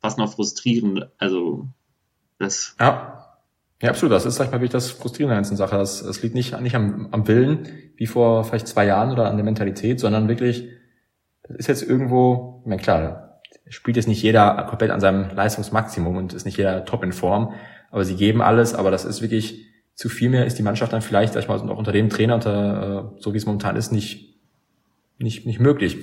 fast 0.00 0.16
noch 0.16 0.32
frustrierend. 0.32 1.10
Also 1.18 1.68
das. 2.38 2.76
Ja. 2.80 3.19
Ja, 3.82 3.90
absolut. 3.90 4.12
Das 4.12 4.26
ist, 4.26 4.36
sag 4.36 4.46
ich 4.46 4.50
mal, 4.50 4.58
wirklich 4.58 4.72
das 4.72 4.90
Frustrierende 4.90 5.36
an 5.36 5.44
der 5.44 5.56
Sache. 5.56 5.76
Es, 5.78 6.02
es 6.02 6.22
liegt 6.22 6.34
nicht, 6.34 6.58
nicht 6.60 6.76
am, 6.76 7.08
am 7.12 7.26
Willen, 7.26 7.68
wie 7.96 8.06
vor 8.06 8.44
vielleicht 8.44 8.68
zwei 8.68 8.86
Jahren 8.86 9.10
oder 9.10 9.30
an 9.30 9.36
der 9.36 9.44
Mentalität, 9.44 10.00
sondern 10.00 10.28
wirklich, 10.28 10.68
das 11.42 11.56
ist 11.56 11.66
jetzt 11.66 11.82
irgendwo, 11.82 12.60
ich 12.62 12.68
meine, 12.68 12.82
klar, 12.82 13.40
spielt 13.68 13.96
jetzt 13.96 14.08
nicht 14.08 14.22
jeder 14.22 14.66
komplett 14.68 14.90
an 14.90 15.00
seinem 15.00 15.34
Leistungsmaximum 15.34 16.16
und 16.16 16.32
ist 16.34 16.44
nicht 16.44 16.58
jeder 16.58 16.84
top 16.84 17.04
in 17.04 17.12
Form, 17.12 17.54
aber 17.90 18.04
sie 18.04 18.16
geben 18.16 18.42
alles, 18.42 18.74
aber 18.74 18.90
das 18.90 19.04
ist 19.04 19.22
wirklich 19.22 19.66
zu 19.94 20.08
viel 20.08 20.28
mehr, 20.28 20.46
ist 20.46 20.58
die 20.58 20.62
Mannschaft 20.62 20.92
dann 20.92 21.02
vielleicht, 21.02 21.32
sag 21.32 21.42
ich 21.42 21.48
mal, 21.48 21.58
auch 21.58 21.78
unter 21.78 21.92
dem 21.92 22.10
Trainer, 22.10 22.34
unter, 22.34 23.12
äh, 23.16 23.20
so 23.20 23.32
wie 23.32 23.38
es 23.38 23.46
momentan 23.46 23.76
ist, 23.76 23.92
nicht, 23.92 24.38
nicht, 25.18 25.46
nicht 25.46 25.60
möglich. 25.60 25.96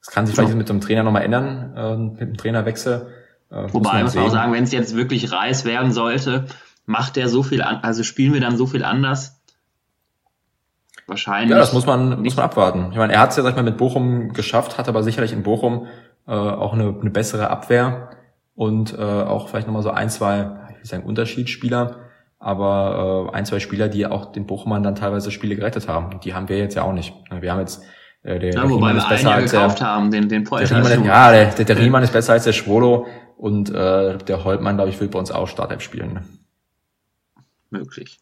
Das 0.00 0.14
kann 0.14 0.26
sich 0.26 0.34
vielleicht 0.34 0.54
mit 0.54 0.68
dem 0.68 0.80
Trainer 0.80 1.02
nochmal 1.02 1.22
ändern, 1.22 1.74
äh, 1.76 1.96
mit 1.96 2.20
dem 2.20 2.36
Trainerwechsel. 2.36 3.08
Äh, 3.56 3.72
Wobei, 3.72 4.02
muss 4.02 4.14
man 4.14 4.24
auch 4.24 4.30
sagen, 4.30 4.52
wenn 4.52 4.64
es 4.64 4.72
jetzt 4.72 4.94
wirklich 4.94 5.32
Reis 5.32 5.64
werden 5.64 5.92
sollte, 5.92 6.46
macht 6.84 7.16
er 7.16 7.28
so 7.28 7.42
viel 7.42 7.62
an, 7.62 7.80
also 7.82 8.02
spielen 8.02 8.34
wir 8.34 8.40
dann 8.40 8.56
so 8.56 8.66
viel 8.66 8.84
anders? 8.84 9.40
Wahrscheinlich. 11.06 11.50
Ja, 11.50 11.58
das 11.58 11.72
muss 11.72 11.86
man, 11.86 12.22
muss 12.22 12.36
man 12.36 12.44
abwarten. 12.44 12.88
Ich 12.90 12.98
meine, 12.98 13.12
er 13.12 13.20
hat 13.20 13.30
es 13.30 13.36
ja, 13.36 13.42
sag 13.42 13.50
ich 13.50 13.56
mal, 13.56 13.62
mit 13.62 13.76
Bochum 13.76 14.32
geschafft, 14.32 14.76
hat 14.76 14.88
aber 14.88 15.02
sicherlich 15.02 15.32
in 15.32 15.42
Bochum 15.44 15.86
äh, 16.26 16.32
auch 16.32 16.72
eine, 16.72 16.94
eine 17.00 17.10
bessere 17.10 17.48
Abwehr 17.48 18.10
und 18.54 18.92
äh, 18.92 19.02
auch 19.02 19.48
vielleicht 19.48 19.68
nochmal 19.68 19.82
so 19.82 19.90
ein, 19.90 20.10
zwei, 20.10 20.50
ich 20.70 20.78
will 20.78 20.84
sagen, 20.84 21.04
Unterschiedsspieler, 21.04 22.00
aber 22.38 23.30
äh, 23.32 23.36
ein, 23.36 23.46
zwei 23.46 23.60
Spieler, 23.60 23.88
die 23.88 24.06
auch 24.06 24.32
den 24.32 24.46
Bochumern 24.46 24.82
dann 24.82 24.96
teilweise 24.96 25.30
Spiele 25.30 25.54
gerettet 25.54 25.88
haben. 25.88 26.18
Die 26.20 26.34
haben 26.34 26.48
wir 26.48 26.58
jetzt 26.58 26.74
ja 26.74 26.82
auch 26.82 26.92
nicht. 26.92 27.14
Wir 27.30 27.52
haben 27.52 27.60
jetzt 27.60 27.84
äh, 28.24 28.40
der, 28.40 28.52
ja, 28.52 28.60
der 28.62 28.70
wobei 28.70 28.92
ist 28.92 29.08
besser 29.08 29.30
als 29.30 29.52
gekauft 29.52 29.80
der, 29.80 29.86
haben, 29.86 30.10
den, 30.10 30.28
den 30.28 30.44
der 30.44 30.70
Riemann, 30.70 31.04
Ja, 31.04 31.30
der, 31.30 31.46
der, 31.46 31.64
der 31.64 31.78
Riemann 31.78 32.02
ist 32.02 32.12
besser 32.12 32.32
als 32.32 32.44
der 32.44 32.52
Schwolo 32.52 33.06
und 33.36 33.70
äh, 33.70 34.18
der 34.18 34.44
Holtmann, 34.44 34.76
glaube 34.76 34.90
ich, 34.90 35.00
will 35.00 35.08
bei 35.08 35.18
uns 35.18 35.30
auch 35.30 35.46
Startelf 35.46 35.82
spielen. 35.82 36.14
Ne? 36.14 36.24
Möglich. 37.70 38.20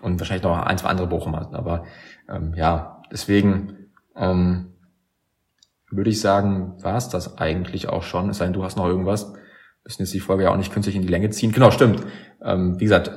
Und 0.00 0.18
wahrscheinlich 0.18 0.44
noch 0.44 0.56
ein, 0.56 0.78
zwei 0.78 0.88
andere 0.88 1.06
Bochumer. 1.06 1.50
Aber 1.52 1.84
ähm, 2.28 2.54
ja, 2.54 3.02
deswegen 3.12 3.90
ähm, 4.16 4.72
würde 5.90 6.10
ich 6.10 6.20
sagen, 6.20 6.82
war 6.82 6.96
es 6.96 7.08
das 7.08 7.38
eigentlich 7.38 7.88
auch 7.88 8.02
schon. 8.02 8.30
Es 8.30 8.38
sei 8.38 8.46
denn, 8.46 8.54
du 8.54 8.64
hast 8.64 8.76
noch 8.76 8.86
irgendwas. 8.86 9.32
Wir 9.32 9.40
müssen 9.84 10.02
jetzt 10.02 10.14
die 10.14 10.20
Folge 10.20 10.44
ja 10.44 10.50
auch 10.50 10.56
nicht 10.56 10.72
künstlich 10.72 10.96
in 10.96 11.02
die 11.02 11.08
Länge 11.08 11.30
ziehen. 11.30 11.52
Genau, 11.52 11.70
stimmt. 11.70 12.04
Ähm, 12.42 12.80
wie 12.80 12.84
gesagt, 12.84 13.10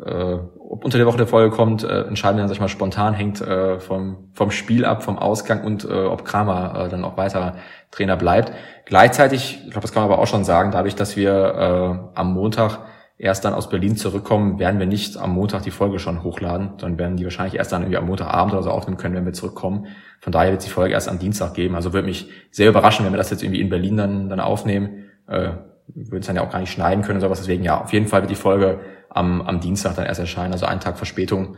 äh, 0.00 0.38
ob 0.74 0.84
unter 0.84 0.98
der 0.98 1.06
Woche 1.06 1.18
der 1.18 1.28
Folge 1.28 1.54
kommt, 1.54 1.84
äh, 1.84 2.02
entscheiden 2.02 2.36
wir 2.36 2.40
dann, 2.40 2.48
sag 2.48 2.56
ich 2.56 2.60
mal, 2.60 2.66
spontan, 2.66 3.14
hängt 3.14 3.40
äh, 3.40 3.78
vom, 3.78 4.30
vom 4.32 4.50
Spiel 4.50 4.84
ab, 4.84 5.04
vom 5.04 5.20
Ausgang 5.20 5.62
und 5.62 5.84
äh, 5.84 5.92
ob 5.92 6.24
Kramer 6.24 6.86
äh, 6.86 6.88
dann 6.88 7.04
auch 7.04 7.16
weiter 7.16 7.54
Trainer 7.92 8.16
bleibt. 8.16 8.50
Gleichzeitig, 8.84 9.60
ich 9.64 9.70
glaube, 9.70 9.82
das 9.82 9.92
kann 9.92 10.02
man 10.02 10.10
aber 10.10 10.20
auch 10.20 10.26
schon 10.26 10.42
sagen, 10.42 10.72
dadurch, 10.72 10.96
dass 10.96 11.16
wir 11.16 11.30
äh, 11.32 12.18
am 12.18 12.34
Montag 12.34 12.80
erst 13.18 13.44
dann 13.44 13.54
aus 13.54 13.68
Berlin 13.68 13.96
zurückkommen, 13.96 14.58
werden 14.58 14.80
wir 14.80 14.86
nicht 14.86 15.16
am 15.16 15.32
Montag 15.32 15.62
die 15.62 15.70
Folge 15.70 16.00
schon 16.00 16.24
hochladen, 16.24 16.70
sondern 16.78 16.98
werden 16.98 17.16
die 17.18 17.22
wahrscheinlich 17.22 17.54
erst 17.54 17.70
dann 17.70 17.82
irgendwie 17.82 17.98
am 17.98 18.06
Montagabend 18.06 18.52
oder 18.52 18.64
so 18.64 18.70
aufnehmen 18.70 18.96
können, 18.96 19.14
wenn 19.14 19.26
wir 19.26 19.32
zurückkommen. 19.32 19.86
Von 20.18 20.32
daher 20.32 20.50
wird 20.50 20.58
es 20.58 20.64
die 20.64 20.72
Folge 20.72 20.92
erst 20.92 21.08
am 21.08 21.20
Dienstag 21.20 21.54
geben. 21.54 21.76
Also 21.76 21.92
würde 21.92 22.08
mich 22.08 22.28
sehr 22.50 22.68
überraschen, 22.68 23.06
wenn 23.06 23.12
wir 23.12 23.18
das 23.18 23.30
jetzt 23.30 23.44
irgendwie 23.44 23.60
in 23.60 23.68
Berlin 23.68 23.96
dann, 23.96 24.28
dann 24.28 24.40
aufnehmen. 24.40 25.04
Äh, 25.28 25.50
würden 25.86 26.20
es 26.20 26.26
dann 26.26 26.34
ja 26.34 26.42
auch 26.42 26.50
gar 26.50 26.58
nicht 26.58 26.72
schneiden 26.72 27.04
können 27.04 27.18
oder 27.18 27.28
sowas. 27.28 27.38
Deswegen 27.38 27.62
ja, 27.62 27.80
auf 27.80 27.92
jeden 27.92 28.08
Fall 28.08 28.22
wird 28.22 28.30
die 28.30 28.36
Folge 28.36 28.80
am, 29.14 29.40
am 29.42 29.60
Dienstag 29.60 29.96
dann 29.96 30.06
erst 30.06 30.20
erscheinen, 30.20 30.52
also 30.52 30.66
einen 30.66 30.80
Tag 30.80 30.98
Verspätung. 30.98 31.56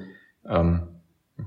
Ähm, 0.48 1.00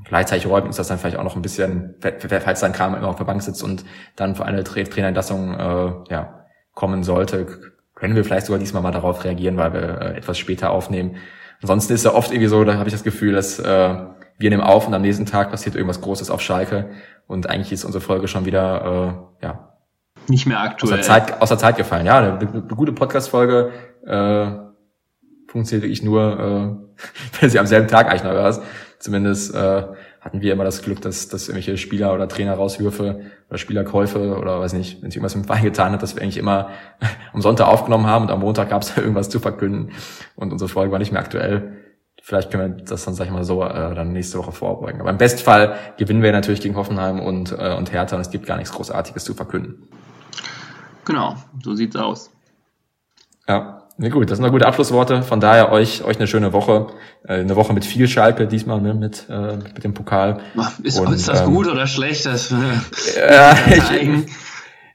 gleichzeitig 0.03 0.47
räumt 0.47 0.67
uns 0.67 0.75
das 0.75 0.87
dann 0.87 0.97
vielleicht 0.97 1.17
auch 1.17 1.23
noch 1.23 1.35
ein 1.35 1.41
bisschen, 1.41 1.95
falls 2.27 2.59
dann 2.59 2.73
Kramer 2.73 2.97
immer 2.97 3.07
auf 3.07 3.15
der 3.15 3.23
Bank 3.23 3.41
sitzt 3.41 3.63
und 3.63 3.85
dann 4.15 4.35
für 4.35 4.45
eine 4.45 4.63
Tra 4.63 4.83
Trainerentlassung 4.83 5.53
äh, 5.53 5.93
ja, 6.13 6.45
kommen 6.73 7.03
sollte, 7.03 7.47
können 7.95 8.15
wir 8.15 8.25
vielleicht 8.25 8.47
sogar 8.47 8.59
diesmal 8.59 8.81
mal 8.81 8.91
darauf 8.91 9.23
reagieren, 9.23 9.57
weil 9.57 9.73
wir 9.73 10.01
äh, 10.01 10.17
etwas 10.17 10.37
später 10.37 10.71
aufnehmen. 10.71 11.17
Ansonsten 11.61 11.93
ist 11.93 12.05
ja 12.05 12.13
oft 12.13 12.31
irgendwie 12.31 12.47
so, 12.47 12.63
da 12.63 12.75
habe 12.77 12.87
ich 12.87 12.93
das 12.93 13.03
Gefühl, 13.03 13.33
dass 13.33 13.59
äh, 13.59 13.95
wir 14.37 14.49
nehmen 14.49 14.63
auf 14.63 14.87
und 14.87 14.93
am 14.93 15.01
nächsten 15.01 15.25
Tag 15.25 15.51
passiert 15.51 15.75
irgendwas 15.75 16.01
Großes 16.01 16.29
auf 16.29 16.41
Schalke 16.41 16.91
und 17.27 17.49
eigentlich 17.49 17.71
ist 17.73 17.83
unsere 17.83 18.01
Folge 18.01 18.27
schon 18.27 18.45
wieder 18.45 19.27
äh, 19.41 19.45
ja 19.45 19.69
nicht 20.27 20.45
mehr 20.45 20.61
aktuell. 20.61 20.99
Aus 20.99 21.07
der 21.07 21.15
Zeit, 21.15 21.41
aus 21.41 21.49
der 21.49 21.57
Zeit 21.57 21.77
gefallen. 21.77 22.05
Ja, 22.05 22.19
eine, 22.19 22.39
eine 22.39 22.61
gute 22.61 22.93
Podcast-Folge 22.93 23.71
äh, 24.05 24.68
funktioniert 25.49 25.83
wirklich 25.83 26.03
nur, 26.03 26.39
äh, 26.39 27.39
wenn 27.41 27.49
sie 27.49 27.59
am 27.59 27.65
selben 27.65 27.87
Tag 27.87 28.07
eigentlich 28.07 28.23
noch 28.23 28.31
hörst. 28.31 28.61
Zumindest 28.99 29.55
äh, 29.55 29.83
hatten 30.21 30.41
wir 30.41 30.51
immer 30.51 30.65
das 30.65 30.81
Glück, 30.81 31.01
dass, 31.01 31.29
dass 31.29 31.47
irgendwelche 31.47 31.77
Spieler 31.77 32.13
oder 32.13 32.27
Trainer 32.27 32.51
Trainerraushwürfe 32.51 33.21
oder 33.49 33.57
Spielerkäufe 33.57 34.37
oder 34.37 34.59
weiß 34.59 34.73
nicht, 34.73 35.01
wenn 35.01 35.09
sich 35.09 35.17
irgendwas 35.17 35.35
mit 35.35 35.45
dem 35.45 35.47
Verein 35.47 35.63
getan 35.63 35.93
hat, 35.93 36.03
dass 36.03 36.15
wir 36.15 36.21
eigentlich 36.21 36.37
immer 36.37 36.69
am 37.33 37.41
Sonntag 37.41 37.67
aufgenommen 37.67 38.05
haben 38.05 38.25
und 38.25 38.31
am 38.31 38.41
Montag 38.41 38.69
gab 38.69 38.81
es 38.81 38.95
irgendwas 38.97 39.29
zu 39.29 39.39
verkünden 39.39 39.93
und 40.35 40.51
unsere 40.51 40.67
Folge 40.67 40.91
war 40.91 40.99
nicht 40.99 41.11
mehr 41.11 41.21
aktuell. 41.21 41.77
Vielleicht 42.21 42.51
können 42.51 42.77
wir 42.77 42.83
das 42.83 43.05
dann, 43.05 43.13
sag 43.13 43.25
ich 43.25 43.31
mal, 43.31 43.45
so 43.45 43.63
äh, 43.63 43.95
dann 43.95 44.11
nächste 44.11 44.37
Woche 44.37 44.51
vorbeugen. 44.51 44.99
Aber 44.99 45.09
im 45.09 45.17
Bestfall 45.17 45.77
gewinnen 45.97 46.21
wir 46.21 46.33
natürlich 46.33 46.59
gegen 46.59 46.75
Hoffenheim 46.75 47.21
und, 47.21 47.53
äh, 47.57 47.73
und 47.75 47.93
Hertha 47.93 48.17
und 48.17 48.21
es 48.21 48.29
gibt 48.29 48.45
gar 48.45 48.57
nichts 48.57 48.73
Großartiges 48.73 49.23
zu 49.23 49.33
verkünden. 49.33 49.87
Genau, 51.05 51.37
so 51.63 51.73
sieht's 51.73 51.95
aus. 51.95 52.29
Ja, 53.47 53.78
na 54.01 54.07
gut, 54.07 54.31
das 54.31 54.37
sind 54.37 54.45
noch 54.45 54.53
gute 54.53 54.65
Abschlussworte. 54.65 55.23
Von 55.23 55.41
daher 55.41 55.73
euch 55.73 56.05
euch 56.05 56.17
eine 56.17 56.27
schöne 56.27 56.53
Woche, 56.53 56.87
äh, 57.27 57.33
eine 57.33 57.57
Woche 57.57 57.73
mit 57.73 57.83
viel 57.83 58.07
Schalke 58.07 58.47
diesmal 58.47 58.79
ne, 58.79 58.93
mit 58.93 59.27
äh, 59.29 59.57
mit 59.57 59.83
dem 59.83 59.93
Pokal. 59.93 60.39
Ist, 60.83 60.99
Und, 61.01 61.13
ist 61.13 61.27
das 61.27 61.41
ähm, 61.41 61.53
gut 61.53 61.67
oder 61.67 61.85
schlecht? 61.85 62.25
Das, 62.25 62.49
äh, 62.49 63.53
ich, 63.75 64.25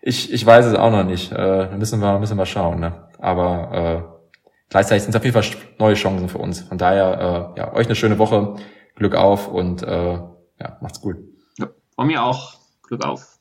ich, 0.01 0.33
ich 0.33 0.47
weiß 0.47 0.65
es 0.65 0.75
auch 0.75 0.91
noch 0.91 1.05
nicht. 1.05 1.31
Äh, 1.33 1.77
müssen 1.77 2.01
wir 2.01 2.19
müssen 2.19 2.39
wir 2.39 2.47
schauen. 2.47 2.81
Ne? 2.81 3.09
Aber 3.19 3.73
äh, 3.73 4.25
gleichzeitig 4.71 5.03
sind 5.03 5.11
es 5.11 5.17
auf 5.17 5.25
jeden 5.25 5.35
Fall 5.35 5.59
neue 5.79 5.95
Chancen 5.95 6.31
für 6.31 6.39
uns. 6.39 6.63
Von 6.63 6.79
daher 6.79 7.53
äh, 7.55 7.61
ja 7.61 7.75
euch 7.75 7.87
eine 7.87 7.97
schöne 7.97 8.19
Woche, 8.19 8.55
Glück 8.97 9.17
auf 9.17 9.49
und 9.49 9.83
äh, 9.83 10.15
ja 10.15 10.79
macht's 10.81 11.03
gut. 11.03 11.17
Ja, 11.59 11.69
von 11.95 12.07
mir 12.07 12.25
auch 12.25 12.55
Glück 12.83 13.05
auf. 13.05 13.34